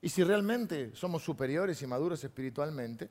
Y 0.00 0.08
si 0.08 0.22
realmente 0.22 0.94
somos 0.94 1.22
superiores 1.22 1.80
y 1.82 1.86
maduros 1.86 2.22
espiritualmente, 2.24 3.10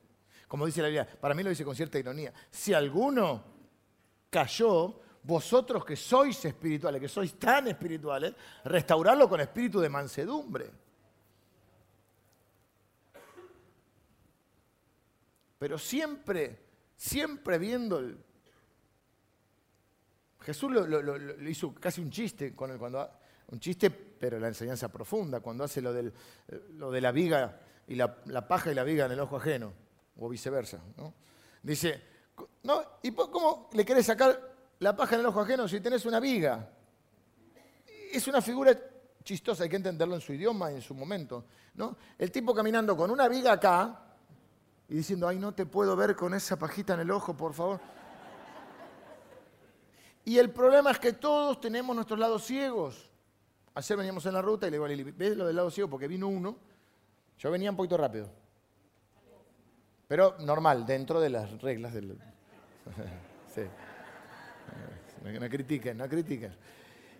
como 0.53 0.67
dice 0.67 0.83
la 0.83 0.87
Biblia, 0.87 1.07
para 1.19 1.33
mí 1.33 1.41
lo 1.41 1.49
dice 1.49 1.65
con 1.65 1.75
cierta 1.75 1.97
ironía, 1.97 2.31
si 2.51 2.75
alguno 2.75 3.43
cayó, 4.29 5.01
vosotros 5.23 5.83
que 5.83 5.95
sois 5.95 6.45
espirituales, 6.45 7.01
que 7.01 7.07
sois 7.07 7.39
tan 7.39 7.69
espirituales, 7.69 8.35
restaurarlo 8.65 9.27
con 9.27 9.41
espíritu 9.41 9.79
de 9.79 9.89
mansedumbre. 9.89 10.69
Pero 15.57 15.79
siempre, 15.79 16.59
siempre 16.95 17.57
viendo 17.57 17.97
el... 17.97 18.15
Jesús 20.41 20.71
lo, 20.71 21.49
hizo 21.49 21.73
casi 21.73 21.99
un 21.99 22.11
chiste 22.11 22.53
cuando 22.53 23.09
un 23.47 23.59
chiste, 23.59 23.89
pero 23.89 24.39
la 24.39 24.49
enseñanza 24.49 24.87
profunda, 24.89 25.39
cuando 25.39 25.63
hace 25.63 25.81
lo, 25.81 25.91
del, 25.91 26.13
lo 26.75 26.91
de 26.91 27.01
la 27.01 27.11
viga 27.11 27.59
y 27.87 27.95
la, 27.95 28.47
paja 28.47 28.71
y 28.71 28.75
la 28.75 28.83
viga 28.83 29.07
en 29.07 29.13
el 29.13 29.19
ojo 29.19 29.37
ajeno, 29.37 29.81
o 30.17 30.29
viceversa. 30.29 30.79
Dice, 31.61 32.01
¿no? 32.63 32.81
¿y 33.01 33.11
cómo 33.11 33.69
le 33.73 33.85
querés 33.85 34.05
sacar 34.05 34.53
la 34.79 34.95
paja 34.95 35.15
en 35.15 35.21
el 35.21 35.27
ojo 35.27 35.41
ajeno 35.41 35.67
si 35.67 35.79
tenés 35.79 36.05
una 36.05 36.19
viga. 36.19 36.69
Es 38.11 38.27
una 38.27 38.41
figura 38.41 38.77
chistosa, 39.23 39.63
hay 39.63 39.69
que 39.69 39.77
entenderlo 39.77 40.15
en 40.15 40.21
su 40.21 40.33
idioma 40.33 40.71
y 40.71 40.75
en 40.75 40.81
su 40.81 40.93
momento. 40.93 41.45
¿no? 41.75 41.95
El 42.17 42.31
tipo 42.31 42.53
caminando 42.53 42.95
con 42.95 43.09
una 43.09 43.27
viga 43.27 43.53
acá 43.53 43.99
y 44.89 44.95
diciendo, 44.95 45.27
ay, 45.27 45.39
no 45.39 45.53
te 45.53 45.65
puedo 45.65 45.95
ver 45.95 46.15
con 46.15 46.33
esa 46.33 46.59
pajita 46.59 46.93
en 46.93 46.99
el 46.99 47.11
ojo, 47.11 47.35
por 47.35 47.53
favor. 47.53 47.79
Y 50.25 50.37
el 50.37 50.51
problema 50.51 50.91
es 50.91 50.99
que 50.99 51.13
todos 51.13 51.59
tenemos 51.59 51.95
nuestros 51.95 52.19
lados 52.19 52.45
ciegos. 52.45 53.09
Ayer 53.75 53.97
veníamos 53.97 54.25
en 54.25 54.33
la 54.33 54.41
ruta 54.41 54.67
y 54.67 54.69
le 54.69 54.75
digo 54.75 54.85
a 54.85 54.87
Lili, 54.87 55.03
¿ves 55.03 55.35
lo 55.35 55.47
del 55.47 55.55
lado 55.55 55.71
ciego? 55.71 55.89
Porque 55.89 56.07
vino 56.07 56.27
uno. 56.27 56.57
Yo 57.37 57.49
venía 57.49 57.71
un 57.71 57.75
poquito 57.75 57.97
rápido. 57.97 58.29
Pero 60.07 60.35
normal, 60.39 60.85
dentro 60.85 61.19
de 61.19 61.29
las 61.29 61.61
reglas 61.61 61.93
del... 61.93 62.17
sí. 63.53 63.61
No 65.23 65.49
critiquen, 65.49 65.97
no 65.97 66.07
critiquen. 66.09 66.53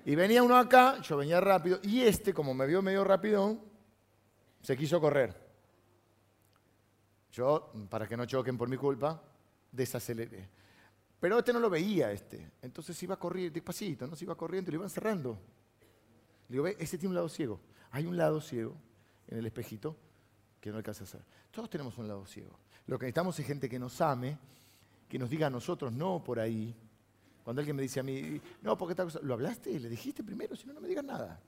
Y 0.05 0.15
venía 0.15 0.43
uno 0.43 0.57
acá, 0.57 1.01
yo 1.01 1.17
venía 1.17 1.39
rápido, 1.39 1.79
y 1.83 2.01
este, 2.01 2.33
como 2.33 2.53
me 2.53 2.67
vio 2.67 2.81
medio 2.81 3.03
rápido, 3.03 3.57
se 4.61 4.75
quiso 4.75 4.99
correr. 4.99 5.33
Yo, 7.31 7.71
para 7.89 8.07
que 8.07 8.17
no 8.17 8.25
choquen 8.25 8.57
por 8.57 8.67
mi 8.67 8.77
culpa, 8.77 9.21
desaceleré. 9.71 10.49
Pero 11.19 11.39
este 11.39 11.53
no 11.53 11.59
lo 11.59 11.69
veía, 11.69 12.11
este. 12.11 12.51
Entonces 12.61 13.01
iba 13.01 13.17
corriendo, 13.17 13.53
despacito, 13.53 14.05
¿no? 14.05 14.15
Se 14.15 14.25
iba 14.25 14.35
corriendo 14.35 14.69
y 14.69 14.73
lo 14.73 14.79
iban 14.79 14.89
cerrando. 14.89 15.39
Le 16.49 16.53
digo, 16.53 16.63
ve, 16.65 16.75
ese 16.77 16.97
tiene 16.97 17.11
un 17.11 17.15
lado 17.15 17.29
ciego. 17.29 17.61
Hay 17.91 18.05
un 18.05 18.17
lado 18.17 18.41
ciego 18.41 18.75
en 19.27 19.37
el 19.37 19.45
espejito 19.45 19.95
que 20.59 20.69
no 20.69 20.77
alcanza 20.77 21.05
a 21.05 21.07
hacer. 21.07 21.21
Todos 21.49 21.69
tenemos 21.69 21.97
un 21.97 22.09
lado 22.09 22.25
ciego. 22.25 22.59
Lo 22.87 22.99
que 22.99 23.05
necesitamos 23.05 23.39
es 23.39 23.45
gente 23.45 23.69
que 23.69 23.79
nos 23.79 23.99
ame, 24.01 24.37
que 25.07 25.17
nos 25.17 25.29
diga 25.29 25.47
a 25.47 25.49
nosotros, 25.49 25.91
no 25.91 26.23
por 26.23 26.39
ahí, 26.39 26.75
cuando 27.43 27.59
alguien 27.59 27.75
me 27.75 27.81
dice 27.81 27.99
a 27.99 28.03
mí, 28.03 28.39
no, 28.61 28.77
porque 28.77 28.95
tal 28.95 29.07
cosa, 29.07 29.19
¿lo 29.21 29.33
hablaste? 29.33 29.79
¿Le 29.79 29.89
dijiste 29.89 30.23
primero? 30.23 30.55
Si 30.55 30.65
no, 30.65 30.73
no 30.73 30.81
me 30.81 30.87
digas 30.87 31.03
nada. 31.03 31.39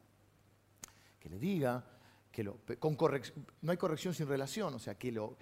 Que 1.20 1.30
le 1.30 1.40
diga, 1.40 1.84
que 2.32 2.44
lo, 2.44 2.60
con 2.80 2.96
corrección, 2.96 3.46
no 3.62 3.72
hay 3.72 3.78
corrección 3.78 4.14
sin 4.14 4.28
relación, 4.28 4.74
o 4.74 4.80
sea, 4.80 4.96
que 4.96 5.10
lo, 5.12 5.38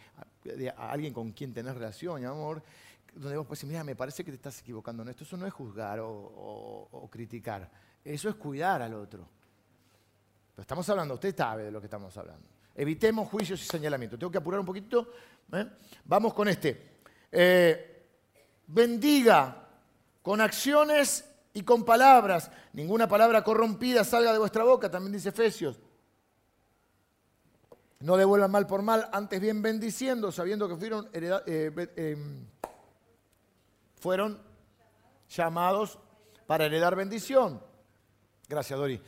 a, 0.78 0.92
alguien 0.92 1.12
con 1.12 1.32
quien 1.32 1.52
tenés 1.52 1.74
relación 1.74 2.22
y 2.22 2.26
amor, 2.26 2.62
donde 3.16 3.36
vos 3.36 3.48
puedes 3.48 3.64
mira, 3.64 3.84
me 3.84 3.96
parece 3.96 4.24
que 4.24 4.32
te 4.32 4.36
estás 4.36 4.60
equivocando 4.60 5.02
en 5.02 5.10
esto. 5.10 5.24
Eso 5.24 5.36
no 5.38 5.48
es 5.48 5.54
juzgar 5.54 6.00
o, 6.02 7.10
criticar, 7.12 7.70
eso 8.04 8.30
es 8.30 8.36
cuidar 8.36 8.84
al 8.84 8.94
otro. 8.94 9.28
Pero 10.56 10.62
estamos 10.62 10.88
hablando, 10.90 11.16
usted 11.16 11.36
sabe 11.36 11.64
de 11.64 11.72
lo 11.72 11.80
que 11.80 11.88
estamos 11.88 12.16
hablando. 12.16 12.48
Evitemos 12.76 13.28
juicios 13.28 13.62
y 13.62 13.66
señalamientos. 13.66 14.20
Tengo 14.20 14.32
que 14.32 14.38
apurar 14.38 14.60
un 14.60 14.66
poquito. 14.66 15.12
¿Eh? 15.54 15.70
Vamos 16.06 16.34
con 16.34 16.48
este. 16.48 17.00
Eh, 17.32 18.08
bendiga 18.68 19.68
con 20.22 20.42
acciones 20.42 21.26
y 21.54 21.64
con 21.64 21.84
palabras. 21.84 22.52
Ninguna 22.74 23.08
palabra 23.08 23.44
corrompida 23.44 24.04
salga 24.04 24.32
de 24.34 24.40
vuestra 24.40 24.64
boca, 24.64 24.90
también 24.90 25.14
dice 25.14 25.30
Efesios. 25.30 25.80
No 28.00 28.18
devuelvan 28.18 28.52
mal 28.52 28.68
por 28.68 28.82
mal, 28.82 29.10
antes 29.14 29.40
bien 29.40 29.62
bendiciendo, 29.62 30.32
sabiendo 30.32 30.68
que 30.68 30.76
fueron, 30.76 31.10
eh, 31.14 32.18
fueron 34.00 34.42
llamados 35.30 35.98
para 36.46 36.66
heredar 36.66 36.96
bendición. 36.96 37.62
Gracias, 38.50 38.78
Dori. 38.78 39.02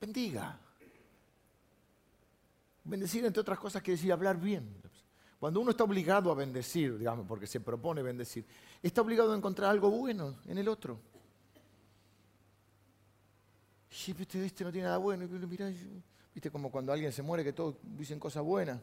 Bendiga. 0.00 0.61
Bendecir, 2.84 3.24
entre 3.24 3.40
otras 3.40 3.58
cosas, 3.58 3.82
quiere 3.82 3.96
decir 3.96 4.12
hablar 4.12 4.38
bien. 4.38 4.82
Cuando 5.38 5.60
uno 5.60 5.72
está 5.72 5.84
obligado 5.84 6.30
a 6.30 6.34
bendecir, 6.34 6.98
digamos, 6.98 7.26
porque 7.26 7.46
se 7.46 7.60
propone 7.60 8.02
bendecir, 8.02 8.44
está 8.80 9.00
obligado 9.00 9.32
a 9.32 9.36
encontrar 9.36 9.70
algo 9.70 9.90
bueno 9.90 10.36
en 10.46 10.58
el 10.58 10.68
otro. 10.68 11.00
Sí, 13.90 14.12
viste, 14.12 14.44
este 14.44 14.64
no 14.64 14.72
tiene 14.72 14.86
nada 14.86 14.98
bueno. 14.98 15.26
viste 16.34 16.50
como 16.50 16.70
cuando 16.70 16.92
alguien 16.92 17.12
se 17.12 17.22
muere 17.22 17.44
que 17.44 17.52
todos 17.52 17.76
dicen 17.82 18.18
cosas 18.18 18.42
buenas. 18.42 18.80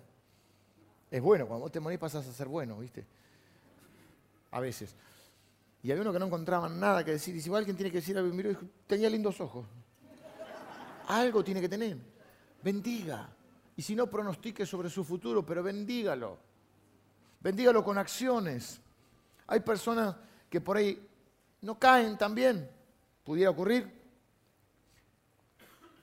Es 1.10 1.22
bueno, 1.22 1.48
cuando 1.48 1.64
vos 1.64 1.72
te 1.72 1.80
morís 1.80 1.98
pasas 1.98 2.28
a 2.28 2.34
ser 2.34 2.48
bueno, 2.48 2.78
¿viste? 2.78 3.06
A 4.52 4.60
veces. 4.60 4.94
Y 5.82 5.92
había 5.92 6.02
uno 6.02 6.14
que 6.14 6.20
no 6.20 6.26
encontraba 6.26 6.70
nada 6.70 7.04
que 7.04 7.12
decir. 7.12 7.36
Y 7.36 7.42
si 7.42 7.54
alguien 7.54 7.76
tiene 7.76 7.90
que 7.90 7.98
decir 7.98 8.18
algo, 8.18 8.34
miró 8.34 8.52
tenía 8.86 9.10
lindos 9.10 9.40
ojos. 9.42 9.66
Algo 11.08 11.44
tiene 11.44 11.62
que 11.62 11.70
tener. 11.70 11.98
Bendiga. 12.62 13.30
Y 13.80 13.82
si 13.82 13.96
no, 13.96 14.08
pronostique 14.08 14.66
sobre 14.66 14.90
su 14.90 15.06
futuro, 15.06 15.46
pero 15.46 15.64
bendígalo. 15.64 16.38
Bendígalo 17.40 17.82
con 17.82 17.98
acciones. 17.98 18.82
Hay 19.48 19.62
personas 19.62 20.18
que 20.50 20.60
por 20.60 20.76
ahí 20.76 21.02
no 21.62 21.80
caen 21.80 22.18
también. 22.18 22.70
¿Pudiera 23.24 23.52
ocurrir? 23.52 23.90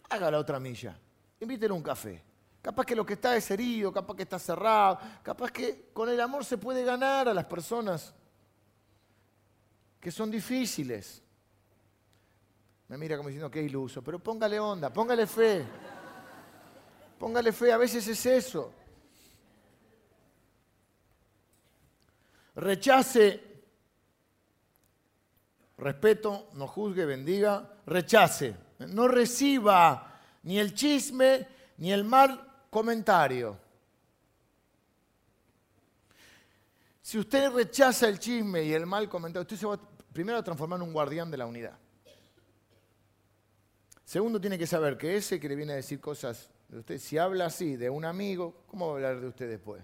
Haga 0.09 0.31
la 0.31 0.39
otra 0.39 0.59
milla. 0.59 0.99
Invítelo 1.39 1.75
a 1.75 1.77
un 1.77 1.83
café. 1.83 2.25
Capaz 2.63 2.87
que 2.87 2.97
lo 2.97 3.05
que 3.05 3.13
está 3.13 3.37
es 3.37 3.51
herido, 3.51 3.93
capaz 3.93 4.17
que 4.17 4.23
está 4.23 4.39
cerrado, 4.39 4.99
capaz 5.23 5.51
que 5.51 5.91
con 5.93 6.09
el 6.09 6.19
amor 6.19 6.47
se 6.47 6.57
puede 6.57 6.83
ganar 6.83 7.29
a 7.29 7.35
las 7.35 7.45
personas 7.45 8.15
que 10.01 10.11
son 10.11 10.31
difíciles. 10.31 11.23
Me 12.89 12.97
mira 12.97 13.19
como 13.19 13.29
diciendo 13.29 13.51
que 13.51 13.63
iluso, 13.63 14.03
pero 14.03 14.19
póngale 14.19 14.59
onda, 14.59 14.91
póngale 14.91 15.27
fe. 15.27 15.67
Póngale 17.19 17.53
fe, 17.53 17.73
a 17.73 17.79
veces 17.79 18.07
es 18.09 18.27
eso. 18.27 18.73
Rechace, 22.57 23.43
respeto, 25.79 26.49
no 26.55 26.67
juzgue, 26.67 27.05
bendiga, 27.05 27.81
rechace. 27.87 28.57
No 28.79 29.09
reciba 29.09 30.21
ni 30.43 30.59
el 30.59 30.75
chisme 30.75 31.47
ni 31.79 31.93
el 31.93 32.05
mal 32.05 32.67
comentario. 32.71 33.59
Si 37.01 37.19
usted 37.19 37.51
rechaza 37.53 38.09
el 38.09 38.19
chisme 38.19 38.65
y 38.65 38.73
el 38.73 38.85
mal 38.85 39.09
comentario, 39.09 39.43
usted 39.43 39.57
se 39.57 39.67
va 39.67 39.79
primero 40.13 40.39
a 40.39 40.43
transformar 40.43 40.81
en 40.81 40.89
un 40.89 40.93
guardián 40.93 41.31
de 41.31 41.37
la 41.37 41.47
unidad. 41.47 41.79
Segundo, 44.05 44.41
tiene 44.41 44.59
que 44.59 44.67
saber 44.67 44.97
que 44.97 45.17
ese 45.17 45.39
que 45.39 45.49
le 45.49 45.57
viene 45.57 45.75
a 45.75 45.77
decir 45.77 46.01
cosas 46.01 46.51
usted, 46.73 46.99
si 46.99 47.19
habla 47.19 47.47
así 47.47 47.77
de 47.77 47.89
un 47.89 48.05
amigo, 48.05 48.65
¿cómo 48.67 48.87
va 48.87 48.93
a 48.93 48.95
hablar 48.97 49.21
de 49.21 49.29
usted 49.29 49.49
después? 49.49 49.83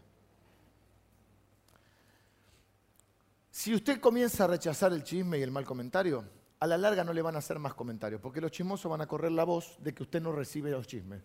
Si 3.51 3.75
usted 3.75 4.01
comienza 4.01 4.45
a 4.45 4.47
rechazar 4.47 4.93
el 4.93 5.05
chisme 5.05 5.39
y 5.39 5.43
el 5.43 5.51
mal 5.51 5.65
comentario, 5.65 6.25
a 6.59 6.67
la 6.67 6.79
larga 6.79 7.05
no 7.05 7.13
le 7.13 7.23
van 7.23 7.35
a 7.35 7.39
hacer 7.39 7.59
más 7.59 7.75
comentarios, 7.75 8.21
porque 8.21 8.41
los 8.41 8.51
chismosos 8.51 8.91
van 8.91 9.01
a 9.01 9.07
correr 9.07 9.33
la 9.33 9.45
voz 9.45 9.77
de 9.79 9.93
que 9.93 10.03
usted 10.03 10.23
no 10.23 10.33
recibe 10.33 10.71
los 10.71 10.87
chismes. 10.87 11.23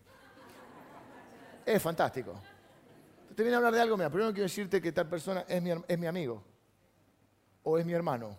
Es 1.66 1.82
fantástico. 1.82 2.40
Te 3.36 3.44
viene 3.44 3.56
a 3.56 3.58
hablar 3.58 3.74
de 3.74 3.82
algo, 3.82 3.98
mira, 3.98 4.10
primero 4.10 4.32
quiero 4.32 4.44
decirte 4.44 4.82
que 4.82 4.92
tal 4.92 5.08
persona 5.08 5.46
es 5.48 5.62
mi 6.00 6.08
amigo, 6.08 6.44
o 7.64 7.78
es 7.78 7.86
mi 7.86 7.94
hermano, 7.94 8.38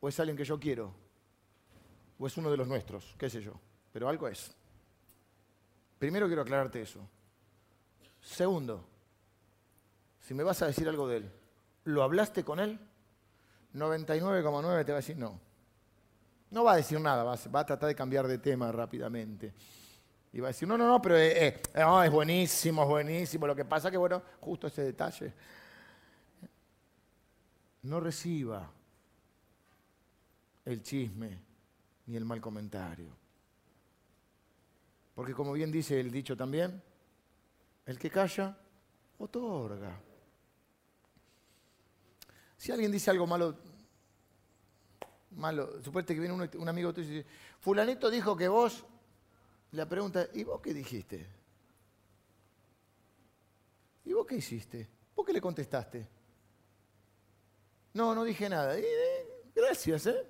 o 0.00 0.08
es 0.08 0.18
alguien 0.18 0.36
que 0.36 0.44
yo 0.44 0.58
quiero, 0.58 0.92
o 2.18 2.26
es 2.26 2.36
uno 2.36 2.50
de 2.50 2.56
los 2.56 2.66
nuestros, 2.66 3.14
qué 3.18 3.30
sé 3.30 3.40
yo, 3.40 3.52
pero 3.92 4.08
algo 4.08 4.26
es. 4.28 4.56
Primero 6.00 6.26
quiero 6.28 6.40
aclararte 6.40 6.80
eso. 6.80 7.06
Segundo, 8.22 8.82
si 10.18 10.32
me 10.32 10.42
vas 10.42 10.62
a 10.62 10.66
decir 10.66 10.88
algo 10.88 11.06
de 11.06 11.18
él, 11.18 11.32
¿lo 11.84 12.02
hablaste 12.02 12.42
con 12.42 12.58
él? 12.58 12.80
99,9 13.74 14.86
te 14.86 14.92
va 14.92 14.96
a 14.96 15.02
decir 15.02 15.18
no. 15.18 15.38
No 16.50 16.64
va 16.64 16.72
a 16.72 16.76
decir 16.76 16.98
nada, 16.98 17.22
va 17.22 17.34
a, 17.34 17.66
tratar 17.66 17.86
de 17.86 17.94
cambiar 17.94 18.26
de 18.26 18.38
tema 18.38 18.72
rápidamente. 18.72 19.52
Y 20.32 20.40
va 20.40 20.48
a 20.48 20.52
decir, 20.52 20.66
no, 20.66 20.78
no, 20.78 20.86
no, 20.88 21.02
pero 21.02 21.18
eh, 21.18 21.60
es 21.74 22.10
buenísimo, 22.10 22.82
es 22.82 22.88
buenísimo. 22.88 23.46
Lo 23.46 23.54
que 23.54 23.66
pasa 23.66 23.90
que, 23.90 23.98
bueno, 23.98 24.22
justo 24.40 24.68
ese 24.68 24.82
detalle. 24.82 25.34
No 27.82 28.00
reciba 28.00 28.70
el 30.64 30.82
chisme 30.82 31.42
ni 32.06 32.16
el 32.16 32.24
mal 32.24 32.40
comentario. 32.40 33.20
Porque 35.14 35.34
como 35.34 35.52
bien 35.52 35.70
dice 35.70 36.00
el 36.00 36.10
dicho 36.10 36.36
también, 36.36 36.82
el 37.86 37.98
que 37.98 38.10
calla, 38.10 38.56
otorga. 39.18 40.00
Si 42.56 42.72
alguien 42.72 42.92
dice 42.92 43.10
algo 43.10 43.26
malo, 43.26 43.56
malo, 45.32 45.82
supuestamente 45.82 46.14
que 46.14 46.20
viene 46.20 46.50
un, 46.58 46.68
amigo 46.68 46.92
tuyo 46.92 47.08
y 47.08 47.16
dice, 47.16 47.28
fulanito 47.60 48.10
dijo 48.10 48.36
que 48.36 48.48
vos, 48.48 48.84
la 49.72 49.88
pregunta, 49.88 50.28
¿y 50.34 50.44
vos 50.44 50.60
qué 50.60 50.74
dijiste? 50.74 51.26
¿Y 54.04 54.12
vos 54.12 54.26
qué 54.26 54.36
hiciste? 54.36 54.88
¿Vos 55.14 55.26
qué 55.26 55.32
le 55.32 55.40
contestaste? 55.40 56.06
No, 57.94 58.14
no 58.14 58.24
dije 58.24 58.48
nada. 58.48 58.78
Eh, 58.78 59.52
gracias, 59.54 60.06
¿eh? 60.06 60.26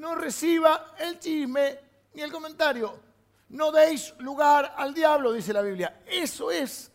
No 0.00 0.14
reciba 0.14 0.94
el 0.98 1.18
chisme 1.18 1.78
ni 2.14 2.22
el 2.22 2.32
comentario. 2.32 2.98
No 3.50 3.70
deis 3.70 4.14
lugar 4.18 4.74
al 4.76 4.94
diablo, 4.94 5.30
dice 5.32 5.52
la 5.52 5.60
Biblia. 5.60 6.02
Eso 6.06 6.50
es 6.50 6.90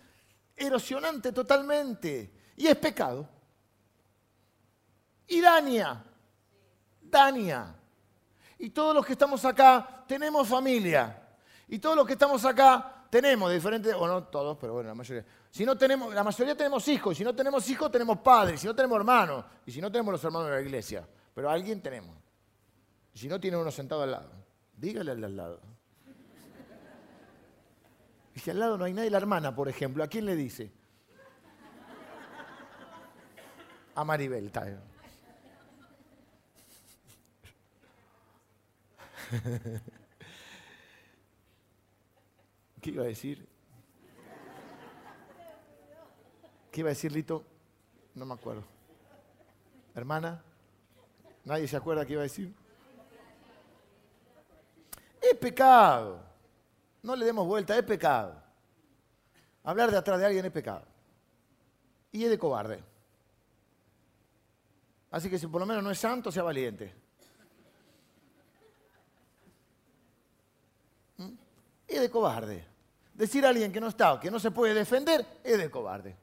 erosionante 0.55 1.31
totalmente 1.31 2.31
y 2.57 2.65
es 2.65 2.75
pecado. 2.77 3.29
Y 5.27 5.39
daña, 5.39 6.03
daña. 6.99 7.75
Y 8.57 8.71
todos 8.71 8.95
los 8.95 9.05
que 9.05 9.13
estamos 9.13 9.45
acá 9.45 10.03
tenemos 10.07 10.47
familia. 10.47 11.21
Y 11.67 11.77
todos 11.77 11.95
los 11.95 12.07
que 12.07 12.13
estamos 12.13 12.43
acá 12.43 13.05
tenemos 13.11 13.51
diferentes, 13.51 13.93
o 13.93 14.07
no 14.07 14.23
todos, 14.23 14.57
pero 14.59 14.73
bueno, 14.73 14.89
la 14.89 14.95
mayoría. 14.95 15.25
Si 15.51 15.63
no 15.63 15.77
tenemos, 15.77 16.11
la 16.11 16.23
mayoría 16.23 16.57
tenemos 16.57 16.87
hijos, 16.87 17.15
si 17.15 17.23
no 17.23 17.35
tenemos 17.35 17.69
hijos 17.69 17.91
tenemos 17.91 18.17
padres, 18.17 18.59
si 18.59 18.65
no 18.65 18.75
tenemos 18.75 18.97
hermanos, 18.97 19.45
y 19.63 19.71
si 19.71 19.79
no 19.79 19.91
tenemos 19.91 20.13
los 20.13 20.23
hermanos 20.23 20.49
de 20.49 20.55
la 20.55 20.61
iglesia, 20.61 21.07
pero 21.33 21.51
alguien 21.51 21.81
tenemos. 21.81 22.24
Si 23.15 23.27
no 23.29 23.39
tiene 23.39 23.55
uno 23.55 23.71
sentado 23.71 24.03
al 24.03 24.11
lado, 24.11 24.29
dígale 24.75 25.11
al 25.11 25.21
de 25.21 25.25
al 25.25 25.37
lado. 25.37 25.61
Y 28.35 28.39
si 28.41 28.51
al 28.51 28.59
lado 28.59 28.77
no 28.77 28.83
hay 28.83 28.91
nadie, 28.91 29.09
la 29.09 29.17
hermana, 29.17 29.55
por 29.55 29.69
ejemplo, 29.69 30.03
¿a 30.03 30.07
quién 30.07 30.25
le 30.25 30.35
dice? 30.35 30.69
A 33.95 34.03
Maribel, 34.03 34.51
tal. 34.51 34.83
¿Qué 42.81 42.89
iba 42.89 43.03
a 43.03 43.07
decir? 43.07 43.47
¿Qué 46.69 46.81
iba 46.81 46.89
a 46.89 46.91
decir 46.91 47.13
Lito? 47.13 47.45
No 48.13 48.25
me 48.25 48.33
acuerdo. 48.33 48.65
¿Hermana? 49.95 50.43
¿Nadie 51.45 51.69
se 51.69 51.77
acuerda 51.77 52.05
qué 52.05 52.11
iba 52.13 52.21
a 52.21 52.23
decir? 52.23 52.53
Es 55.31 55.37
pecado. 55.37 56.23
No 57.01 57.15
le 57.15 57.25
demos 57.25 57.47
vuelta, 57.47 57.77
es 57.77 57.83
pecado. 57.83 58.41
Hablar 59.63 59.89
de 59.89 59.97
atrás 59.97 60.19
de 60.19 60.25
alguien 60.25 60.45
es 60.45 60.51
pecado. 60.51 60.83
Y 62.11 62.23
es 62.23 62.29
de 62.29 62.37
cobarde. 62.37 62.83
Así 65.11 65.29
que 65.29 65.39
si 65.39 65.47
por 65.47 65.61
lo 65.61 65.65
menos 65.65 65.83
no 65.83 65.91
es 65.91 65.97
santo, 65.97 66.31
sea 66.31 66.43
valiente. 66.43 66.93
¿Mm? 71.17 71.31
Es 71.87 72.01
de 72.01 72.09
cobarde. 72.09 72.65
Decir 73.13 73.45
a 73.45 73.49
alguien 73.49 73.71
que 73.71 73.79
no 73.79 73.87
está, 73.87 74.19
que 74.19 74.29
no 74.29 74.39
se 74.39 74.51
puede 74.51 74.73
defender, 74.73 75.25
es 75.43 75.57
de 75.57 75.71
cobarde. 75.71 76.15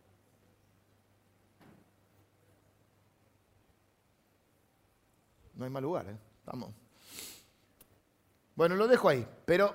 No 5.55 5.64
hay 5.64 5.70
mal 5.70 5.82
lugar, 5.82 6.07
¿eh? 6.09 6.16
Bueno, 8.62 8.76
lo 8.76 8.86
dejo 8.86 9.08
ahí, 9.08 9.26
pero 9.44 9.74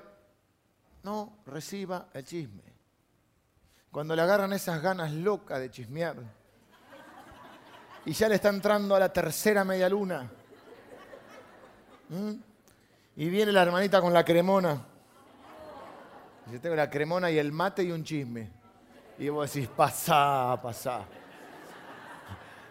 no 1.03 1.39
reciba 1.45 2.07
el 2.13 2.23
chisme. 2.23 2.63
Cuando 3.91 4.15
le 4.15 4.21
agarran 4.21 4.53
esas 4.53 4.81
ganas 4.81 5.11
locas 5.11 5.59
de 5.59 5.69
chismear 5.69 6.15
y 8.05 8.13
ya 8.13 8.29
le 8.29 8.35
está 8.35 8.47
entrando 8.47 8.95
a 8.95 8.99
la 9.01 9.11
tercera 9.11 9.65
media 9.65 9.89
luna. 9.89 10.31
Y 13.17 13.27
viene 13.27 13.51
la 13.51 13.63
hermanita 13.63 13.99
con 13.99 14.13
la 14.13 14.23
cremona. 14.23 14.81
Yo 16.49 16.61
tengo 16.61 16.77
la 16.77 16.89
cremona 16.89 17.29
y 17.29 17.39
el 17.39 17.51
mate 17.51 17.83
y 17.83 17.91
un 17.91 18.05
chisme. 18.05 18.49
Y 19.19 19.27
vos 19.27 19.51
decís, 19.51 19.67
pasá, 19.67 20.57
pasá. 20.63 21.01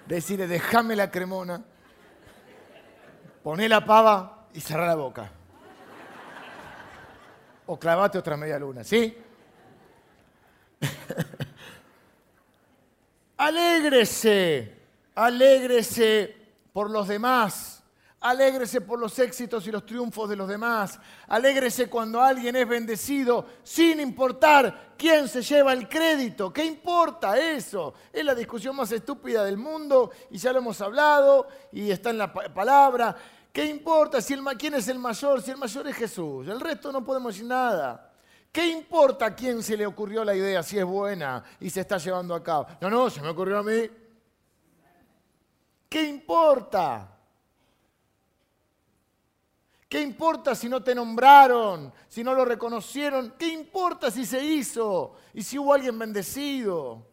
Decirle, 0.06 0.46
déjame 0.46 0.96
la 0.96 1.10
cremona, 1.10 1.62
poné 3.42 3.68
la 3.68 3.84
pava 3.84 4.46
y 4.54 4.62
cerrá 4.62 4.86
la 4.86 4.94
boca 4.94 5.35
o 7.66 7.78
clavate 7.78 8.18
otra 8.18 8.36
media 8.36 8.58
luna, 8.58 8.84
¿sí? 8.84 9.16
alégrese, 13.36 14.74
alégrese 15.14 16.36
por 16.72 16.90
los 16.90 17.08
demás. 17.08 17.72
Alégrese 18.20 18.80
por 18.80 18.98
los 18.98 19.16
éxitos 19.18 19.66
y 19.66 19.70
los 19.70 19.86
triunfos 19.86 20.28
de 20.28 20.36
los 20.36 20.48
demás. 20.48 20.98
Alégrese 21.28 21.88
cuando 21.88 22.20
alguien 22.20 22.56
es 22.56 22.66
bendecido, 22.66 23.46
sin 23.62 24.00
importar 24.00 24.94
quién 24.98 25.28
se 25.28 25.42
lleva 25.42 25.72
el 25.72 25.88
crédito. 25.88 26.52
¿Qué 26.52 26.64
importa 26.64 27.38
eso? 27.38 27.94
Es 28.12 28.24
la 28.24 28.34
discusión 28.34 28.74
más 28.74 28.90
estúpida 28.90 29.44
del 29.44 29.58
mundo 29.58 30.10
y 30.30 30.38
ya 30.38 30.52
lo 30.52 30.58
hemos 30.58 30.80
hablado 30.80 31.46
y 31.70 31.90
está 31.90 32.10
en 32.10 32.18
la 32.18 32.32
palabra. 32.32 33.16
¿Qué 33.56 33.64
importa 33.64 34.20
si 34.20 34.34
el, 34.34 34.44
quién 34.58 34.74
es 34.74 34.86
el 34.88 34.98
mayor? 34.98 35.40
Si 35.40 35.50
el 35.50 35.56
mayor 35.56 35.88
es 35.88 35.96
Jesús. 35.96 36.46
El 36.46 36.60
resto 36.60 36.92
no 36.92 37.02
podemos 37.02 37.32
decir 37.32 37.48
nada. 37.48 38.12
¿Qué 38.52 38.66
importa 38.66 39.24
a 39.24 39.34
quién 39.34 39.62
se 39.62 39.78
le 39.78 39.86
ocurrió 39.86 40.22
la 40.26 40.36
idea, 40.36 40.62
si 40.62 40.78
es 40.78 40.84
buena 40.84 41.42
y 41.58 41.70
se 41.70 41.80
está 41.80 41.96
llevando 41.96 42.34
a 42.34 42.42
cabo? 42.42 42.66
No, 42.82 42.90
no, 42.90 43.08
se 43.08 43.22
me 43.22 43.30
ocurrió 43.30 43.60
a 43.60 43.62
mí. 43.62 43.88
¿Qué 45.88 46.02
importa? 46.02 47.16
¿Qué 49.88 50.02
importa 50.02 50.54
si 50.54 50.68
no 50.68 50.82
te 50.82 50.94
nombraron, 50.94 51.90
si 52.08 52.22
no 52.22 52.34
lo 52.34 52.44
reconocieron? 52.44 53.36
¿Qué 53.38 53.48
importa 53.48 54.10
si 54.10 54.26
se 54.26 54.44
hizo 54.44 55.16
y 55.32 55.42
si 55.42 55.58
hubo 55.58 55.72
alguien 55.72 55.98
bendecido? 55.98 57.06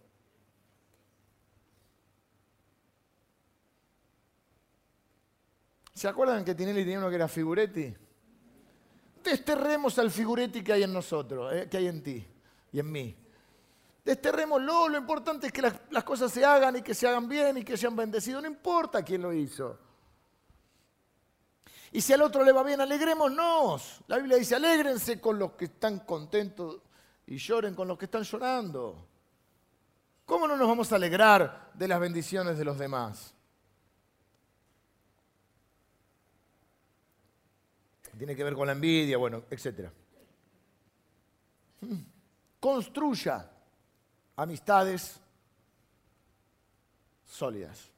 ¿Se 5.94 6.08
acuerdan 6.08 6.44
que 6.44 6.56
Tinelli 6.56 6.82
tenía 6.82 6.98
uno 6.98 7.10
que 7.10 7.16
era 7.16 7.28
figuretti? 7.28 7.94
Desterremos 9.24 9.98
al 10.00 10.12
figuretti 10.12 10.64
que 10.64 10.74
hay 10.74 10.84
en 10.84 10.92
nosotros, 10.92 11.54
eh, 11.54 11.68
que 11.70 11.78
hay 11.78 11.88
en 11.88 12.04
ti 12.04 12.28
y 12.72 12.80
en 12.80 12.92
mí. 12.92 13.16
Desterrémoslo, 14.04 14.90
lo 14.90 14.98
importante 14.98 15.48
es 15.48 15.54
que 15.54 15.62
las, 15.62 16.04
cosas 16.04 16.32
se 16.32 16.44
hagan 16.44 16.76
y 16.78 16.82
que 16.82 16.94
se 16.94 17.08
hagan 17.08 17.30
bien 17.30 17.58
y 17.58 17.64
que 17.64 17.78
sean 17.78 17.96
bendecidos, 17.96 18.42
no 18.42 18.50
importa 18.50 19.02
quién 19.02 19.22
lo 19.22 19.32
hizo. 19.32 19.80
Y 21.94 22.02
si 22.02 22.12
al 22.12 22.24
otro 22.24 22.44
le 22.44 22.52
va 22.52 22.64
bien, 22.64 22.82
alegrémonos. 22.82 24.02
La 24.08 24.18
Biblia 24.18 24.38
dice, 24.38 24.56
alégrense 24.56 25.22
con 25.22 25.40
los 25.40 25.54
que 25.54 25.66
están 25.66 26.00
contentos 26.00 26.82
y 27.28 27.38
lloren 27.38 27.76
con 27.76 27.88
los 27.88 27.98
que 27.98 28.06
están 28.06 28.24
llorando. 28.24 29.08
¿Cómo 30.26 30.48
no 30.48 30.58
nos 30.58 30.68
vamos 30.68 30.92
a 30.92 30.96
alegrar 30.96 31.72
de 31.74 31.88
las 31.88 32.00
bendiciones 32.00 32.58
de 32.58 32.66
los 32.66 32.78
demás? 32.78 33.34
Tiene 38.18 38.36
que 38.36 38.44
ver 38.44 38.54
con 38.54 38.68
la 38.68 38.74
envidia, 38.74 39.18
bueno, 39.18 39.44
etc. 39.50 39.90
Construya 42.60 43.50
amistades 44.36 45.20
sólidas. 47.26 47.92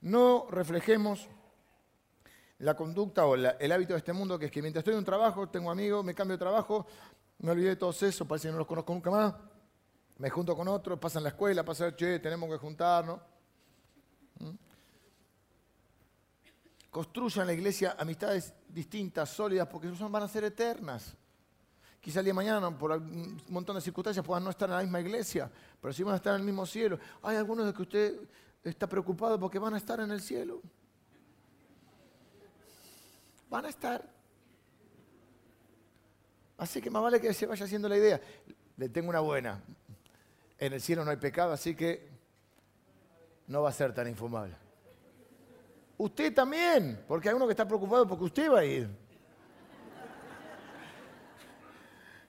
No 0.00 0.46
reflejemos 0.50 1.28
la 2.58 2.74
conducta 2.74 3.26
o 3.26 3.34
el 3.34 3.72
hábito 3.72 3.92
de 3.92 3.98
este 3.98 4.12
mundo, 4.12 4.38
que 4.38 4.46
es 4.46 4.52
que 4.52 4.62
mientras 4.62 4.82
estoy 4.82 4.94
en 4.94 4.98
un 4.98 5.04
trabajo, 5.04 5.48
tengo 5.48 5.70
amigos, 5.70 6.04
me 6.04 6.14
cambio 6.14 6.36
de 6.36 6.38
trabajo, 6.38 6.86
me 7.38 7.50
olvidé 7.50 7.70
de 7.70 7.76
todo 7.76 7.90
eso, 7.90 8.26
parece 8.26 8.48
que 8.48 8.52
no 8.52 8.58
los 8.58 8.66
conozco 8.66 8.94
nunca 8.94 9.10
más, 9.10 9.34
me 10.18 10.30
junto 10.30 10.56
con 10.56 10.68
otros, 10.68 10.98
pasan 10.98 11.24
la 11.24 11.30
escuela, 11.30 11.64
pasa, 11.64 11.94
che, 11.96 12.20
tenemos 12.20 12.48
que 12.48 12.56
juntarnos. 12.56 13.20
Construyan 16.92 17.46
la 17.46 17.54
iglesia 17.54 17.96
amistades 17.98 18.52
distintas, 18.68 19.30
sólidas, 19.30 19.66
porque 19.66 19.90
son, 19.96 20.12
van 20.12 20.24
a 20.24 20.28
ser 20.28 20.44
eternas. 20.44 21.16
Quizá 21.98 22.18
el 22.18 22.26
día 22.26 22.32
de 22.32 22.34
mañana, 22.34 22.76
por 22.76 22.92
un 22.92 23.40
montón 23.48 23.76
de 23.76 23.80
circunstancias, 23.80 24.22
puedan 24.22 24.44
no 24.44 24.50
estar 24.50 24.68
en 24.68 24.76
la 24.76 24.82
misma 24.82 25.00
iglesia, 25.00 25.50
pero 25.80 25.94
sí 25.94 26.02
van 26.02 26.12
a 26.12 26.16
estar 26.16 26.34
en 26.34 26.40
el 26.40 26.46
mismo 26.46 26.66
cielo. 26.66 26.98
Hay 27.22 27.38
algunos 27.38 27.64
de 27.64 27.72
que 27.72 27.80
usted 27.80 28.20
está 28.62 28.86
preocupado 28.86 29.40
porque 29.40 29.58
van 29.58 29.72
a 29.72 29.78
estar 29.78 30.00
en 30.00 30.10
el 30.10 30.20
cielo. 30.20 30.60
Van 33.48 33.64
a 33.64 33.70
estar. 33.70 34.06
Así 36.58 36.82
que 36.82 36.90
más 36.90 37.02
vale 37.02 37.22
que 37.22 37.32
se 37.32 37.46
vaya 37.46 37.64
haciendo 37.64 37.88
la 37.88 37.96
idea. 37.96 38.20
Le 38.76 38.90
tengo 38.90 39.08
una 39.08 39.20
buena. 39.20 39.62
En 40.58 40.74
el 40.74 40.80
cielo 40.82 41.06
no 41.06 41.10
hay 41.10 41.16
pecado, 41.16 41.52
así 41.52 41.74
que 41.74 42.06
no 43.46 43.62
va 43.62 43.70
a 43.70 43.72
ser 43.72 43.94
tan 43.94 44.08
infumable. 44.08 44.61
Usted 45.98 46.34
también, 46.34 47.04
porque 47.06 47.28
hay 47.28 47.34
uno 47.34 47.46
que 47.46 47.52
está 47.52 47.66
preocupado 47.66 48.06
porque 48.06 48.24
usted 48.24 48.50
va 48.50 48.60
a 48.60 48.64
ir. 48.64 48.88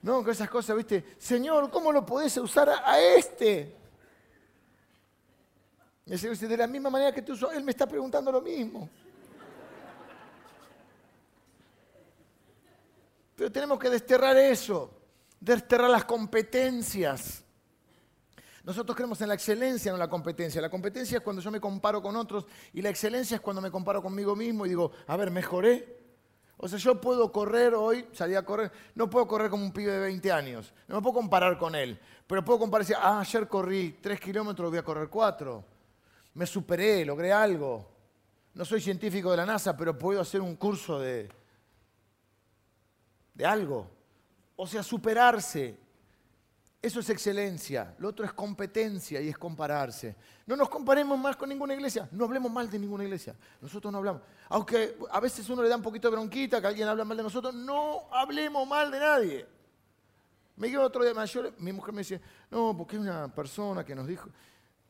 No, 0.02 0.22
con 0.22 0.30
esas 0.30 0.50
cosas, 0.50 0.76
viste, 0.76 1.16
Señor, 1.18 1.70
¿cómo 1.70 1.90
lo 1.90 2.04
podés 2.04 2.36
usar 2.36 2.68
a, 2.68 3.00
este? 3.00 3.74
Y 6.04 6.12
el 6.12 6.18
Señor 6.18 6.34
dice, 6.34 6.46
de 6.46 6.56
la 6.58 6.66
misma 6.66 6.90
manera 6.90 7.10
que 7.10 7.22
tú, 7.22 7.34
Él 7.50 7.64
me 7.64 7.70
está 7.70 7.86
preguntando 7.86 8.30
lo 8.30 8.42
mismo. 8.42 8.88
Pero 13.34 13.50
tenemos 13.50 13.78
que 13.78 13.90
desterrar 13.90 14.36
eso, 14.36 14.90
desterrar 15.40 15.90
las 15.90 16.04
competencias. 16.04 17.43
Nosotros 18.64 18.96
creemos 18.96 19.20
en 19.20 19.28
la 19.28 19.34
excelencia, 19.34 19.92
no 19.92 19.96
en 19.96 20.00
la 20.00 20.08
competencia. 20.08 20.60
La 20.60 20.70
competencia 20.70 21.18
es 21.18 21.22
cuando 21.22 21.42
yo 21.42 21.50
me 21.50 21.60
comparo 21.60 22.02
con 22.02 22.16
otros 22.16 22.46
y 22.72 22.80
la 22.80 22.88
excelencia 22.88 23.34
es 23.34 23.40
cuando 23.42 23.60
me 23.60 23.70
comparo 23.70 24.02
conmigo 24.02 24.34
mismo 24.34 24.64
y 24.64 24.70
digo, 24.70 24.90
a 25.06 25.16
ver, 25.18 25.30
mejoré. 25.30 26.02
O 26.56 26.66
sea, 26.66 26.78
yo 26.78 26.98
puedo 26.98 27.30
correr 27.30 27.74
hoy, 27.74 28.06
salí 28.12 28.34
a 28.34 28.44
correr, 28.44 28.72
no 28.94 29.10
puedo 29.10 29.26
correr 29.26 29.50
como 29.50 29.64
un 29.64 29.72
pibe 29.72 29.92
de 29.92 30.00
20 30.00 30.32
años, 30.32 30.72
no 30.88 30.96
me 30.96 31.02
puedo 31.02 31.14
comparar 31.14 31.58
con 31.58 31.74
él, 31.74 31.98
pero 32.26 32.44
puedo 32.44 32.60
comparar 32.60 32.84
y 32.84 32.88
decir, 32.88 32.96
ah, 33.02 33.20
ayer 33.20 33.48
corrí 33.48 33.98
3 34.00 34.18
kilómetros, 34.18 34.70
voy 34.70 34.78
a 34.78 34.82
correr 34.82 35.08
4. 35.08 35.64
Me 36.34 36.46
superé, 36.46 37.04
logré 37.04 37.32
algo. 37.32 37.90
No 38.54 38.64
soy 38.64 38.80
científico 38.80 39.30
de 39.30 39.36
la 39.36 39.44
NASA, 39.44 39.76
pero 39.76 39.98
puedo 39.98 40.20
hacer 40.20 40.40
un 40.40 40.56
curso 40.56 40.98
de, 40.98 41.28
de 43.34 43.44
algo. 43.44 43.90
O 44.56 44.66
sea, 44.66 44.82
superarse. 44.82 45.83
Eso 46.84 47.00
es 47.00 47.08
excelencia. 47.08 47.94
Lo 47.98 48.10
otro 48.10 48.26
es 48.26 48.34
competencia 48.34 49.18
y 49.18 49.30
es 49.30 49.38
compararse. 49.38 50.14
No 50.44 50.54
nos 50.54 50.68
comparemos 50.68 51.18
más 51.18 51.34
con 51.34 51.48
ninguna 51.48 51.72
iglesia. 51.72 52.06
No 52.12 52.26
hablemos 52.26 52.52
mal 52.52 52.68
de 52.68 52.78
ninguna 52.78 53.04
iglesia. 53.04 53.34
Nosotros 53.62 53.90
no 53.90 53.96
hablamos. 53.96 54.20
Aunque 54.50 54.98
a 55.10 55.18
veces 55.18 55.48
uno 55.48 55.62
le 55.62 55.70
da 55.70 55.76
un 55.76 55.82
poquito 55.82 56.10
de 56.10 56.16
bronquita 56.16 56.60
que 56.60 56.66
alguien 56.66 56.86
habla 56.86 57.06
mal 57.06 57.16
de 57.16 57.22
nosotros, 57.22 57.54
no 57.54 58.02
hablemos 58.12 58.68
mal 58.68 58.90
de 58.90 59.00
nadie. 59.00 59.46
Me 60.56 60.70
quedo 60.70 60.82
otro 60.82 61.02
día 61.02 61.14
mayor, 61.14 61.54
mi 61.56 61.72
mujer 61.72 61.94
me 61.94 62.02
dice, 62.02 62.20
no, 62.50 62.76
porque 62.76 62.96
hay 62.96 63.02
una 63.02 63.34
persona 63.34 63.82
que 63.82 63.94
nos 63.94 64.06
dijo, 64.06 64.28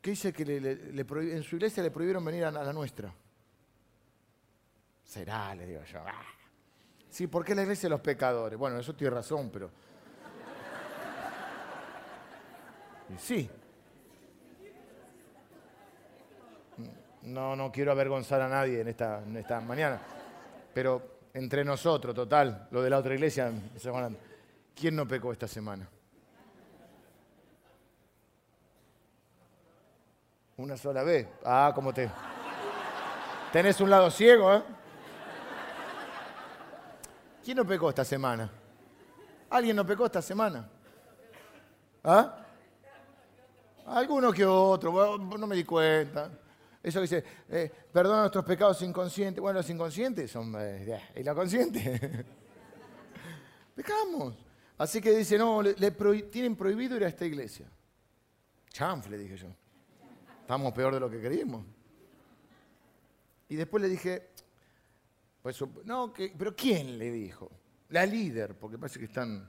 que 0.00 0.10
dice 0.10 0.32
que 0.32 0.42
en 0.42 1.42
su 1.44 1.54
iglesia 1.54 1.80
le 1.80 1.92
prohibieron 1.92 2.24
venir 2.24 2.44
a, 2.44 2.50
la 2.50 2.72
nuestra. 2.72 3.14
Será, 5.04 5.54
le 5.54 5.64
digo 5.64 5.84
yo. 5.84 6.00
Ah". 6.04 6.24
Sí, 7.08 7.28
¿por 7.28 7.44
qué 7.44 7.54
la 7.54 7.62
iglesia 7.62 7.88
de 7.88 7.90
los 7.90 8.00
pecadores? 8.00 8.58
Bueno, 8.58 8.80
eso 8.80 8.96
tiene 8.96 9.14
razón, 9.14 9.48
pero... 9.52 9.70
Sí. 13.18 13.50
No, 17.22 17.56
no 17.56 17.72
quiero 17.72 17.92
avergonzar 17.92 18.40
a 18.42 18.48
nadie 18.48 18.80
en 18.80 18.88
esta, 18.88 19.22
en 19.22 19.36
esta 19.36 19.60
mañana, 19.60 19.98
pero 20.74 21.14
entre 21.32 21.64
nosotros, 21.64 22.14
total, 22.14 22.68
lo 22.70 22.82
de 22.82 22.90
la 22.90 22.98
otra 22.98 23.14
iglesia, 23.14 23.50
¿quién 24.74 24.94
no 24.94 25.08
pecó 25.08 25.32
esta 25.32 25.48
semana? 25.48 25.88
Una 30.56 30.76
sola 30.76 31.02
vez. 31.02 31.26
Ah, 31.44 31.72
como 31.74 31.92
te... 31.92 32.08
Tenés 33.52 33.80
un 33.80 33.90
lado 33.90 34.10
ciego, 34.10 34.54
¿eh? 34.54 34.62
¿Quién 37.44 37.56
no 37.56 37.66
pecó 37.66 37.88
esta 37.88 38.04
semana? 38.04 38.50
¿Alguien 39.50 39.76
no 39.76 39.84
pecó 39.84 40.06
esta 40.06 40.22
semana? 40.22 40.68
¿Ah? 42.02 42.43
Alguno 43.86 44.32
que 44.32 44.44
otro, 44.44 45.18
no 45.18 45.46
me 45.46 45.56
di 45.56 45.64
cuenta. 45.64 46.30
Eso 46.82 47.00
dice, 47.00 47.24
eh, 47.48 47.72
perdona 47.90 48.20
nuestros 48.20 48.44
pecados 48.44 48.82
inconscientes. 48.82 49.40
Bueno, 49.40 49.58
los 49.58 49.70
inconscientes 49.70 50.30
son... 50.30 50.54
Eh, 50.58 51.00
¿Y 51.16 51.22
la 51.22 51.34
consciente? 51.34 52.26
Pecamos. 53.74 54.34
Así 54.76 55.00
que 55.00 55.16
dice, 55.16 55.38
no, 55.38 55.62
le, 55.62 55.74
tienen 56.30 56.56
prohibido 56.56 56.96
ir 56.96 57.04
a 57.04 57.08
esta 57.08 57.24
iglesia. 57.24 57.66
Chanfle, 58.68 59.16
dije 59.16 59.36
yo. 59.36 59.48
Estamos 60.42 60.74
peor 60.74 60.92
de 60.92 61.00
lo 61.00 61.08
que 61.08 61.20
creímos. 61.20 61.64
Y 63.48 63.56
después 63.56 63.82
le 63.82 63.88
dije, 63.88 64.30
pues, 65.42 65.58
no, 65.84 66.12
pero 66.36 66.54
¿quién 66.54 66.98
le 66.98 67.10
dijo? 67.10 67.50
La 67.90 68.04
líder, 68.04 68.58
porque 68.58 68.76
parece 68.76 68.98
que 68.98 69.04
están, 69.06 69.38
no 69.40 69.48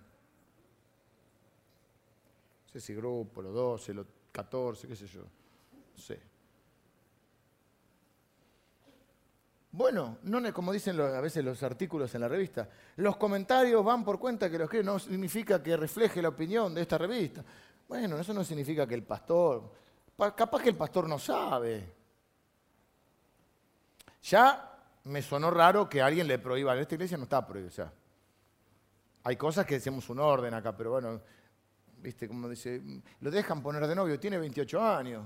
sé 2.71 2.79
si 2.79 2.93
grupo, 2.93 3.41
los 3.41 3.53
12, 3.53 3.93
los 3.93 4.05
14, 4.35 4.85
qué 4.89 4.95
sé 4.97 5.07
yo, 5.07 5.21
sé. 5.95 6.19
Bueno, 9.71 10.17
no, 10.23 10.53
como 10.53 10.73
dicen 10.73 10.99
a 10.99 11.21
veces 11.21 11.43
los 11.43 11.63
artículos 11.63 12.13
en 12.15 12.21
la 12.21 12.27
revista, 12.27 12.67
los 12.97 13.15
comentarios 13.15 13.83
van 13.83 14.03
por 14.03 14.19
cuenta 14.19 14.49
que 14.49 14.57
los 14.57 14.69
que 14.69 14.83
no 14.83 14.99
significa 14.99 15.63
que 15.63 15.77
refleje 15.77 16.21
la 16.21 16.29
opinión 16.29 16.73
de 16.73 16.81
esta 16.81 16.97
revista. 16.97 17.45
Bueno, 17.87 18.17
eso 18.19 18.33
no 18.33 18.43
significa 18.43 18.85
que 18.85 18.95
el 18.95 19.03
pastor, 19.03 19.71
capaz 20.35 20.61
que 20.61 20.69
el 20.69 20.75
pastor 20.75 21.07
no 21.07 21.17
sabe. 21.17 21.93
Ya 24.23 24.77
me 25.05 25.21
sonó 25.21 25.49
raro 25.49 25.87
que 25.87 26.01
alguien 26.01 26.27
le 26.27 26.39
prohíba. 26.39 26.77
Esta 26.77 26.95
iglesia 26.95 27.17
no 27.17 27.23
está 27.23 27.45
sea, 27.69 27.91
hay 29.23 29.35
cosas 29.37 29.65
que 29.65 29.75
decimos 29.75 30.09
un 30.09 30.19
orden 30.19 30.53
acá, 30.53 30.75
pero 30.75 30.91
bueno, 30.91 31.21
viste, 32.01 32.27
como 32.27 32.49
dice, 32.49 32.81
lo 33.21 33.31
dejan 33.31 33.61
poner 33.61 33.85
de 33.87 33.95
novio, 33.95 34.19
tiene 34.19 34.37
28 34.37 34.81
años. 34.81 35.25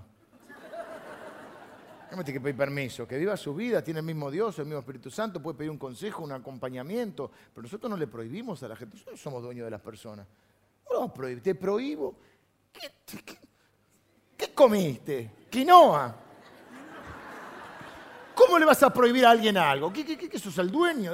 No 2.12 2.18
me 2.18 2.24
que 2.24 2.42
pedir 2.42 2.58
permiso, 2.58 3.08
que 3.08 3.18
viva 3.18 3.38
su 3.38 3.54
vida, 3.54 3.84
tiene 3.84 4.00
el 4.00 4.06
mismo 4.06 4.32
Dios, 4.32 4.58
el 4.58 4.66
mismo 4.66 4.80
Espíritu 4.80 5.12
Santo, 5.12 5.40
puede 5.42 5.60
pedir 5.60 5.70
un 5.70 5.78
consejo, 5.78 6.24
un 6.24 6.32
acompañamiento, 6.32 7.30
pero 7.54 7.62
nosotros 7.62 7.88
no 7.88 7.96
le 7.96 8.08
prohibimos 8.08 8.64
a 8.64 8.68
la 8.68 8.76
gente, 8.76 8.96
nosotros 8.96 9.22
somos 9.22 9.44
dueños 9.44 9.66
de 9.66 9.72
las 9.72 9.82
personas. 9.82 10.26
No 10.92 11.14
te 11.44 11.54
prohíbo. 11.54 12.16
¿Qué, 14.36 14.54
comiste? 14.56 15.32
Quinoa. 15.52 16.16
¿Cómo 18.34 18.58
le 18.58 18.66
vas 18.66 18.82
a 18.82 18.92
prohibir 18.92 19.26
a 19.26 19.32
alguien 19.32 19.58
algo? 19.58 19.94
¿Qué, 19.94 20.04
qué, 20.04 20.18
qué, 20.18 20.40
sos 20.40 20.58
el 20.58 20.72
dueño? 20.72 21.14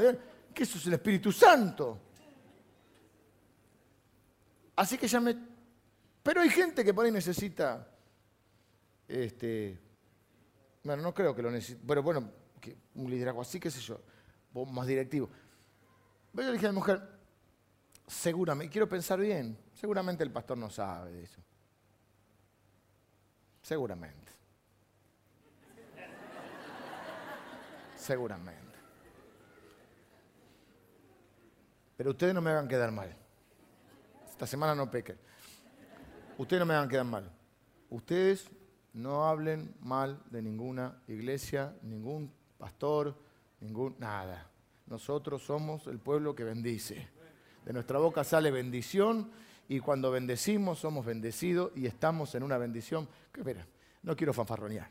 ¿Qué 0.54 0.66
sos 0.66 0.86
el 0.88 0.94
Espíritu 0.94 1.32
Santo? 1.32 2.05
Así 4.76 4.98
que 4.98 5.08
ya 5.08 5.20
me... 5.20 5.36
Pero 6.24 6.42
hay 6.42 6.50
gente 6.50 6.84
que 6.84 6.94
por 6.94 7.06
ahí 7.06 7.12
necesita... 7.12 7.88
Este, 9.08 9.80
bueno, 10.84 11.04
no 11.04 11.14
creo 11.14 11.36
que 11.36 11.42
lo 11.42 11.52
necesite. 11.52 11.82
Pero 11.86 12.04
bueno, 12.04 12.32
un 12.96 13.10
liderazgo 13.10 13.42
así, 13.42 13.60
qué 13.60 13.72
sé 13.72 13.80
yo, 13.82 14.02
más 14.68 14.88
directivo. 14.88 15.30
Pero 16.34 16.48
yo 16.48 16.52
le 16.52 16.54
dije 16.54 16.66
a 16.66 16.70
la 16.70 16.74
mujer, 16.74 17.02
seguramente, 18.08 18.72
quiero 18.72 18.90
pensar 18.90 19.20
bien, 19.20 19.58
seguramente 19.74 20.24
el 20.24 20.32
pastor 20.32 20.58
no 20.58 20.70
sabe 20.70 21.12
de 21.12 21.24
eso. 21.24 21.42
Seguramente. 23.62 24.32
Seguramente. 27.96 28.76
Pero 31.98 32.12
ustedes 32.12 32.34
no 32.34 32.42
me 32.42 32.52
hagan 32.52 32.68
quedar 32.68 32.92
mal. 32.92 33.16
Esta 34.36 34.48
semana 34.48 34.76
no 34.76 34.92
pequen. 34.92 35.18
Ustedes 36.38 36.60
no 36.60 36.66
me 36.66 36.74
hagan 36.74 36.90
quedar 36.90 37.06
mal. 37.06 37.32
Ustedes 37.90 38.50
no 38.92 39.26
hablen 39.26 39.74
mal 39.80 40.22
de 40.30 40.42
ninguna 40.42 41.02
iglesia, 41.08 41.74
ningún 41.84 42.30
pastor, 42.58 43.16
ningún 43.62 43.96
nada. 43.98 44.52
Nosotros 44.88 45.42
somos 45.42 45.88
el 45.88 46.00
pueblo 46.00 46.36
que 46.36 46.44
bendice. 46.44 47.08
De 47.64 47.72
nuestra 47.72 47.98
boca 47.98 48.26
sale 48.26 48.52
bendición 48.52 49.32
y 49.70 49.80
cuando 49.80 50.12
bendecimos 50.12 50.80
somos 50.80 51.06
bendecidos 51.06 51.72
y 51.74 51.86
estamos 51.86 52.36
en 52.36 52.44
una 52.44 52.58
bendición. 52.58 53.08
Espera, 53.34 53.66
no 54.04 54.18
quiero 54.18 54.34
fanfarronear. 54.34 54.90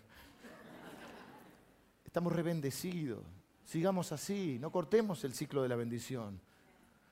Estamos 2.03 2.33
rebendecidos. 2.33 3.23
Sigamos 3.63 4.11
así, 4.11 4.57
no 4.59 4.73
cortemos 4.73 5.23
el 5.25 5.35
ciclo 5.35 5.63
de 5.63 5.69
la 5.69 5.77
bendición. 5.77 6.41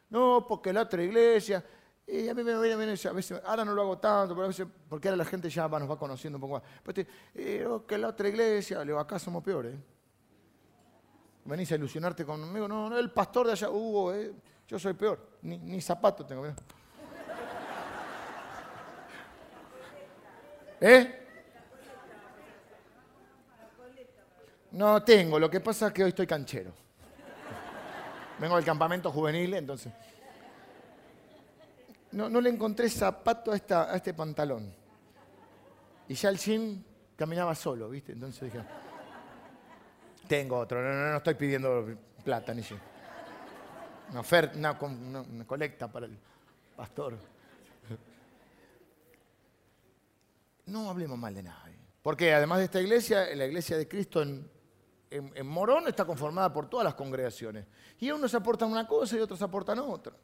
No, 0.08 0.46
porque 0.48 0.72
la 0.72 0.82
otra 0.82 1.02
iglesia, 1.02 1.62
y 2.06 2.28
a 2.28 2.34
mí 2.34 2.42
me 2.42 2.58
viene, 2.60 2.76
viene- 2.76 2.94
a 3.08 3.12
veces, 3.12 3.40
ahora 3.44 3.64
no 3.64 3.72
lo 3.74 3.82
hago 3.82 3.98
tanto, 3.98 4.34
pero 4.34 4.44
a 4.44 4.48
veces, 4.48 4.66
porque 4.88 5.08
ahora 5.08 5.16
la 5.18 5.24
gente 5.24 5.48
ya 5.48 5.68
nos 5.68 5.90
va 5.90 5.98
conociendo 5.98 6.36
un 6.36 6.40
poco 6.40 6.54
más. 6.54 6.62
Pero 6.82 6.94
te- 6.94 7.06
eh, 7.34 7.66
que 7.86 7.98
la 7.98 8.08
otra 8.08 8.28
iglesia, 8.28 8.84
le 8.84 8.98
acá 8.98 9.18
somos 9.18 9.42
peores. 9.42 9.74
Venís 11.44 11.70
a 11.72 11.76
ilusionarte 11.76 12.24
conmigo, 12.24 12.68
no, 12.68 12.88
no, 12.90 12.98
el 12.98 13.10
pastor 13.10 13.46
de 13.46 13.52
allá, 13.52 13.70
Hugo, 13.70 14.12
eh, 14.14 14.32
yo 14.68 14.78
soy 14.78 14.94
peor, 14.94 15.18
ni, 15.42 15.58
ni 15.58 15.80
zapato 15.80 16.24
tengo. 16.24 16.42
mirá. 16.42 16.54
¿Eh? 20.80 21.18
No 24.72 25.02
tengo, 25.02 25.38
lo 25.38 25.50
que 25.50 25.60
pasa 25.60 25.88
es 25.88 25.92
que 25.92 26.02
hoy 26.04 26.08
estoy 26.10 26.26
canchero. 26.26 26.72
Vengo 28.38 28.56
del 28.56 28.64
campamento 28.64 29.10
juvenil, 29.12 29.52
entonces. 29.54 29.92
No, 32.12 32.28
no 32.28 32.40
le 32.40 32.50
encontré 32.50 32.88
zapato 32.88 33.52
a, 33.52 33.56
esta, 33.56 33.90
a 33.92 33.96
este 33.96 34.12
pantalón. 34.14 34.72
Y 36.08 36.14
ya 36.14 36.28
el 36.28 36.38
jean 36.38 36.84
caminaba 37.16 37.54
solo, 37.54 37.88
¿viste? 37.88 38.12
Entonces 38.12 38.52
dije, 38.52 38.64
tengo 40.28 40.58
otro, 40.58 40.82
no, 40.82 40.92
no, 40.92 41.10
no 41.12 41.16
estoy 41.16 41.34
pidiendo 41.34 41.86
plata 42.24 42.52
ni 42.52 42.62
jean. 42.62 42.80
Una 44.10 44.20
oferta, 44.20 44.58
una, 44.58 45.44
colecta 45.46 45.90
para 45.90 46.06
el 46.06 46.18
pastor. 46.76 47.16
No 50.66 50.90
hablemos 50.90 51.18
mal 51.18 51.34
de 51.34 51.42
nadie. 51.42 51.76
Porque 52.02 52.34
además 52.34 52.58
de 52.58 52.64
esta 52.64 52.80
iglesia, 52.80 53.34
la 53.34 53.46
iglesia 53.46 53.76
de 53.76 53.88
Cristo 53.88 54.22
en- 54.22 54.50
en 55.10 55.46
Morón 55.46 55.88
está 55.88 56.04
conformada 56.04 56.52
por 56.52 56.68
todas 56.68 56.84
las 56.84 56.94
congregaciones. 56.94 57.66
Y 58.00 58.10
unos 58.10 58.34
aportan 58.34 58.70
una 58.70 58.86
cosa 58.86 59.16
y 59.16 59.20
otros 59.20 59.40
aportan 59.42 59.78
otra. 59.78 60.14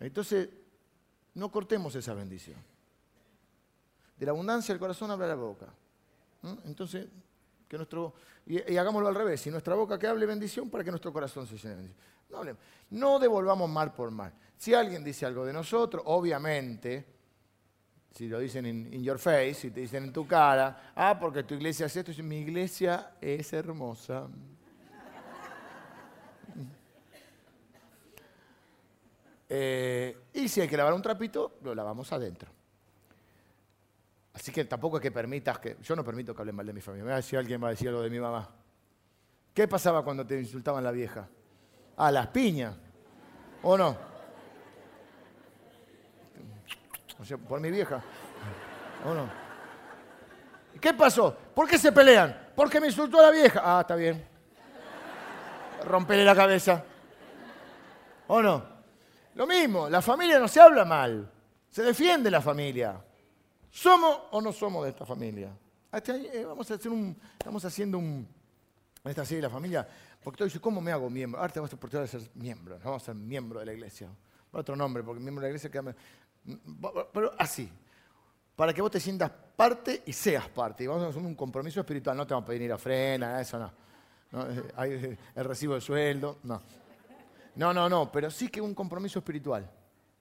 Entonces, 0.00 0.48
no 1.34 1.50
cortemos 1.50 1.94
esa 1.94 2.14
bendición. 2.14 2.58
De 4.18 4.26
la 4.26 4.32
abundancia 4.32 4.74
del 4.74 4.80
corazón 4.80 5.10
habla 5.10 5.26
la 5.26 5.34
boca. 5.34 5.66
Entonces, 6.64 7.06
que 7.68 7.76
nuestro. 7.76 8.14
Y, 8.46 8.72
y 8.72 8.76
hagámoslo 8.76 9.08
al 9.08 9.14
revés. 9.14 9.40
Si 9.40 9.50
nuestra 9.50 9.74
boca 9.74 9.98
que 9.98 10.06
hable 10.06 10.26
bendición 10.26 10.68
para 10.68 10.82
que 10.82 10.90
nuestro 10.90 11.12
corazón 11.12 11.46
se 11.46 11.56
llene 11.56 11.76
bendición. 11.76 12.10
No, 12.90 13.18
devolvamos 13.18 13.68
mal 13.68 13.92
por 13.92 14.10
mal. 14.10 14.32
Si 14.56 14.74
alguien 14.74 15.02
dice 15.04 15.26
algo 15.26 15.44
de 15.44 15.52
nosotros, 15.52 16.02
obviamente, 16.06 17.04
si 18.12 18.28
lo 18.28 18.38
dicen 18.38 18.66
in, 18.66 18.92
in 18.92 19.02
your 19.02 19.18
face, 19.18 19.54
si 19.54 19.70
te 19.70 19.80
dicen 19.80 20.04
en 20.04 20.12
tu 20.12 20.26
cara, 20.26 20.92
ah, 20.94 21.18
porque 21.18 21.42
tu 21.42 21.54
iglesia 21.54 21.86
es 21.86 21.96
esto, 21.96 22.12
y 22.12 22.22
mi 22.22 22.38
iglesia 22.38 23.12
es 23.20 23.52
hermosa. 23.52 24.28
Eh, 29.52 30.16
y 30.32 30.48
si 30.48 30.60
hay 30.60 30.68
que 30.68 30.76
lavar 30.76 30.94
un 30.94 31.02
trapito, 31.02 31.58
lo 31.62 31.74
lavamos 31.74 32.12
adentro. 32.12 32.48
Así 34.32 34.52
que 34.52 34.64
tampoco 34.64 34.98
es 34.98 35.02
que 35.02 35.10
permitas 35.10 35.58
que. 35.58 35.76
Yo 35.82 35.96
no 35.96 36.04
permito 36.04 36.32
que 36.32 36.40
hablen 36.40 36.54
mal 36.54 36.64
de 36.64 36.72
mi 36.72 36.80
familia. 36.80 37.04
Me 37.04 37.10
va 37.10 37.16
a 37.16 37.20
decir 37.20 37.36
alguien 37.36 37.60
va 37.60 37.66
a 37.66 37.70
decir 37.70 37.88
algo 37.88 38.00
de 38.00 38.10
mi 38.10 38.20
mamá. 38.20 38.48
¿Qué 39.52 39.66
pasaba 39.66 40.04
cuando 40.04 40.24
te 40.24 40.38
insultaban 40.38 40.84
la 40.84 40.92
vieja? 40.92 41.28
A 41.96 42.12
las 42.12 42.28
piñas. 42.28 42.76
¿O 43.62 43.76
no? 43.76 43.96
O 47.18 47.24
sea, 47.24 47.36
por 47.36 47.60
mi 47.60 47.72
vieja. 47.72 48.00
¿O 49.04 49.12
no? 49.12 49.28
¿Y 50.76 50.78
¿Qué 50.78 50.94
pasó? 50.94 51.36
¿Por 51.52 51.68
qué 51.68 51.76
se 51.76 51.90
pelean? 51.90 52.50
Porque 52.54 52.80
me 52.80 52.86
insultó 52.86 53.18
a 53.18 53.22
la 53.22 53.30
vieja. 53.32 53.60
Ah, 53.64 53.80
está 53.80 53.96
bien. 53.96 54.24
Rompele 55.84 56.24
la 56.24 56.36
cabeza. 56.36 56.84
¿O 58.28 58.40
no? 58.40 58.79
Lo 59.34 59.46
mismo, 59.46 59.88
la 59.88 60.02
familia 60.02 60.38
no 60.38 60.48
se 60.48 60.60
habla 60.60 60.84
mal. 60.84 61.30
Se 61.70 61.82
defiende 61.82 62.30
la 62.30 62.40
familia. 62.40 63.02
¿Somos 63.70 64.22
o 64.32 64.40
no 64.40 64.52
somos 64.52 64.84
de 64.84 64.90
esta 64.90 65.06
familia? 65.06 65.56
Este 65.92 66.12
año, 66.12 66.24
eh, 66.32 66.44
vamos 66.44 66.70
a 66.70 66.74
hacer 66.74 66.90
un, 66.90 67.16
estamos 67.38 67.64
haciendo 67.64 67.98
un, 67.98 68.26
esta 69.04 69.24
serie 69.24 69.38
de 69.42 69.48
la 69.48 69.50
familia, 69.50 69.88
porque 70.22 70.38
tú 70.38 70.44
dices, 70.44 70.60
¿cómo 70.60 70.80
me 70.80 70.92
hago 70.92 71.08
miembro? 71.08 71.40
Ahora 71.40 71.52
tenemos 71.52 71.70
la 71.70 71.76
oportunidad 71.76 72.10
de 72.10 72.18
ser 72.18 72.30
miembro, 72.34 72.78
no 72.78 72.84
vamos 72.84 73.02
a 73.02 73.06
ser 73.06 73.14
miembro 73.14 73.60
de 73.60 73.66
la 73.66 73.72
iglesia. 73.72 74.08
Otro 74.52 74.74
nombre, 74.74 75.02
porque 75.02 75.20
miembro 75.20 75.42
de 75.42 75.48
la 75.48 75.50
iglesia 75.50 75.70
queda... 75.70 75.94
Pero 77.12 77.32
así, 77.38 77.70
para 78.56 78.72
que 78.72 78.82
vos 78.82 78.90
te 78.90 79.00
sientas 79.00 79.30
parte 79.56 80.02
y 80.06 80.12
seas 80.12 80.48
parte. 80.48 80.84
Y 80.84 80.86
vamos 80.86 81.04
a 81.04 81.08
hacer 81.08 81.22
un 81.22 81.34
compromiso 81.34 81.80
espiritual, 81.80 82.16
no 82.16 82.26
te 82.26 82.34
vamos 82.34 82.46
a 82.46 82.48
pedir 82.48 82.62
ir 82.62 82.72
a 82.72 82.78
frena, 82.78 83.40
eso 83.40 83.58
no. 83.58 83.72
no 84.32 84.50
eh, 84.50 84.62
hay, 84.76 84.92
eh, 84.92 85.18
el 85.34 85.44
recibo 85.44 85.74
de 85.74 85.80
sueldo, 85.80 86.38
no. 86.42 86.60
No, 87.60 87.74
no, 87.74 87.90
no, 87.90 88.10
pero 88.10 88.30
sí 88.30 88.48
que 88.48 88.58
un 88.58 88.74
compromiso 88.74 89.18
espiritual, 89.18 89.70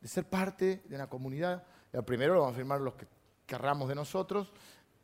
de 0.01 0.07
ser 0.09 0.25
parte 0.25 0.81
de 0.85 0.93
una 0.93 1.07
comunidad. 1.07 1.63
Primero 2.05 2.33
lo 2.33 2.41
vamos 2.41 2.53
a 2.55 2.57
firmar 2.57 2.81
los 2.81 2.95
que 2.95 3.07
querramos 3.45 3.87
de 3.87 3.95
nosotros 3.95 4.51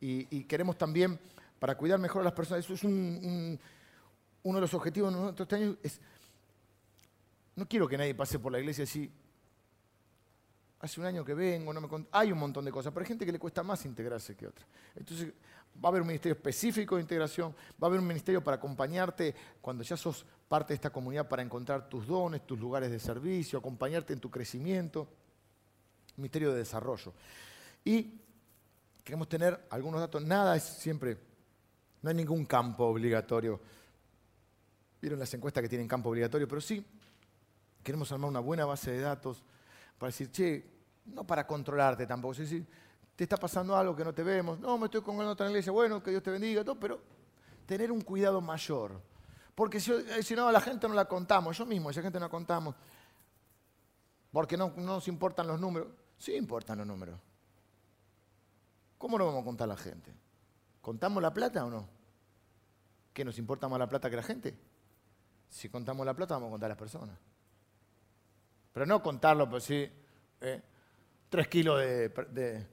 y, 0.01 0.43
queremos 0.43 0.77
también, 0.77 1.17
para 1.59 1.77
cuidar 1.77 1.97
mejor 1.97 2.23
a 2.23 2.25
las 2.25 2.33
personas, 2.33 2.65
eso 2.65 2.73
es 2.73 2.83
un- 2.83 2.91
un- 3.23 3.59
uno 4.43 4.57
de 4.57 4.61
los 4.61 4.73
objetivos 4.73 5.13
de 5.13 5.17
nosotros 5.17 5.45
este 5.45 5.55
año, 5.55 5.77
es, 5.81 6.01
no 7.55 7.65
quiero 7.69 7.88
que 7.88 7.97
nadie 7.97 8.13
pase 8.13 8.38
por 8.38 8.51
la 8.51 8.59
iglesia 8.59 8.83
así, 8.83 9.09
hace 10.81 10.99
un 10.99 11.05
año 11.05 11.23
que 11.23 11.33
vengo, 11.36 11.71
no 11.71 11.79
me 11.79 11.88
hay 12.11 12.33
un 12.33 12.38
montón 12.38 12.65
de 12.65 12.71
cosas, 12.73 12.91
pero 12.91 13.05
hay 13.05 13.07
gente 13.07 13.25
que 13.25 13.31
le 13.31 13.39
cuesta 13.39 13.63
más 13.63 13.86
integrarse 13.86 14.36
que 14.36 14.45
otra. 14.45 14.65
Entonces, 14.93 15.31
va 15.84 15.88
a 15.88 15.89
haber 15.89 16.01
un 16.01 16.07
ministerio 16.07 16.36
específico 16.36 16.95
de 16.95 17.01
integración, 17.01 17.51
va 17.82 17.86
a 17.86 17.86
haber 17.88 17.99
un 17.99 18.07
ministerio 18.07 18.43
para 18.43 18.57
acompañarte 18.57 19.36
cuando 19.61 19.84
ya 19.84 19.97
sos 19.97 20.26
parte 20.47 20.69
de 20.69 20.76
esta 20.76 20.89
comunidad 20.89 21.28
para 21.28 21.41
encontrar 21.41 21.89
tus 21.89 22.07
dones, 22.07 22.45
tus 22.45 22.59
lugares 22.59 22.91
de 22.91 22.99
servicio, 22.99 23.59
acompañarte 23.59 24.13
en 24.13 24.19
tu 24.19 24.30
crecimiento, 24.30 25.07
ministerio 26.17 26.51
de 26.51 26.59
desarrollo. 26.59 27.13
Y 27.84 28.19
queremos 29.03 29.28
tener 29.28 29.67
algunos 29.69 29.99
datos, 29.99 30.23
nada 30.23 30.55
es 30.55 30.63
siempre, 30.63 31.17
no 32.01 32.09
hay 32.09 32.15
ningún 32.15 32.45
campo 32.45 32.86
obligatorio. 32.86 33.59
Vieron 35.01 35.19
las 35.19 35.34
encuestas 35.34 35.61
que 35.61 35.69
tienen 35.69 35.88
campo 35.88 36.09
obligatorio, 36.09 36.47
pero 36.47 36.61
sí 36.61 36.84
queremos 37.84 38.11
armar 38.11 38.30
una 38.30 38.39
buena 38.39 38.65
base 38.65 38.91
de 38.91 39.01
datos 39.01 39.43
para 39.99 40.09
decir, 40.09 40.32
che, 40.32 40.65
no 41.05 41.26
para 41.26 41.45
controlarte 41.45 42.07
tampoco, 42.07 42.34
es 42.34 42.39
decir, 42.39 42.65
te 43.16 43.24
está 43.24 43.38
pasando 43.38 43.76
algo 43.76 43.95
que 43.95 44.03
no 44.03 44.13
te 44.13 44.24
vemos, 44.24 44.59
no, 44.59 44.78
me 44.78 44.86
estoy 44.86 45.01
congregando 45.01 45.32
en 45.32 45.34
otra 45.34 45.47
iglesia, 45.47 45.72
bueno, 45.72 46.03
que 46.03 46.11
Dios 46.11 46.22
te 46.24 46.32
bendiga, 46.32 46.63
todo, 46.63 46.80
pero 46.80 47.01
tener 47.66 47.91
un 47.91 48.01
cuidado 48.01 48.41
mayor. 48.41 49.01
Porque 49.55 49.80
si, 49.80 49.91
eh, 49.91 50.36
no, 50.36 50.49
a 50.49 50.51
la 50.51 50.59
gente 50.59 50.88
no 50.88 50.93
la 50.93 51.05
contamos, 51.05 51.57
yo 51.57 51.66
mismo, 51.66 51.89
esa 51.89 52.01
gente 52.01 52.20
no 52.20 52.26
la 52.26 52.30
contamos, 52.30 52.76
porque 54.32 54.57
no, 54.57 54.74
no 54.76 54.84
nos 54.84 55.07
importan 55.07 55.47
los 55.47 55.59
números. 55.59 55.88
Sí 56.18 56.36
importan 56.36 56.78
los 56.78 56.88
números. 56.88 57.20
¿Cómo 58.97 59.18
no 59.18 59.26
vamos 59.26 59.41
a 59.41 59.45
contar 59.45 59.66
a 59.66 59.74
la 59.74 59.78
gente? 59.78 60.13
¿Contamos 60.82 61.22
la 61.22 61.34
plata 61.34 61.66
o 61.66 61.70
no? 61.70 61.88
¿Que 63.13 63.24
nos 63.24 63.38
importa 63.38 63.68
más 63.70 63.80
la 63.80 63.88
plata 63.88 64.09
que 64.09 64.16
la 64.16 64.24
gente? 64.24 64.57
Si 65.49 65.70
contamos 65.70 66.05
la 66.05 66.13
plata, 66.13 66.36
vamos 66.36 66.47
a 66.47 66.51
contar 66.51 66.68
a 66.68 66.70
las 66.70 66.78
personas. 66.78 67.18
Pero 68.74 68.86
no 68.86 69.01
contarlo, 69.01 69.49
pues 69.49 69.63
sí, 69.63 69.89
eh, 70.41 70.61
tres 71.30 71.47
kilos 71.47 71.80
de- 71.80 72.68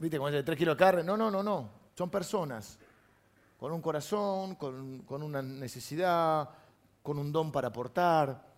¿Viste 0.00 0.16
como 0.16 0.30
dice, 0.30 0.42
tres 0.42 0.58
kilos 0.58 0.76
de 0.76 0.78
carne? 0.78 1.04
No, 1.04 1.16
no, 1.16 1.30
no, 1.30 1.42
no. 1.42 1.70
Son 1.94 2.10
personas 2.10 2.78
con 3.58 3.72
un 3.72 3.82
corazón, 3.82 4.54
con, 4.54 5.22
una 5.22 5.42
necesidad, 5.42 6.48
con 7.02 7.18
un 7.18 7.30
don 7.30 7.52
para 7.52 7.68
aportar. 7.68 8.48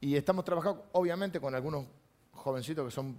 Y 0.00 0.14
estamos 0.14 0.44
trabajando, 0.44 0.90
obviamente, 0.92 1.40
con 1.40 1.54
algunos 1.54 1.86
jovencitos 2.32 2.84
que 2.84 2.90
son 2.92 3.18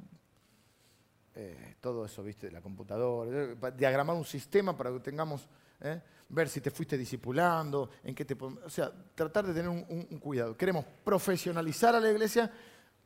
eh, 1.35 1.75
todo 1.81 2.05
eso, 2.05 2.23
¿viste? 2.23 2.47
De 2.47 2.53
la 2.53 2.61
computadora, 2.61 3.71
diagramar 3.71 4.15
un 4.15 4.23
sistema 4.23 4.77
para 4.77 4.91
que 4.91 5.01
tengamos, 5.01 5.47
¿eh? 5.81 6.01
ver 6.29 6.47
si 6.47 6.61
te 6.61 6.71
fuiste 6.71 6.97
discipulando, 6.97 7.89
en 8.03 8.15
qué 8.15 8.23
te... 8.23 8.37
O 8.41 8.69
sea, 8.69 8.93
tratar 9.13 9.45
de 9.45 9.53
tener 9.53 9.69
un 9.69 10.19
cuidado. 10.19 10.55
Queremos 10.55 10.85
profesionalizar 11.03 11.95
a 11.95 11.99
la 11.99 12.11
iglesia 12.11 12.49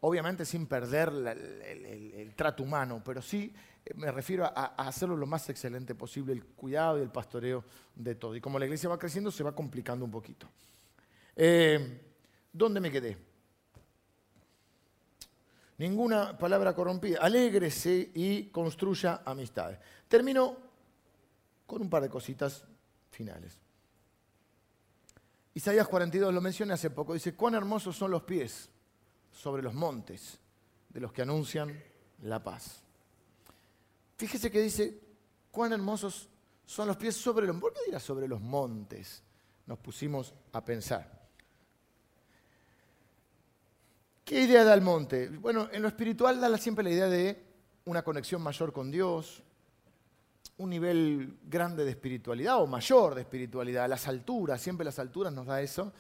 obviamente 0.06 0.43
sin 0.43 0.68
perder 0.68 1.10
el, 1.10 2.34
trato 2.36 2.64
humano, 2.64 3.01
pero 3.04 3.22
sí 3.22 3.54
eh, 3.86 3.93
me 3.95 4.12
refiero 4.12 4.43
a, 4.43 4.76
hacerlo 4.76 5.16
lo 5.16 5.26
más 5.26 5.47
excelente 5.49 5.95
posible, 5.95 6.34
el 6.34 6.43
cuidado 6.43 6.99
y 6.99 7.01
el 7.01 7.10
pastoreo 7.10 7.64
de 7.95 8.16
todo. 8.16 8.36
Y 8.36 8.41
como 8.41 8.60
la 8.60 8.66
iglesia 8.66 8.89
va 8.89 8.99
creciendo, 8.99 9.32
se 9.32 9.43
va 9.43 9.56
complicando 9.56 10.04
un 10.04 10.12
poquito. 10.12 10.49
Eh, 11.36 12.01
¿Dónde 12.51 12.82
me 12.82 12.91
quedé? 12.91 13.18
Ninguna 15.78 16.38
palabra 16.38 16.76
corrompida. 16.76 17.20
Alégrese 17.22 18.12
y 18.14 18.49
construya 18.49 19.22
amistades. 19.24 19.80
Termino 20.10 20.58
con 21.66 21.82
un 21.82 21.89
par 21.89 22.04
de 22.04 22.10
cositas 22.10 22.66
finales. 23.10 23.58
Isaías 25.54 25.88
42 25.88 26.34
lo 26.34 26.41
mencioné 26.41 26.74
hace 26.74 26.89
poco. 26.89 27.14
Dice, 27.14 27.36
cuán 27.36 27.56
hermosos 27.56 27.95
son 27.95 28.12
los 28.12 28.24
pies 28.24 28.70
sobre 29.34 29.61
los 29.61 29.73
montes 29.73 30.39
de 30.89 30.99
los 30.99 31.11
que 31.11 31.23
anuncian 31.23 31.77
la 32.21 32.41
paz. 32.41 32.84
Fíjese 34.17 34.51
que 34.51 34.61
dice, 34.61 34.99
cuán 35.51 35.73
hermosos 35.73 36.29
son 36.65 36.88
los 36.88 36.97
pies 36.97 37.15
sobre 37.15 37.47
los... 37.47 37.57
¿Por 37.57 37.73
sobre 37.99 38.27
los 38.27 38.39
montes? 38.39 39.23
Nos 39.65 39.79
pusimos 39.79 40.34
a 40.53 40.63
pensar. 40.63 41.23
¿Qué 44.23 44.41
idea 44.41 44.63
da 44.63 44.73
el 44.73 44.81
monte? 44.81 45.29
Bueno, 45.29 45.67
en 45.71 45.81
lo 45.81 45.88
espiritual 45.88 46.39
da 46.39 46.57
siempre 46.57 46.84
la 46.84 46.91
idea 46.91 47.07
de 47.07 47.43
una 47.86 48.03
conexión 48.03 48.41
mayor 48.41 48.71
con 48.71 48.89
Dios, 48.89 49.43
un 50.57 50.69
nivel 50.69 51.39
grande 51.43 51.84
de 51.84 51.91
espiritualidad 51.91 52.61
o 52.61 52.67
mayor 52.67 53.15
de 53.15 53.21
espiritualidad. 53.21 53.89
Las 53.89 54.07
alturas, 54.07 54.61
siempre 54.61 54.86
las 54.86 54.99
alturas 54.99 55.34
nos 55.34 55.47
da 55.47 55.61
eso. 55.61 55.91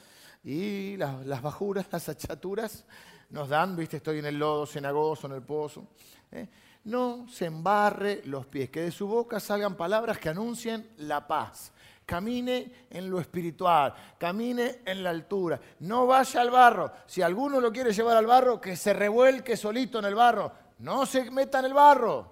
Y 0.43 0.95
las, 0.97 1.25
las 1.25 1.41
bajuras, 1.41 1.87
las 1.91 2.07
achaturas, 2.07 2.85
nos 3.33 3.49
dan, 3.49 3.75
viste, 3.75 3.97
estoy 3.97 4.19
en 4.19 4.25
el 4.25 4.37
lodo 4.37 4.67
cenagoso, 4.67 5.25
en 5.25 5.33
el 5.33 5.41
pozo. 5.41 5.87
¿eh? 6.31 6.47
No 6.83 7.25
se 7.27 7.45
embarre 7.45 8.21
los 8.25 8.45
pies, 8.45 8.69
que 8.69 8.81
de 8.81 8.91
su 8.91 9.07
boca 9.07 9.39
salgan 9.39 9.75
palabras 9.75 10.19
que 10.19 10.29
anuncien 10.29 10.91
la 10.97 11.25
paz. 11.25 11.73
Camine 12.05 12.85
en 12.91 13.09
lo 13.09 13.19
espiritual, 13.19 13.95
camine 14.19 14.81
en 14.85 15.03
la 15.03 15.09
altura. 15.09 15.59
No 15.79 16.05
vaya 16.05 16.41
al 16.41 16.51
barro. 16.51 16.91
Si 17.07 17.23
alguno 17.23 17.59
lo 17.59 17.71
quiere 17.71 17.91
llevar 17.91 18.17
al 18.17 18.27
barro, 18.27 18.61
que 18.61 18.75
se 18.75 18.93
revuelque 18.93 19.57
solito 19.57 19.97
en 19.97 20.05
el 20.05 20.15
barro. 20.15 20.51
No 20.79 21.07
se 21.07 21.31
meta 21.31 21.57
en 21.57 21.65
el 21.65 21.73
barro. 21.73 22.31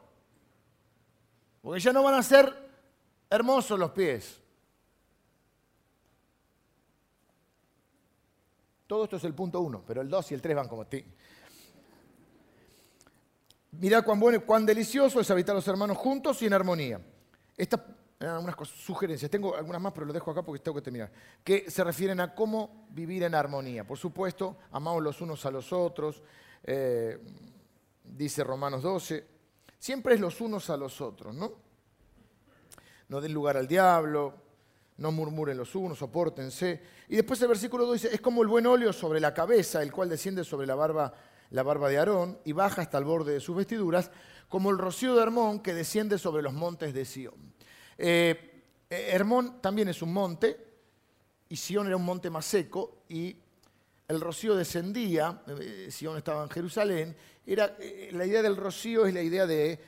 Porque 1.63 1.79
ya 1.79 1.91
no 1.91 2.03
van 2.03 2.13
a 2.13 2.23
ser 2.23 2.53
hermosos 3.27 3.79
los 3.79 3.89
pies. 3.89 4.40
Todo 8.91 9.05
esto 9.05 9.15
es 9.15 9.23
el 9.23 9.33
punto 9.33 9.61
uno, 9.61 9.85
pero 9.87 10.01
el 10.01 10.09
dos 10.09 10.29
y 10.31 10.33
el 10.33 10.41
tres 10.41 10.53
van 10.53 10.67
como 10.67 10.85
ti. 10.85 11.01
Mirá 13.71 14.01
cuán 14.01 14.19
bueno 14.19 14.39
y 14.39 14.41
cuán 14.41 14.65
delicioso 14.65 15.21
es 15.21 15.31
habitar 15.31 15.55
los 15.55 15.65
hermanos 15.65 15.95
juntos 15.95 16.41
y 16.41 16.47
en 16.47 16.51
armonía. 16.51 16.99
Estas 17.55 17.79
eran 18.19 18.35
algunas 18.35 18.57
sugerencias. 18.67 19.31
Tengo 19.31 19.55
algunas 19.55 19.81
más, 19.81 19.93
pero 19.93 20.05
lo 20.05 20.11
dejo 20.11 20.31
acá 20.31 20.43
porque 20.43 20.61
tengo 20.61 20.75
que 20.75 20.81
terminar. 20.81 21.09
Que 21.41 21.71
se 21.71 21.85
refieren 21.85 22.19
a 22.19 22.35
cómo 22.35 22.85
vivir 22.89 23.23
en 23.23 23.33
armonía. 23.33 23.87
Por 23.87 23.97
supuesto, 23.97 24.57
amamos 24.73 25.01
los 25.01 25.21
unos 25.21 25.45
a 25.45 25.51
los 25.51 25.71
otros. 25.71 26.21
Eh, 26.61 27.17
dice 28.03 28.43
Romanos 28.43 28.83
12. 28.83 29.25
Siempre 29.79 30.15
es 30.15 30.19
los 30.19 30.41
unos 30.41 30.69
a 30.69 30.75
los 30.75 30.99
otros, 30.99 31.33
¿no? 31.33 31.53
No 33.07 33.21
den 33.21 33.33
lugar 33.33 33.55
al 33.55 33.69
diablo, 33.69 34.33
no 34.97 35.11
murmuren 35.11 35.57
los 35.57 35.75
unos, 35.75 35.97
soportense. 35.97 36.81
Y 37.09 37.15
después 37.15 37.41
el 37.41 37.47
versículo 37.47 37.85
2 37.85 37.93
dice, 37.93 38.15
es 38.15 38.21
como 38.21 38.41
el 38.41 38.47
buen 38.47 38.65
óleo 38.65 38.93
sobre 38.93 39.19
la 39.19 39.33
cabeza, 39.33 39.81
el 39.81 39.91
cual 39.91 40.09
desciende 40.09 40.43
sobre 40.43 40.67
la 40.67 40.75
barba, 40.75 41.13
la 41.51 41.63
barba 41.63 41.89
de 41.89 41.97
Aarón 41.97 42.39
y 42.45 42.51
baja 42.51 42.81
hasta 42.81 42.97
el 42.97 43.05
borde 43.05 43.33
de 43.33 43.39
sus 43.39 43.55
vestiduras, 43.55 44.11
como 44.51 44.69
el 44.69 44.77
rocío 44.77 45.15
de 45.15 45.23
Hermón 45.23 45.61
que 45.61 45.73
desciende 45.73 46.17
sobre 46.17 46.43
los 46.43 46.53
montes 46.53 46.93
de 46.93 47.05
Sión. 47.05 47.53
Eh, 47.97 48.63
eh, 48.89 49.09
Hermón 49.11 49.61
también 49.61 49.87
es 49.87 50.01
un 50.01 50.11
monte, 50.11 50.57
y 51.47 51.55
Sión 51.55 51.87
era 51.87 51.95
un 51.95 52.03
monte 52.03 52.29
más 52.29 52.45
seco, 52.45 53.03
y 53.07 53.35
el 54.07 54.19
rocío 54.19 54.55
descendía, 54.55 55.41
eh, 55.47 55.87
Sión 55.89 56.17
estaba 56.17 56.43
en 56.43 56.49
Jerusalén, 56.49 57.15
era, 57.45 57.77
la 58.11 58.25
idea 58.25 58.41
del 58.41 58.57
rocío 58.57 59.05
es 59.05 59.13
la 59.13 59.21
idea 59.21 59.45
de 59.47 59.79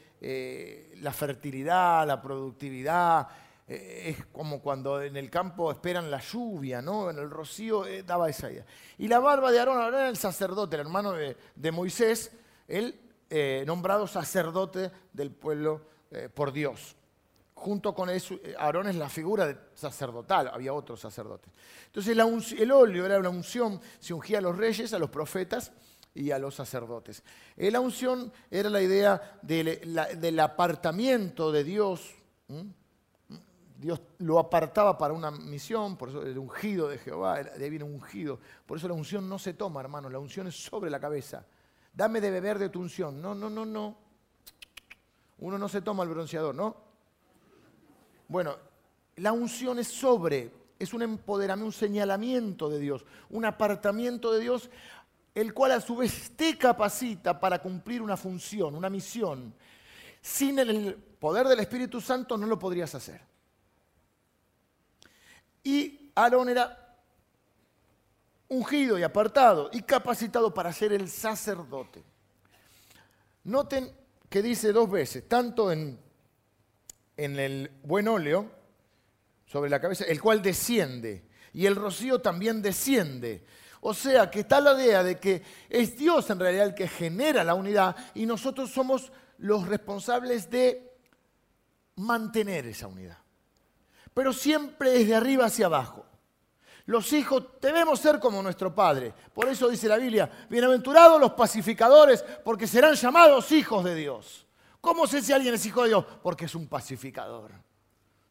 la 1.01 1.11
fertilidad, 1.11 2.07
la 2.07 2.21
productividad, 2.21 3.27
eh, 3.73 4.09
es 4.09 4.25
como 4.27 4.61
cuando 4.61 5.01
en 5.01 5.17
el 5.17 5.29
campo 5.29 5.71
esperan 5.71 6.11
la 6.11 6.19
lluvia, 6.19 6.81
¿no? 6.81 7.09
En 7.09 7.17
el 7.17 7.29
rocío 7.29 7.85
eh, 7.85 8.03
daba 8.03 8.29
esa 8.29 8.51
idea. 8.51 8.65
Y 8.99 9.07
la 9.07 9.19
barba 9.19 9.51
de 9.51 9.59
Aarón, 9.59 9.79
Aarón 9.79 9.95
era 9.95 10.09
el 10.09 10.17
sacerdote, 10.17 10.75
el 10.75 10.81
hermano 10.81 11.13
de, 11.13 11.71
Moisés, 11.71 12.31
el 12.67 12.99
eh, 13.29 13.63
nombrado 13.65 14.05
sacerdote 14.07 14.91
del 15.11 15.31
pueblo 15.31 15.93
por 16.35 16.51
Dios. 16.51 16.95
Junto 17.55 17.95
con 17.95 18.11
eso, 18.11 18.35
Aarón 18.59 18.87
es 18.87 18.95
la 18.95 19.09
figura 19.09 19.69
sacerdotal, 19.73 20.51
había 20.53 20.73
otros 20.73 20.99
sacerdotes. 20.99 21.51
Entonces 21.87 22.15
el 22.59 22.71
óleo 22.71 23.05
era 23.05 23.17
una 23.17 23.29
unción, 23.29 23.81
se 23.99 24.13
ungía 24.13 24.37
a 24.37 24.41
los 24.41 24.55
reyes, 24.55 24.93
a 24.93 24.99
los 24.99 25.09
profetas 25.09 25.71
y 26.13 26.29
a 26.29 26.37
los 26.37 26.53
sacerdotes. 26.53 27.23
La 27.55 27.79
unción 27.79 28.31
era 28.51 28.69
la 28.69 28.81
idea 28.83 29.39
del 29.41 30.39
apartamiento 30.39 31.51
de 31.51 31.63
Dios. 31.63 32.13
Dios 33.83 34.01
lo 34.19 34.39
apartaba 34.39 34.97
para 34.97 35.13
una 35.13 35.29
misión, 35.29 35.97
por 35.97 36.07
eso 36.07 36.21
el 36.21 36.37
ungido 36.37 36.87
de 36.87 36.97
Jehová, 36.97 37.43
de 37.43 37.61
ahí 37.61 37.69
viene 37.69 37.83
ungido. 37.83 38.39
Por 38.65 38.77
eso 38.77 38.87
la 38.87 38.93
unción 38.93 39.27
no 39.27 39.37
se 39.37 39.55
toma, 39.55 39.81
hermano, 39.81 40.09
la 40.09 40.19
unción 40.19 40.47
es 40.47 40.55
sobre 40.55 40.89
la 40.89 41.01
cabeza. 41.01 41.45
Dame 41.93 42.21
de 42.21 42.31
beber 42.31 42.59
de 42.59 42.69
tu 42.69 42.79
unción. 42.79 43.21
No, 43.21 43.35
no, 43.35 43.49
no, 43.49 43.65
no. 43.65 43.97
Uno 45.39 45.57
no 45.57 45.67
se 45.67 45.81
toma 45.81 46.03
el 46.03 46.09
bronceador, 46.09 46.55
¿no? 46.55 46.77
Bueno, 48.29 48.55
la 49.17 49.33
unción 49.33 49.77
es 49.79 49.89
sobre, 49.89 50.49
es 50.79 50.93
un 50.93 51.01
empoderamiento, 51.01 51.65
un 51.65 51.73
señalamiento 51.73 52.69
de 52.69 52.79
Dios, 52.79 53.05
un 53.31 53.43
apartamiento 53.43 54.31
de 54.31 54.39
Dios, 54.39 54.69
el 55.35 55.53
cual 55.53 55.73
a 55.73 55.81
su 55.81 55.97
vez 55.97 56.31
te 56.37 56.57
capacita 56.57 57.37
para 57.37 57.61
cumplir 57.61 58.01
una 58.01 58.15
función, 58.15 58.75
una 58.75 58.89
misión. 58.89 59.53
Sin 60.21 60.57
el 60.57 60.95
poder 60.95 61.49
del 61.49 61.59
Espíritu 61.59 61.99
Santo 61.99 62.37
no 62.37 62.47
lo 62.47 62.57
podrías 62.57 62.95
hacer. 62.95 63.32
Y 65.63 66.11
Aarón 66.15 66.49
era 66.49 66.83
ungido 68.49 68.99
y 68.99 69.03
apartado 69.03 69.69
y 69.71 69.81
capacitado 69.81 70.53
para 70.53 70.71
ser 70.73 70.93
el 70.93 71.09
sacerdote. 71.09 72.03
Noten 73.45 73.91
que 74.29 74.41
dice 74.41 74.71
dos 74.71 74.89
veces, 74.89 75.27
tanto 75.27 75.71
en, 75.71 75.99
en 77.17 77.39
el 77.39 77.71
buen 77.83 78.07
óleo 78.07 78.51
sobre 79.45 79.69
la 79.69 79.79
cabeza, 79.79 80.05
el 80.05 80.21
cual 80.21 80.41
desciende, 80.41 81.27
y 81.53 81.65
el 81.65 81.75
rocío 81.75 82.19
también 82.19 82.61
desciende. 82.61 83.45
O 83.81 83.93
sea 83.93 84.31
que 84.31 84.41
está 84.41 84.61
la 84.61 84.73
idea 84.81 85.03
de 85.03 85.19
que 85.19 85.43
es 85.69 85.97
Dios 85.97 86.29
en 86.29 86.39
realidad 86.39 86.67
el 86.67 86.73
que 86.73 86.87
genera 86.87 87.43
la 87.43 87.53
unidad 87.53 87.95
y 88.15 88.25
nosotros 88.25 88.71
somos 88.71 89.11
los 89.39 89.67
responsables 89.67 90.49
de 90.49 90.93
mantener 91.95 92.65
esa 92.65 92.87
unidad 92.87 93.22
pero 94.13 94.33
siempre 94.33 95.01
es 95.01 95.07
de 95.07 95.15
arriba 95.15 95.45
hacia 95.45 95.65
abajo. 95.65 96.05
Los 96.85 97.13
hijos 97.13 97.45
debemos 97.61 97.99
ser 97.99 98.19
como 98.19 98.41
nuestro 98.41 98.75
Padre. 98.75 99.13
Por 99.33 99.47
eso 99.47 99.69
dice 99.69 99.87
la 99.87 99.97
Biblia, 99.97 100.29
bienaventurados 100.49 101.19
los 101.19 101.31
pacificadores, 101.33 102.23
porque 102.43 102.67
serán 102.67 102.95
llamados 102.95 103.51
hijos 103.53 103.83
de 103.85 103.95
Dios. 103.95 104.45
¿Cómo 104.81 105.07
sé 105.07 105.21
si 105.21 105.31
alguien 105.31 105.53
es 105.53 105.65
hijo 105.65 105.83
de 105.83 105.89
Dios? 105.89 106.05
Porque 106.21 106.45
es 106.45 106.55
un 106.55 106.67
pacificador. 106.67 107.51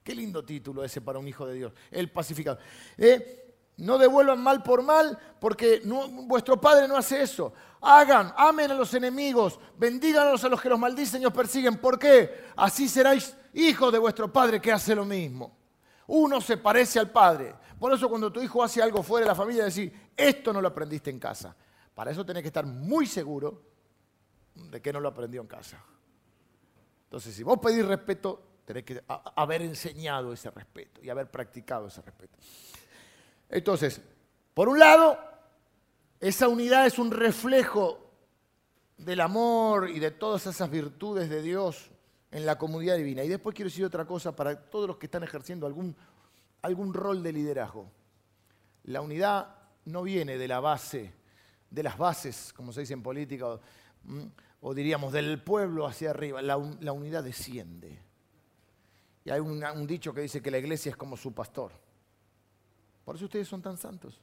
Qué 0.04 0.14
lindo 0.14 0.44
título 0.44 0.84
ese 0.84 1.00
para 1.00 1.18
un 1.18 1.26
hijo 1.26 1.46
de 1.46 1.54
Dios, 1.54 1.72
el 1.90 2.10
pacificador. 2.10 2.60
¿Eh? 2.98 3.54
No 3.78 3.96
devuelvan 3.96 4.42
mal 4.42 4.62
por 4.62 4.82
mal, 4.82 5.18
porque 5.40 5.80
vuestro 6.26 6.60
Padre 6.60 6.86
no 6.86 6.96
hace 6.96 7.22
eso. 7.22 7.54
Hagan, 7.80 8.34
amen 8.36 8.70
a 8.70 8.74
los 8.74 8.92
enemigos, 8.92 9.58
bendíganos 9.78 10.44
a 10.44 10.48
los 10.48 10.60
que 10.60 10.68
los 10.68 10.78
maldicen 10.78 11.22
y 11.22 11.26
os 11.26 11.32
persiguen. 11.32 11.78
¿Por 11.78 11.98
qué? 11.98 12.48
Así 12.54 12.86
seréis 12.86 13.34
hijos 13.54 13.90
de 13.90 13.98
vuestro 13.98 14.30
Padre 14.30 14.60
que 14.60 14.70
hace 14.70 14.94
lo 14.94 15.06
mismo. 15.06 15.61
Uno 16.14 16.42
se 16.42 16.58
parece 16.58 16.98
al 16.98 17.10
padre. 17.10 17.54
Por 17.78 17.90
eso 17.94 18.06
cuando 18.06 18.30
tu 18.30 18.42
hijo 18.42 18.62
hace 18.62 18.82
algo 18.82 19.02
fuera 19.02 19.24
de 19.24 19.28
la 19.30 19.34
familia, 19.34 19.64
decís, 19.64 19.90
esto 20.14 20.52
no 20.52 20.60
lo 20.60 20.68
aprendiste 20.68 21.08
en 21.08 21.18
casa. 21.18 21.56
Para 21.94 22.10
eso 22.10 22.24
tenés 22.24 22.42
que 22.42 22.48
estar 22.48 22.66
muy 22.66 23.06
seguro 23.06 23.62
de 24.54 24.82
que 24.82 24.92
no 24.92 25.00
lo 25.00 25.08
aprendió 25.08 25.40
en 25.40 25.46
casa. 25.46 25.82
Entonces, 27.04 27.34
si 27.34 27.42
vos 27.42 27.58
pedís 27.60 27.86
respeto, 27.86 28.42
tenés 28.66 28.84
que 28.84 29.02
haber 29.06 29.62
enseñado 29.62 30.34
ese 30.34 30.50
respeto 30.50 31.00
y 31.02 31.08
haber 31.08 31.30
practicado 31.30 31.86
ese 31.86 32.02
respeto. 32.02 32.36
Entonces, 33.48 33.98
por 34.52 34.68
un 34.68 34.78
lado, 34.78 35.18
esa 36.20 36.46
unidad 36.46 36.84
es 36.86 36.98
un 36.98 37.10
reflejo 37.10 38.10
del 38.98 39.22
amor 39.22 39.88
y 39.88 39.98
de 39.98 40.10
todas 40.10 40.46
esas 40.46 40.70
virtudes 40.70 41.30
de 41.30 41.40
Dios 41.40 41.90
en 42.32 42.46
la 42.46 42.58
comunidad 42.58 42.96
divina. 42.96 43.22
Y 43.22 43.28
después 43.28 43.54
quiero 43.54 43.68
decir 43.68 43.84
otra 43.84 44.04
cosa 44.04 44.34
para 44.34 44.58
todos 44.58 44.88
los 44.88 44.96
que 44.96 45.06
están 45.06 45.22
ejerciendo 45.22 45.66
algún, 45.66 45.94
algún 46.62 46.92
rol 46.92 47.22
de 47.22 47.32
liderazgo. 47.32 47.88
La 48.84 49.00
unidad 49.00 49.54
no 49.84 50.02
viene 50.02 50.38
de 50.38 50.48
la 50.48 50.58
base, 50.58 51.12
de 51.70 51.82
las 51.82 51.96
bases, 51.96 52.52
como 52.54 52.72
se 52.72 52.80
dice 52.80 52.94
en 52.94 53.02
política, 53.02 53.60
o, 54.60 54.74
diríamos 54.74 55.12
del 55.12 55.42
pueblo 55.42 55.86
hacia 55.86 56.10
arriba. 56.10 56.40
La, 56.42 56.56
unidad 56.56 57.22
desciende. 57.22 57.98
Y 59.24 59.30
hay 59.30 59.38
un 59.38 59.86
dicho 59.86 60.12
que 60.12 60.22
dice 60.22 60.42
que 60.42 60.50
la 60.50 60.58
iglesia 60.58 60.90
es 60.90 60.96
como 60.96 61.16
su 61.16 61.32
pastor. 61.32 61.70
Por 63.04 63.16
eso 63.16 63.26
ustedes 63.26 63.46
son 63.46 63.60
tan 63.60 63.76
santos. 63.76 64.20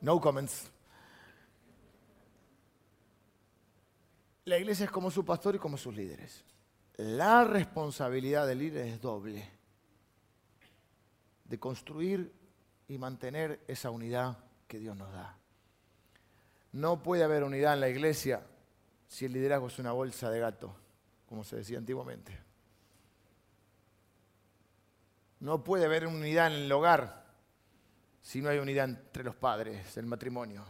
No 0.00 0.18
comments. 0.18 0.70
La 4.44 4.58
iglesia 4.58 4.84
es 4.84 4.90
como 4.90 5.10
su 5.10 5.24
pastor 5.24 5.54
y 5.54 5.58
como 5.58 5.76
sus 5.76 5.94
líderes. 5.94 6.44
La 6.96 7.44
responsabilidad 7.44 8.46
del 8.46 8.58
líder 8.58 8.86
es 8.86 9.00
doble. 9.00 9.48
De 11.44 11.58
construir 11.58 12.32
y 12.88 12.98
mantener 12.98 13.60
esa 13.68 13.90
unidad 13.90 14.38
que 14.66 14.78
Dios 14.78 14.96
nos 14.96 15.12
da. 15.12 15.36
No 16.72 17.02
puede 17.02 17.24
haber 17.24 17.42
unidad 17.42 17.74
en 17.74 17.80
la 17.80 17.88
iglesia 17.88 18.46
si 19.08 19.24
el 19.24 19.32
liderazgo 19.32 19.66
es 19.66 19.78
una 19.78 19.92
bolsa 19.92 20.30
de 20.30 20.40
gato, 20.40 20.74
como 21.28 21.42
se 21.42 21.56
decía 21.56 21.78
antiguamente. 21.78 22.38
No 25.40 25.64
puede 25.64 25.86
haber 25.86 26.06
unidad 26.06 26.48
en 26.48 26.64
el 26.64 26.72
hogar 26.72 27.24
si 28.22 28.40
no 28.40 28.50
hay 28.50 28.58
unidad 28.58 28.84
entre 28.88 29.24
los 29.24 29.34
padres, 29.34 29.96
el 29.96 30.06
matrimonio. 30.06 30.64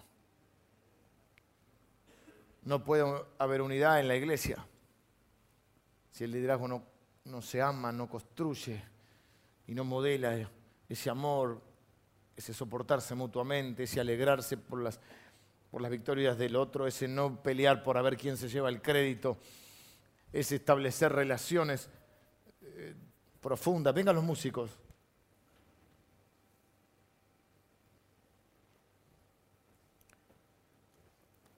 No 2.62 2.84
puede 2.84 3.04
haber 3.38 3.62
unidad 3.62 4.00
en 4.00 4.08
la 4.08 4.16
iglesia 4.16 4.66
si 6.10 6.24
el 6.24 6.32
liderazgo 6.32 6.68
no, 6.68 6.82
no 7.24 7.40
se 7.40 7.62
ama, 7.62 7.92
no 7.92 8.08
construye 8.08 8.82
y 9.66 9.74
no 9.74 9.84
modela 9.84 10.50
ese 10.88 11.10
amor, 11.10 11.60
ese 12.36 12.52
soportarse 12.52 13.14
mutuamente, 13.14 13.84
ese 13.84 14.00
alegrarse 14.00 14.56
por 14.56 14.82
las, 14.82 15.00
por 15.70 15.80
las 15.80 15.90
victorias 15.90 16.36
del 16.36 16.56
otro, 16.56 16.86
ese 16.86 17.06
no 17.06 17.42
pelear 17.42 17.82
por 17.82 17.96
a 17.96 18.02
ver 18.02 18.16
quién 18.16 18.36
se 18.36 18.48
lleva 18.48 18.68
el 18.68 18.82
crédito, 18.82 19.38
ese 20.32 20.56
establecer 20.56 21.12
relaciones 21.12 21.88
eh, 22.62 22.94
profundas. 23.40 23.94
Vengan 23.94 24.16
los 24.16 24.24
músicos. 24.24 24.76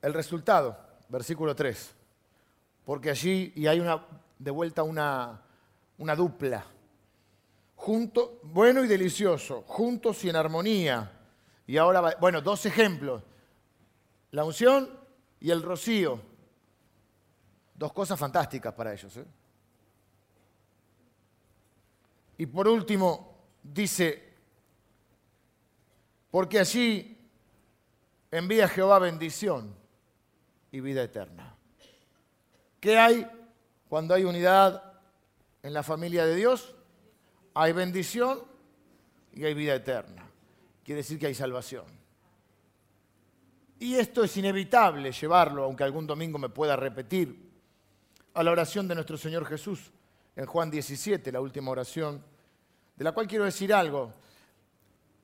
El 0.02 0.14
resultado, 0.14 0.91
versículo 1.12 1.54
3. 1.54 1.94
Porque 2.84 3.10
allí, 3.10 3.52
y 3.54 3.66
hay 3.66 3.78
una, 3.78 4.04
de 4.38 4.50
vuelta 4.50 4.82
una, 4.82 5.42
una 5.98 6.16
dupla. 6.16 6.64
Junto, 7.76 8.40
bueno 8.42 8.82
y 8.82 8.88
delicioso, 8.88 9.62
juntos 9.66 10.24
y 10.24 10.30
en 10.30 10.36
armonía. 10.36 11.12
Y 11.66 11.76
ahora, 11.76 12.16
bueno, 12.18 12.40
dos 12.40 12.64
ejemplos. 12.66 13.22
La 14.30 14.44
unción 14.44 14.90
y 15.38 15.50
el 15.50 15.62
rocío. 15.62 16.18
Dos 17.74 17.92
cosas 17.92 18.18
fantásticas 18.18 18.72
para 18.72 18.92
ellos. 18.92 19.14
¿eh? 19.16 19.24
Y 22.38 22.46
por 22.46 22.66
último, 22.66 23.36
dice, 23.62 24.32
porque 26.30 26.58
allí 26.58 27.18
envía 28.30 28.66
Jehová 28.66 28.98
bendición 28.98 29.81
y 30.72 30.80
vida 30.80 31.02
eterna. 31.02 31.54
¿Qué 32.80 32.98
hay 32.98 33.26
cuando 33.88 34.14
hay 34.14 34.24
unidad 34.24 34.82
en 35.62 35.72
la 35.72 35.82
familia 35.82 36.26
de 36.26 36.34
Dios? 36.34 36.74
Hay 37.54 37.72
bendición 37.72 38.42
y 39.34 39.44
hay 39.44 39.54
vida 39.54 39.74
eterna. 39.74 40.26
Quiere 40.82 41.02
decir 41.02 41.18
que 41.18 41.26
hay 41.26 41.34
salvación. 41.34 41.84
Y 43.78 43.94
esto 43.94 44.24
es 44.24 44.36
inevitable 44.36 45.12
llevarlo, 45.12 45.64
aunque 45.64 45.84
algún 45.84 46.06
domingo 46.06 46.38
me 46.38 46.48
pueda 46.48 46.74
repetir, 46.74 47.50
a 48.34 48.42
la 48.42 48.50
oración 48.50 48.88
de 48.88 48.94
nuestro 48.94 49.18
Señor 49.18 49.44
Jesús 49.44 49.92
en 50.34 50.46
Juan 50.46 50.70
17, 50.70 51.30
la 51.30 51.40
última 51.40 51.70
oración, 51.70 52.24
de 52.96 53.04
la 53.04 53.12
cual 53.12 53.26
quiero 53.26 53.44
decir 53.44 53.74
algo. 53.74 54.12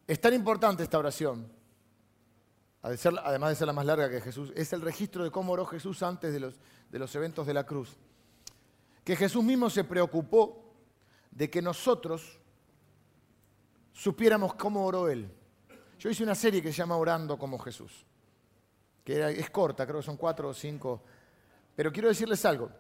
Es 0.07 0.20
tan 0.20 0.34
importante 0.34 0.82
esta 0.82 0.99
oración 0.99 1.57
además 2.83 3.51
de 3.51 3.57
ser 3.57 3.66
la 3.66 3.72
más 3.72 3.87
larga 3.87 4.11
que 4.11 4.20
Jesús, 4.20 4.53
es 4.55 4.72
el 4.72 4.81
registro 4.81 5.24
de 5.24 5.31
cómo 5.31 5.53
oró 5.53 5.66
Jesús 5.66 6.03
antes 6.03 6.33
de 6.33 6.41
los, 6.41 6.61
de 6.91 6.99
los 6.99 7.14
eventos 7.14 7.47
de 7.47 7.55
la 7.55 7.64
cruz. 7.64 7.97
Que 9.05 9.16
Jesús 9.16 9.43
mismo 9.43 9.70
se 9.70 9.85
preocupó 9.85 10.74
de 11.31 11.51
que 11.51 11.62
nosotros 11.62 12.39
supiéramos 13.93 14.55
cómo 14.55 14.85
oró 14.85 15.09
Él. 15.09 15.31
Yo 15.99 16.11
hice 16.11 16.22
una 16.22 16.35
serie 16.35 16.62
que 16.62 16.70
se 16.70 16.79
llama 16.79 16.97
Orando 16.97 17.37
como 17.37 17.59
Jesús, 17.59 18.07
que 19.03 19.31
es 19.31 19.51
corta, 19.51 19.87
creo 19.87 20.01
que 20.01 20.07
son 20.07 20.16
cuatro 20.16 20.49
o 20.49 20.55
cinco, 20.55 21.03
pero 21.74 21.93
quiero 21.93 22.09
decirles 22.09 22.45
algo. 22.45 22.70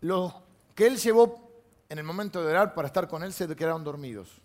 Los 0.00 0.34
que 0.74 0.86
Él 0.86 0.98
llevó 0.98 1.64
en 1.88 1.98
el 1.98 2.04
momento 2.04 2.42
de 2.42 2.50
orar 2.50 2.74
para 2.74 2.88
estar 2.88 3.08
con 3.08 3.22
Él 3.22 3.32
se 3.32 3.46
quedaron 3.56 3.82
dormidos. 3.82 4.42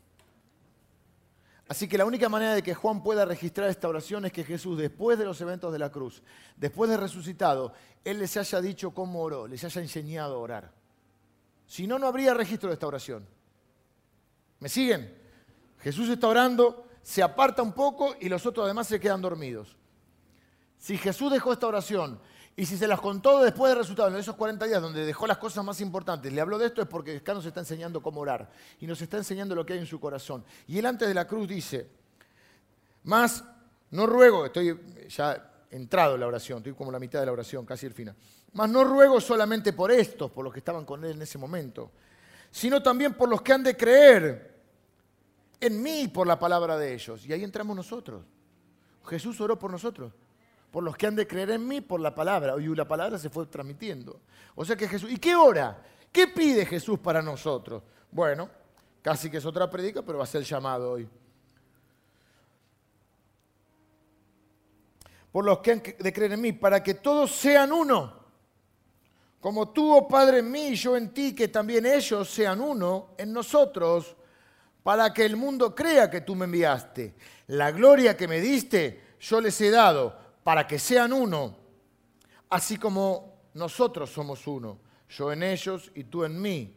Así 1.71 1.87
que 1.87 1.97
la 1.97 2.03
única 2.03 2.27
manera 2.27 2.53
de 2.53 2.61
que 2.61 2.73
Juan 2.73 3.01
pueda 3.01 3.23
registrar 3.23 3.69
esta 3.69 3.87
oración 3.87 4.25
es 4.25 4.33
que 4.33 4.43
Jesús, 4.43 4.77
después 4.77 5.17
de 5.17 5.23
los 5.23 5.39
eventos 5.39 5.71
de 5.71 5.79
la 5.79 5.89
cruz, 5.89 6.21
después 6.57 6.91
de 6.91 6.97
resucitado, 6.97 7.71
Él 8.03 8.19
les 8.19 8.35
haya 8.35 8.59
dicho 8.59 8.91
cómo 8.91 9.21
oró, 9.21 9.47
les 9.47 9.63
haya 9.63 9.79
enseñado 9.79 10.35
a 10.35 10.39
orar. 10.39 10.73
Si 11.65 11.87
no, 11.87 11.97
no 11.97 12.07
habría 12.07 12.33
registro 12.33 12.67
de 12.67 12.73
esta 12.73 12.87
oración. 12.87 13.25
¿Me 14.59 14.67
siguen? 14.67 15.17
Jesús 15.79 16.09
está 16.09 16.27
orando, 16.27 16.89
se 17.01 17.23
aparta 17.23 17.61
un 17.61 17.71
poco 17.71 18.15
y 18.19 18.27
los 18.27 18.45
otros 18.45 18.65
además 18.65 18.87
se 18.87 18.99
quedan 18.99 19.21
dormidos. 19.21 19.77
Si 20.77 20.97
Jesús 20.97 21.31
dejó 21.31 21.53
esta 21.53 21.67
oración 21.67 22.19
y 22.55 22.65
si 22.65 22.77
se 22.77 22.87
las 22.87 22.99
contó 22.99 23.41
después 23.41 23.69
del 23.69 23.79
resultado, 23.79 24.09
en 24.09 24.17
esos 24.17 24.35
40 24.35 24.65
días 24.65 24.81
donde 24.81 25.05
dejó 25.05 25.25
las 25.25 25.37
cosas 25.37 25.63
más 25.63 25.79
importantes, 25.79 26.31
le 26.31 26.41
habló 26.41 26.57
de 26.57 26.67
esto 26.67 26.81
es 26.81 26.87
porque 26.87 27.17
acá 27.17 27.33
nos 27.33 27.45
está 27.45 27.61
enseñando 27.61 28.01
cómo 28.01 28.21
orar 28.21 28.49
y 28.79 28.87
nos 28.87 29.01
está 29.01 29.17
enseñando 29.17 29.55
lo 29.55 29.65
que 29.65 29.73
hay 29.73 29.79
en 29.79 29.85
su 29.85 29.99
corazón. 29.99 30.43
Y 30.67 30.77
él 30.77 30.85
antes 30.85 31.07
de 31.07 31.13
la 31.13 31.25
cruz 31.25 31.47
dice, 31.47 31.87
más 33.03 33.43
no 33.91 34.05
ruego, 34.05 34.45
estoy 34.45 34.79
ya 35.07 35.49
entrado 35.71 36.15
en 36.15 36.21
la 36.21 36.27
oración, 36.27 36.57
estoy 36.57 36.73
como 36.73 36.91
la 36.91 36.99
mitad 36.99 37.21
de 37.21 37.25
la 37.25 37.31
oración, 37.31 37.65
casi 37.65 37.85
el 37.85 37.93
final, 37.93 38.15
más 38.53 38.69
no 38.69 38.83
ruego 38.83 39.21
solamente 39.21 39.71
por 39.71 39.91
estos, 39.91 40.29
por 40.29 40.43
los 40.43 40.51
que 40.51 40.59
estaban 40.59 40.83
con 40.83 41.03
él 41.05 41.11
en 41.11 41.21
ese 41.21 41.37
momento, 41.37 41.91
sino 42.51 42.83
también 42.83 43.13
por 43.13 43.29
los 43.29 43.41
que 43.41 43.53
han 43.53 43.63
de 43.63 43.77
creer 43.77 44.51
en 45.61 45.81
mí 45.81 46.09
por 46.09 46.27
la 46.27 46.37
palabra 46.37 46.77
de 46.77 46.93
ellos. 46.93 47.25
Y 47.25 47.31
ahí 47.31 47.45
entramos 47.45 47.75
nosotros. 47.77 48.25
Jesús 49.05 49.39
oró 49.39 49.57
por 49.57 49.71
nosotros 49.71 50.11
por 50.71 50.83
los 50.83 50.95
que 50.95 51.05
han 51.05 51.15
de 51.15 51.27
creer 51.27 51.51
en 51.51 51.67
mí 51.67 51.81
por 51.81 51.99
la 51.99 52.15
palabra. 52.15 52.55
Y 52.57 52.67
la 52.73 52.87
palabra 52.87 53.19
se 53.19 53.29
fue 53.29 53.45
transmitiendo. 53.45 54.21
O 54.55 54.63
sea 54.63 54.75
que 54.75 54.87
Jesús, 54.87 55.11
¿y 55.11 55.17
qué 55.17 55.35
ora? 55.35 55.83
¿Qué 56.11 56.27
pide 56.27 56.65
Jesús 56.65 56.97
para 56.99 57.21
nosotros? 57.21 57.83
Bueno, 58.09 58.49
casi 59.01 59.29
que 59.29 59.37
es 59.37 59.45
otra 59.45 59.69
predica, 59.69 60.01
pero 60.01 60.17
va 60.19 60.23
a 60.23 60.27
ser 60.27 60.43
llamado 60.43 60.91
hoy. 60.91 61.07
Por 65.31 65.45
los 65.45 65.59
que 65.59 65.71
han 65.71 65.81
de 65.81 66.13
creer 66.13 66.33
en 66.33 66.41
mí, 66.41 66.53
para 66.53 66.81
que 66.81 66.95
todos 66.95 67.31
sean 67.31 67.71
uno. 67.71 68.21
Como 69.39 69.69
tú, 69.69 69.95
oh 69.95 70.07
Padre, 70.07 70.39
en 70.39 70.51
mí 70.51 70.67
y 70.67 70.75
yo 70.75 70.95
en 70.95 71.13
ti, 71.13 71.33
que 71.33 71.47
también 71.47 71.85
ellos 71.85 72.29
sean 72.29 72.61
uno 72.61 73.09
en 73.17 73.33
nosotros, 73.33 74.15
para 74.83 75.13
que 75.13 75.25
el 75.25 75.35
mundo 75.35 75.73
crea 75.73 76.09
que 76.09 76.21
tú 76.21 76.35
me 76.35 76.45
enviaste. 76.45 77.15
La 77.47 77.71
gloria 77.71 78.15
que 78.15 78.27
me 78.27 78.39
diste, 78.39 79.15
yo 79.19 79.41
les 79.41 79.59
he 79.61 79.69
dado 79.69 80.20
para 80.43 80.65
que 80.65 80.79
sean 80.79 81.13
uno, 81.13 81.57
así 82.49 82.77
como 82.77 83.49
nosotros 83.53 84.09
somos 84.09 84.45
uno, 84.47 84.79
yo 85.09 85.31
en 85.31 85.43
ellos 85.43 85.91
y 85.93 86.05
tú 86.05 86.23
en 86.23 86.41
mí, 86.41 86.75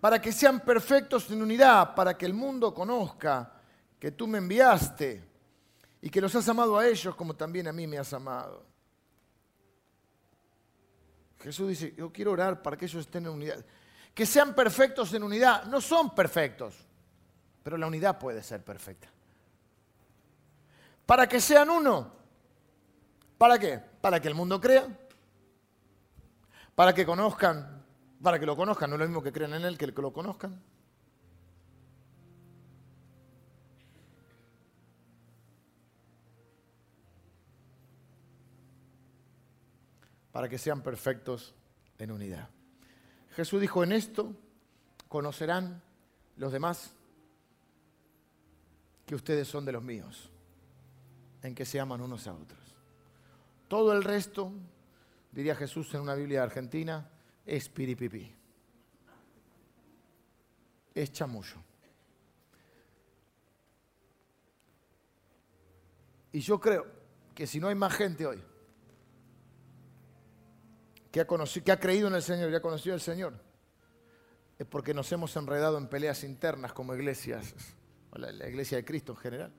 para 0.00 0.20
que 0.20 0.32
sean 0.32 0.60
perfectos 0.60 1.30
en 1.30 1.42
unidad, 1.42 1.94
para 1.94 2.16
que 2.16 2.26
el 2.26 2.34
mundo 2.34 2.74
conozca 2.74 3.52
que 3.98 4.12
tú 4.12 4.26
me 4.26 4.38
enviaste 4.38 5.24
y 6.02 6.10
que 6.10 6.20
los 6.20 6.34
has 6.34 6.46
amado 6.48 6.78
a 6.78 6.86
ellos 6.86 7.14
como 7.14 7.34
también 7.34 7.66
a 7.68 7.72
mí 7.72 7.86
me 7.86 7.98
has 7.98 8.12
amado. 8.12 8.66
Jesús 11.40 11.68
dice, 11.68 11.94
yo 11.96 12.12
quiero 12.12 12.32
orar 12.32 12.62
para 12.62 12.76
que 12.76 12.86
ellos 12.86 13.00
estén 13.00 13.26
en 13.26 13.32
unidad. 13.32 13.64
Que 14.14 14.24
sean 14.24 14.54
perfectos 14.54 15.12
en 15.12 15.22
unidad. 15.22 15.64
No 15.64 15.80
son 15.80 16.14
perfectos, 16.14 16.74
pero 17.62 17.76
la 17.76 17.86
unidad 17.86 18.18
puede 18.18 18.42
ser 18.42 18.62
perfecta. 18.62 19.08
Para 21.04 21.26
que 21.26 21.40
sean 21.40 21.68
uno 21.68 22.23
¿Para 23.38 23.58
qué? 23.58 23.94
para 24.04 24.20
que 24.20 24.28
el 24.28 24.34
mundo 24.34 24.60
crea, 24.60 24.86
para 26.74 26.92
que 26.92 27.06
conozcan, 27.06 27.82
para 28.22 28.38
que 28.38 28.44
lo 28.44 28.54
conozcan, 28.54 28.90
no 28.90 28.96
es 28.96 29.00
lo 29.00 29.06
mismo 29.06 29.22
que 29.22 29.32
crean 29.32 29.54
en 29.54 29.64
Él 29.64 29.78
que 29.78 29.94
que 29.94 30.02
lo 30.02 30.12
conozcan. 30.12 30.60
Para 40.32 40.50
que 40.50 40.58
sean 40.58 40.82
perfectos 40.82 41.54
en 41.96 42.10
unidad. 42.10 42.50
Jesús 43.36 43.58
dijo, 43.58 43.82
en 43.82 43.92
esto 43.92 44.36
conocerán 45.08 45.80
los 46.36 46.52
demás 46.52 46.92
que 49.06 49.14
ustedes 49.14 49.48
son 49.48 49.64
de 49.64 49.72
los 49.72 49.82
míos, 49.82 50.30
en 51.42 51.54
que 51.54 51.64
se 51.64 51.80
aman 51.80 52.02
unos 52.02 52.26
a 52.26 52.34
otros. 52.34 52.63
Todo 53.74 53.92
el 53.92 54.04
resto, 54.04 54.52
diría 55.32 55.56
Jesús 55.56 55.92
en 55.94 56.02
una 56.02 56.14
Biblia 56.14 56.44
argentina, 56.44 57.10
es 57.44 57.68
piripipi. 57.68 58.32
Es 60.94 61.10
chamullo. 61.10 61.56
Y 66.30 66.38
yo 66.38 66.60
creo 66.60 66.86
que 67.34 67.48
si 67.48 67.58
no 67.58 67.66
hay 67.66 67.74
más 67.74 67.92
gente 67.94 68.24
hoy 68.24 68.40
que 71.10 71.20
ha, 71.20 71.26
conocido, 71.26 71.64
que 71.64 71.72
ha 71.72 71.80
creído 71.80 72.06
en 72.06 72.14
el 72.14 72.22
Señor 72.22 72.52
y 72.52 72.54
ha 72.54 72.62
conocido 72.62 72.94
al 72.94 73.00
Señor, 73.00 73.34
es 74.56 74.66
porque 74.68 74.94
nos 74.94 75.10
hemos 75.10 75.34
enredado 75.34 75.78
en 75.78 75.88
peleas 75.88 76.22
internas 76.22 76.72
como 76.72 76.94
iglesias 76.94 77.52
la, 78.12 78.48
iglesia 78.48 78.78
de 78.78 78.84
Cristo 78.84 79.14
en 79.14 79.18
general. 79.18 79.52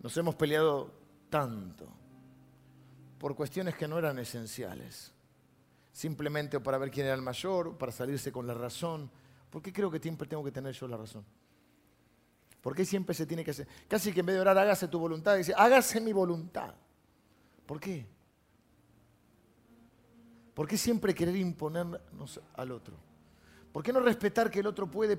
Nos 0.00 0.16
hemos 0.16 0.34
peleado 0.36 0.90
tanto 1.28 2.03
por 3.24 3.34
cuestiones 3.34 3.74
que 3.74 3.88
no 3.88 3.98
eran 3.98 4.18
esenciales. 4.18 5.10
Simplemente 5.90 6.60
para 6.60 6.76
ver 6.76 6.90
quién 6.90 7.06
era 7.06 7.14
el 7.14 7.22
mayor, 7.22 7.78
para 7.78 7.90
salirse 7.90 8.30
con 8.30 8.46
la 8.46 8.52
razón. 8.52 9.10
¿Por 9.48 9.62
qué 9.62 9.72
creo 9.72 9.90
que 9.90 9.98
siempre 9.98 10.28
tengo 10.28 10.44
que 10.44 10.52
tener 10.52 10.74
yo 10.74 10.86
la 10.86 10.98
razón? 10.98 11.24
¿Por 12.60 12.76
qué 12.76 12.84
siempre 12.84 13.14
se 13.14 13.24
tiene 13.24 13.42
que 13.42 13.52
hacer? 13.52 13.66
Casi 13.88 14.12
que 14.12 14.20
en 14.20 14.26
vez 14.26 14.34
de 14.34 14.42
orar, 14.42 14.58
hágase 14.58 14.88
tu 14.88 14.98
voluntad, 14.98 15.38
dice, 15.38 15.54
hágase 15.56 16.02
mi 16.02 16.12
voluntad. 16.12 16.74
¿Por 17.64 17.80
qué? 17.80 18.04
¿Por 20.52 20.68
qué 20.68 20.76
siempre 20.76 21.14
querer 21.14 21.36
imponernos 21.36 22.42
al 22.52 22.72
otro? 22.72 22.94
¿Por 23.72 23.82
qué 23.82 23.90
no 23.90 24.00
respetar 24.00 24.50
que 24.50 24.60
el 24.60 24.66
otro 24.66 24.86
puede 24.90 25.18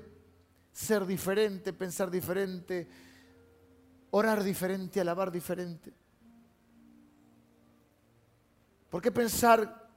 ser 0.70 1.04
diferente, 1.06 1.72
pensar 1.72 2.08
diferente, 2.08 2.86
orar 4.12 4.44
diferente, 4.44 5.00
alabar 5.00 5.32
diferente? 5.32 6.05
¿Por 8.90 9.02
qué 9.02 9.10
pensar 9.10 9.88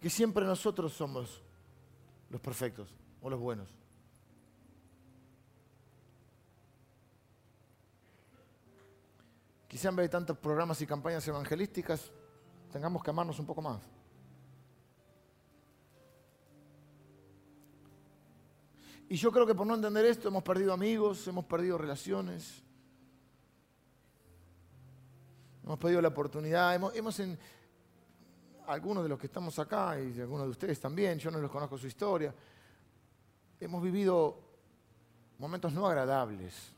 que 0.00 0.10
siempre 0.10 0.44
nosotros 0.44 0.92
somos 0.92 1.40
los 2.30 2.40
perfectos 2.40 2.88
o 3.22 3.30
los 3.30 3.40
buenos? 3.40 3.68
Quizá 9.68 9.88
en 9.88 9.96
vez 9.96 10.04
de 10.04 10.10
tantos 10.10 10.38
programas 10.38 10.80
y 10.82 10.86
campañas 10.86 11.26
evangelísticas, 11.26 12.12
tengamos 12.70 13.02
que 13.02 13.10
amarnos 13.10 13.38
un 13.38 13.46
poco 13.46 13.60
más. 13.60 13.82
Y 19.08 19.16
yo 19.16 19.30
creo 19.30 19.46
que 19.46 19.54
por 19.54 19.66
no 19.66 19.74
entender 19.74 20.04
esto 20.06 20.28
hemos 20.28 20.42
perdido 20.42 20.72
amigos, 20.72 21.26
hemos 21.28 21.44
perdido 21.44 21.76
relaciones, 21.76 22.62
hemos 25.64 25.78
perdido 25.78 26.02
la 26.02 26.08
oportunidad, 26.08 26.74
hemos, 26.74 27.20
algunos 28.66 29.02
de 29.02 29.08
los 29.08 29.18
que 29.18 29.26
estamos 29.26 29.58
acá 29.58 29.98
y 29.98 30.20
algunos 30.20 30.46
de 30.46 30.50
ustedes 30.50 30.78
también, 30.78 31.18
yo 31.18 31.30
no 31.30 31.38
los 31.38 31.50
conozco 31.50 31.78
su 31.78 31.86
historia, 31.86 32.34
hemos 33.58 33.82
vivido 33.82 34.38
momentos 35.38 35.72
no 35.72 35.86
agradables. 35.86 36.72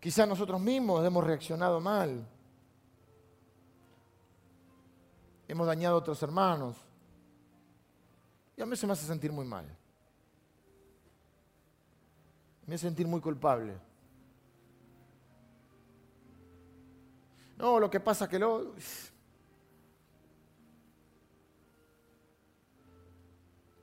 Quizás 0.00 0.28
nosotros 0.28 0.60
mismos 0.60 1.04
hemos 1.06 1.24
reaccionado 1.24 1.80
mal. 1.80 2.26
Hemos 5.48 5.66
dañado 5.66 5.94
a 5.94 5.98
otros 5.98 6.22
hermanos. 6.22 6.76
Y 8.56 8.60
a 8.60 8.66
mí 8.66 8.76
se 8.76 8.86
me 8.86 8.92
hace 8.92 9.06
sentir 9.06 9.32
muy 9.32 9.46
mal. 9.46 9.64
Me 12.66 12.74
hace 12.74 12.86
sentir 12.86 13.06
muy 13.06 13.20
culpable. 13.20 13.78
No, 17.56 17.78
lo 17.78 17.90
que 17.90 18.00
pasa 18.00 18.28
que 18.28 18.38
lo... 18.38 18.74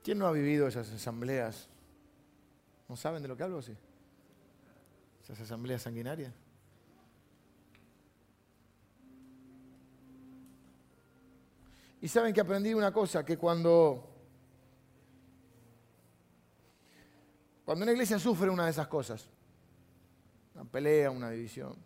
¿Quién 0.02 0.18
no 0.18 0.26
ha 0.26 0.32
vivido 0.32 0.66
esas 0.66 0.90
asambleas? 0.92 1.68
¿No 2.88 2.96
saben 2.96 3.22
de 3.22 3.28
lo 3.28 3.36
que 3.36 3.44
hablo? 3.44 3.62
Sí. 3.62 3.76
Esas 5.22 5.40
asambleas 5.40 5.82
sanguinarias. 5.82 6.32
Y 12.00 12.08
saben 12.08 12.34
que 12.34 12.40
aprendí 12.40 12.74
una 12.74 12.92
cosa, 12.92 13.24
que 13.24 13.38
cuando 13.38 14.12
Cuando 17.64 17.84
una 17.84 17.92
iglesia 17.92 18.18
sufre 18.18 18.50
una 18.50 18.64
de 18.64 18.70
esas 18.70 18.88
cosas, 18.88 19.28
una 20.54 20.64
pelea, 20.64 21.10
una 21.10 21.30
división, 21.30 21.76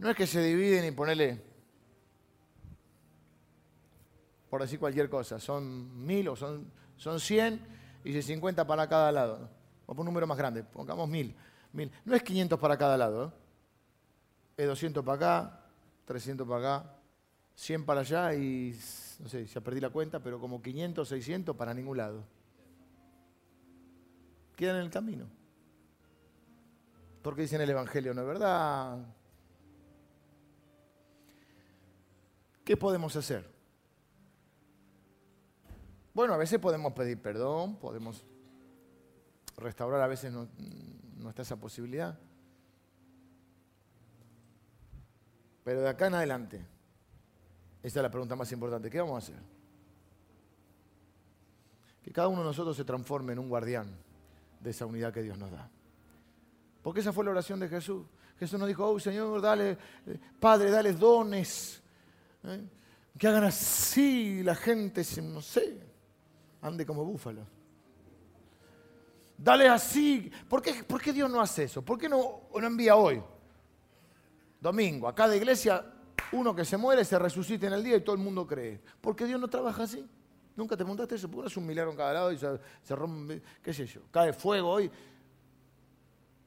no 0.00 0.10
es 0.10 0.16
que 0.16 0.26
se 0.26 0.42
dividen 0.42 0.84
y 0.86 0.90
ponele, 0.90 1.40
por 4.48 4.62
decir 4.62 4.80
cualquier 4.80 5.08
cosa, 5.08 5.38
son 5.38 6.04
mil 6.04 6.26
o 6.28 6.34
son, 6.34 6.72
son 6.96 7.20
cien 7.20 7.60
y 8.02 8.12
de 8.12 8.22
50 8.22 8.66
para 8.66 8.88
cada 8.88 9.12
lado. 9.12 9.48
O 9.86 9.94
por 9.94 10.00
un 10.00 10.06
número 10.06 10.26
más 10.26 10.38
grande, 10.38 10.64
pongamos 10.64 11.08
mil, 11.08 11.36
mil. 11.72 11.92
No 12.04 12.16
es 12.16 12.22
500 12.22 12.58
para 12.58 12.76
cada 12.76 12.96
lado, 12.96 13.26
¿eh? 14.56 14.62
es 14.62 14.66
200 14.66 15.04
para 15.04 15.16
acá, 15.16 15.60
300 16.06 16.48
para 16.48 16.78
acá, 16.78 16.96
100 17.54 17.84
para 17.84 18.00
allá 18.00 18.34
y, 18.34 18.76
no 19.20 19.28
sé, 19.28 19.46
ya 19.46 19.60
perdí 19.60 19.80
la 19.80 19.90
cuenta, 19.90 20.18
pero 20.18 20.40
como 20.40 20.62
500, 20.62 21.06
600 21.06 21.54
para 21.54 21.74
ningún 21.74 21.98
lado 21.98 22.24
quedan 24.56 24.76
en 24.76 24.82
el 24.82 24.90
camino. 24.90 25.26
Porque 27.22 27.42
dicen 27.42 27.60
el 27.60 27.70
Evangelio 27.70 28.14
no 28.14 28.20
es 28.20 28.26
verdad. 28.26 28.98
¿Qué 32.64 32.76
podemos 32.76 33.14
hacer? 33.16 33.50
Bueno, 36.12 36.34
a 36.34 36.36
veces 36.36 36.58
podemos 36.58 36.92
pedir 36.92 37.20
perdón, 37.20 37.76
podemos 37.76 38.24
restaurar, 39.56 40.00
a 40.02 40.06
veces 40.06 40.32
no, 40.32 40.48
no 41.16 41.30
está 41.30 41.42
esa 41.42 41.56
posibilidad. 41.56 42.18
Pero 45.64 45.82
de 45.82 45.88
acá 45.88 46.06
en 46.06 46.14
adelante, 46.14 46.66
esta 47.82 48.00
es 48.00 48.02
la 48.02 48.10
pregunta 48.10 48.36
más 48.36 48.50
importante, 48.52 48.90
¿qué 48.90 49.00
vamos 49.00 49.14
a 49.14 49.18
hacer? 49.18 49.42
Que 52.02 52.12
cada 52.12 52.28
uno 52.28 52.40
de 52.40 52.46
nosotros 52.46 52.76
se 52.76 52.84
transforme 52.84 53.32
en 53.32 53.38
un 53.38 53.48
guardián 53.48 53.88
de 54.60 54.70
esa 54.70 54.86
unidad 54.86 55.12
que 55.12 55.22
Dios 55.22 55.38
nos 55.38 55.50
da. 55.50 55.70
Porque 56.82 57.00
esa 57.00 57.12
fue 57.12 57.24
la 57.24 57.32
oración 57.32 57.60
de 57.60 57.68
Jesús. 57.68 58.06
Jesús 58.38 58.58
nos 58.58 58.68
dijo, 58.68 58.88
oh 58.88 58.98
Señor, 58.98 59.40
dale, 59.40 59.72
eh, 60.06 60.18
Padre, 60.38 60.70
dale 60.70 60.94
dones. 60.94 61.82
¿Eh? 62.44 62.62
Que 63.18 63.28
hagan 63.28 63.44
así 63.44 64.42
la 64.42 64.54
gente, 64.54 65.04
no 65.22 65.42
sé, 65.42 65.80
ande 66.62 66.86
como 66.86 67.04
búfalo. 67.04 67.46
Dale 69.36 69.68
así. 69.68 70.30
¿Por 70.48 70.60
qué, 70.60 70.84
¿Por 70.84 71.00
qué, 71.00 71.12
Dios 71.12 71.30
no 71.30 71.40
hace 71.40 71.64
eso? 71.64 71.82
¿Por 71.82 71.98
qué 71.98 72.08
no, 72.08 72.42
no 72.52 72.66
envía 72.66 72.94
hoy? 72.94 73.22
Domingo, 74.60 75.08
a 75.08 75.14
cada 75.14 75.34
iglesia, 75.34 75.82
uno 76.32 76.54
que 76.54 76.66
se 76.66 76.76
muere 76.76 77.04
se 77.04 77.18
resucita 77.18 77.66
en 77.66 77.72
el 77.72 77.82
día 77.82 77.96
y 77.96 78.02
todo 78.02 78.14
el 78.14 78.22
mundo 78.22 78.46
cree. 78.46 78.80
¿Por 79.00 79.16
qué 79.16 79.24
Dios 79.24 79.40
no 79.40 79.48
trabaja 79.48 79.84
así? 79.84 80.06
¿Nunca 80.54 80.76
te 80.76 80.84
montaste 80.84 81.14
eso? 81.14 81.30
Porque 81.30 81.48
es 81.48 81.56
un 81.56 81.66
milagro 81.66 81.90
en 81.90 81.96
cada 81.96 82.12
lado 82.12 82.32
y 82.32 82.38
se, 82.38 82.94
rompe, 82.94 83.42
qué 83.62 83.72
sé 83.72 83.86
yo, 83.86 84.02
cae 84.10 84.34
fuego 84.34 84.68
hoy. 84.68 84.90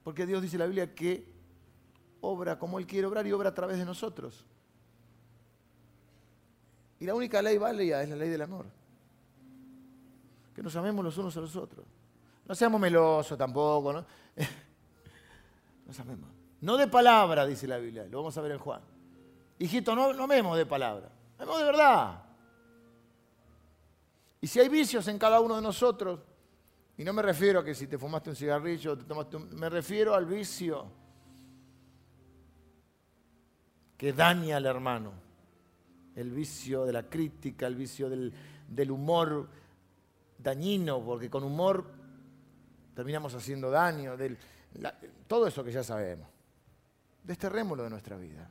Porque 0.04 0.28
Dios 0.28 0.42
dice 0.42 0.58
en 0.58 0.60
la 0.60 0.66
Biblia 0.68 0.94
que 0.94 1.34
obra 2.22 2.60
como 2.60 2.78
Él 2.78 2.86
quiere 2.86 3.08
obrar 3.08 3.26
y 3.26 3.32
obra 3.32 3.50
a 3.50 3.54
través 3.56 3.78
de 3.80 3.86
nosotros. 3.86 4.46
Y 7.04 7.06
la 7.06 7.14
única 7.14 7.42
ley 7.42 7.58
válida 7.58 8.02
es 8.02 8.08
la 8.08 8.16
ley 8.16 8.30
del 8.30 8.44
amor. 8.44 8.66
Que 10.56 10.64
nos 10.64 10.74
amemos 10.78 11.04
los 11.04 11.18
unos 11.18 11.36
a 11.36 11.42
los 11.42 11.54
otros. 11.54 11.86
No 12.48 12.56
seamos 12.56 12.80
melosos 12.80 13.38
tampoco, 13.38 13.92
¿no? 13.92 14.06
nos 15.86 16.00
amemos. 16.00 16.30
No 16.62 16.78
de 16.78 16.88
palabra, 16.88 17.46
dice 17.46 17.68
la 17.68 17.78
Biblia, 17.78 18.06
lo 18.06 18.20
vamos 18.20 18.38
a 18.38 18.42
ver 18.42 18.54
en 18.54 18.60
Juan. 18.60 18.80
Hijito, 19.60 19.94
no, 19.94 20.14
no 20.14 20.24
amemos 20.24 20.58
de 20.58 20.66
palabra, 20.66 21.10
amemos 21.38 21.60
de 21.60 21.66
verdad. 21.66 22.24
Y 24.40 24.48
si 24.48 24.62
hay 24.62 24.70
vicios 24.70 25.06
en 25.10 25.20
cada 25.20 25.42
uno 25.42 25.58
de 25.58 25.62
nosotros, 25.62 26.22
y 26.98 27.04
no 27.04 27.12
me 27.12 27.22
refiero 27.22 27.60
a 27.60 27.66
que 27.66 27.76
si 27.76 27.86
te 27.86 27.98
fumaste 27.98 28.30
un 28.30 28.38
cigarrillo, 28.38 28.98
te 28.98 29.04
tomaste 29.04 29.36
un, 29.36 29.54
me 29.58 29.70
refiero 29.70 30.16
al 30.16 30.26
vicio 30.26 30.88
que 33.98 34.14
daña 34.14 34.56
al 34.56 34.66
hermano. 34.66 35.33
El 36.16 36.32
vicio 36.32 36.86
de 36.86 36.94
la 36.94 37.04
crítica, 37.04 37.68
el 37.68 37.76
vicio 37.76 38.10
del, 38.10 38.92
humor 38.92 39.50
dañino, 40.38 41.04
porque 41.04 41.30
con 41.30 41.44
humor 41.44 41.86
terminamos 42.94 43.34
haciendo 43.34 43.72
daño, 43.72 44.16
todo 45.28 45.48
eso 45.48 45.64
que 45.64 45.72
ya 45.72 45.84
sabemos. 45.84 46.28
Desterrémoslo 47.24 47.84
de 47.84 47.90
nuestra 47.90 48.18
vida. 48.18 48.50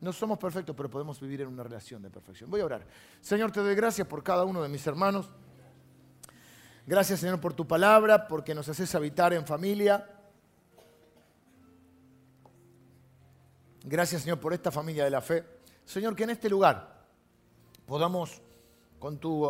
No 0.00 0.12
somos 0.12 0.38
perfectos, 0.38 0.76
pero 0.76 0.88
podemos 0.88 1.20
vivir 1.20 1.40
en 1.40 1.48
una 1.48 1.62
relación 1.62 2.02
de 2.02 2.10
perfección. 2.10 2.50
Voy 2.50 2.60
a 2.60 2.64
orar. 2.64 2.86
Señor, 3.20 3.50
te 3.50 3.60
doy 3.60 3.74
gracias 3.74 4.06
por 4.06 4.22
cada 4.22 4.44
uno 4.44 4.62
de 4.62 4.68
mis 4.68 4.86
hermanos. 4.86 5.28
Gracias, 6.86 7.20
Señor, 7.20 7.40
por 7.40 7.52
tu 7.52 7.66
palabra, 7.66 8.28
porque 8.28 8.54
nos 8.54 8.68
haces 8.68 8.94
habitar 8.94 9.32
en 9.32 9.44
familia. 9.44 10.17
Gracias, 13.84 14.22
Señor, 14.22 14.40
por 14.40 14.52
esta 14.52 14.70
familia 14.70 15.04
de 15.04 15.10
la 15.10 15.20
fe. 15.20 15.44
Señor, 15.84 16.14
que 16.14 16.24
en 16.24 16.30
este 16.30 16.48
lugar 16.48 17.06
podamos, 17.86 18.42
con 18.98 19.18
tu, 19.18 19.48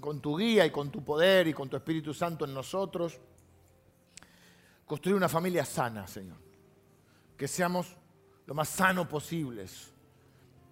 con 0.00 0.20
tu 0.20 0.36
guía 0.36 0.66
y 0.66 0.70
con 0.70 0.90
tu 0.90 1.04
poder 1.04 1.46
y 1.48 1.54
con 1.54 1.68
tu 1.68 1.76
Espíritu 1.76 2.12
Santo 2.12 2.44
en 2.44 2.54
nosotros, 2.54 3.18
construir 4.86 5.16
una 5.16 5.28
familia 5.28 5.64
sana, 5.64 6.06
Señor. 6.06 6.38
Que 7.36 7.46
seamos 7.46 7.96
lo 8.46 8.54
más 8.54 8.68
sano 8.68 9.08
posibles, 9.08 9.92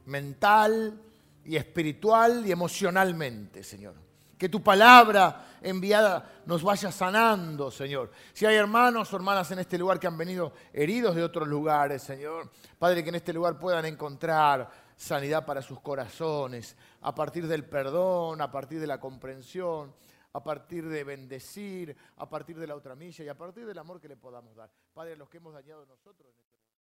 mental 0.07 1.01
y 1.45 1.57
espiritual 1.57 2.45
y 2.45 2.51
emocionalmente, 2.51 3.63
Señor. 3.63 4.08
Que 4.39 4.49
tu 4.49 4.63
palabra 4.63 5.59
enviada 5.61 6.43
nos 6.47 6.63
vaya 6.63 6.93
sanando, 6.93 7.71
Señor. 7.71 8.11
Si 8.33 8.47
hay 8.47 8.57
hermanos 8.57 9.13
o 9.13 9.17
hermanas 9.17 9.51
en 9.51 9.59
este 9.59 9.77
lugar 9.77 9.99
que 9.99 10.07
han 10.07 10.17
venido 10.17 10.53
heridos 10.73 11.17
de 11.17 11.25
otros 11.25 11.49
lugares, 11.49 12.03
Señor, 12.03 12.51
Padre, 12.79 13.03
que 13.03 13.09
en 13.11 13.17
este 13.17 13.33
lugar 13.33 13.59
puedan 13.59 13.85
encontrar 13.85 14.71
sanidad 14.97 15.45
para 15.45 15.63
sus 15.63 15.81
corazones, 15.81 16.77
a 17.03 17.15
partir 17.15 17.47
del 17.47 17.65
perdón, 17.65 18.41
a 18.41 18.51
partir 18.51 18.81
de 18.81 18.87
la 18.87 19.01
comprensión, 19.01 19.95
a 20.33 20.43
partir 20.43 20.89
de 20.89 21.05
bendecir, 21.05 21.97
a 22.17 22.29
partir 22.29 22.59
de 22.59 22.67
la 22.67 22.75
otra 22.75 22.95
milla 22.95 23.25
y 23.25 23.29
a 23.29 23.37
partir 23.37 23.67
del 23.67 23.79
amor 23.79 24.01
que 24.01 24.09
le 24.09 24.17
podamos 24.17 24.55
dar. 24.55 24.71
Padre, 24.95 25.17
los 25.17 25.29
que 25.29 25.39
hemos 25.39 25.55
dañado 25.55 25.85
nosotros. 25.87 26.33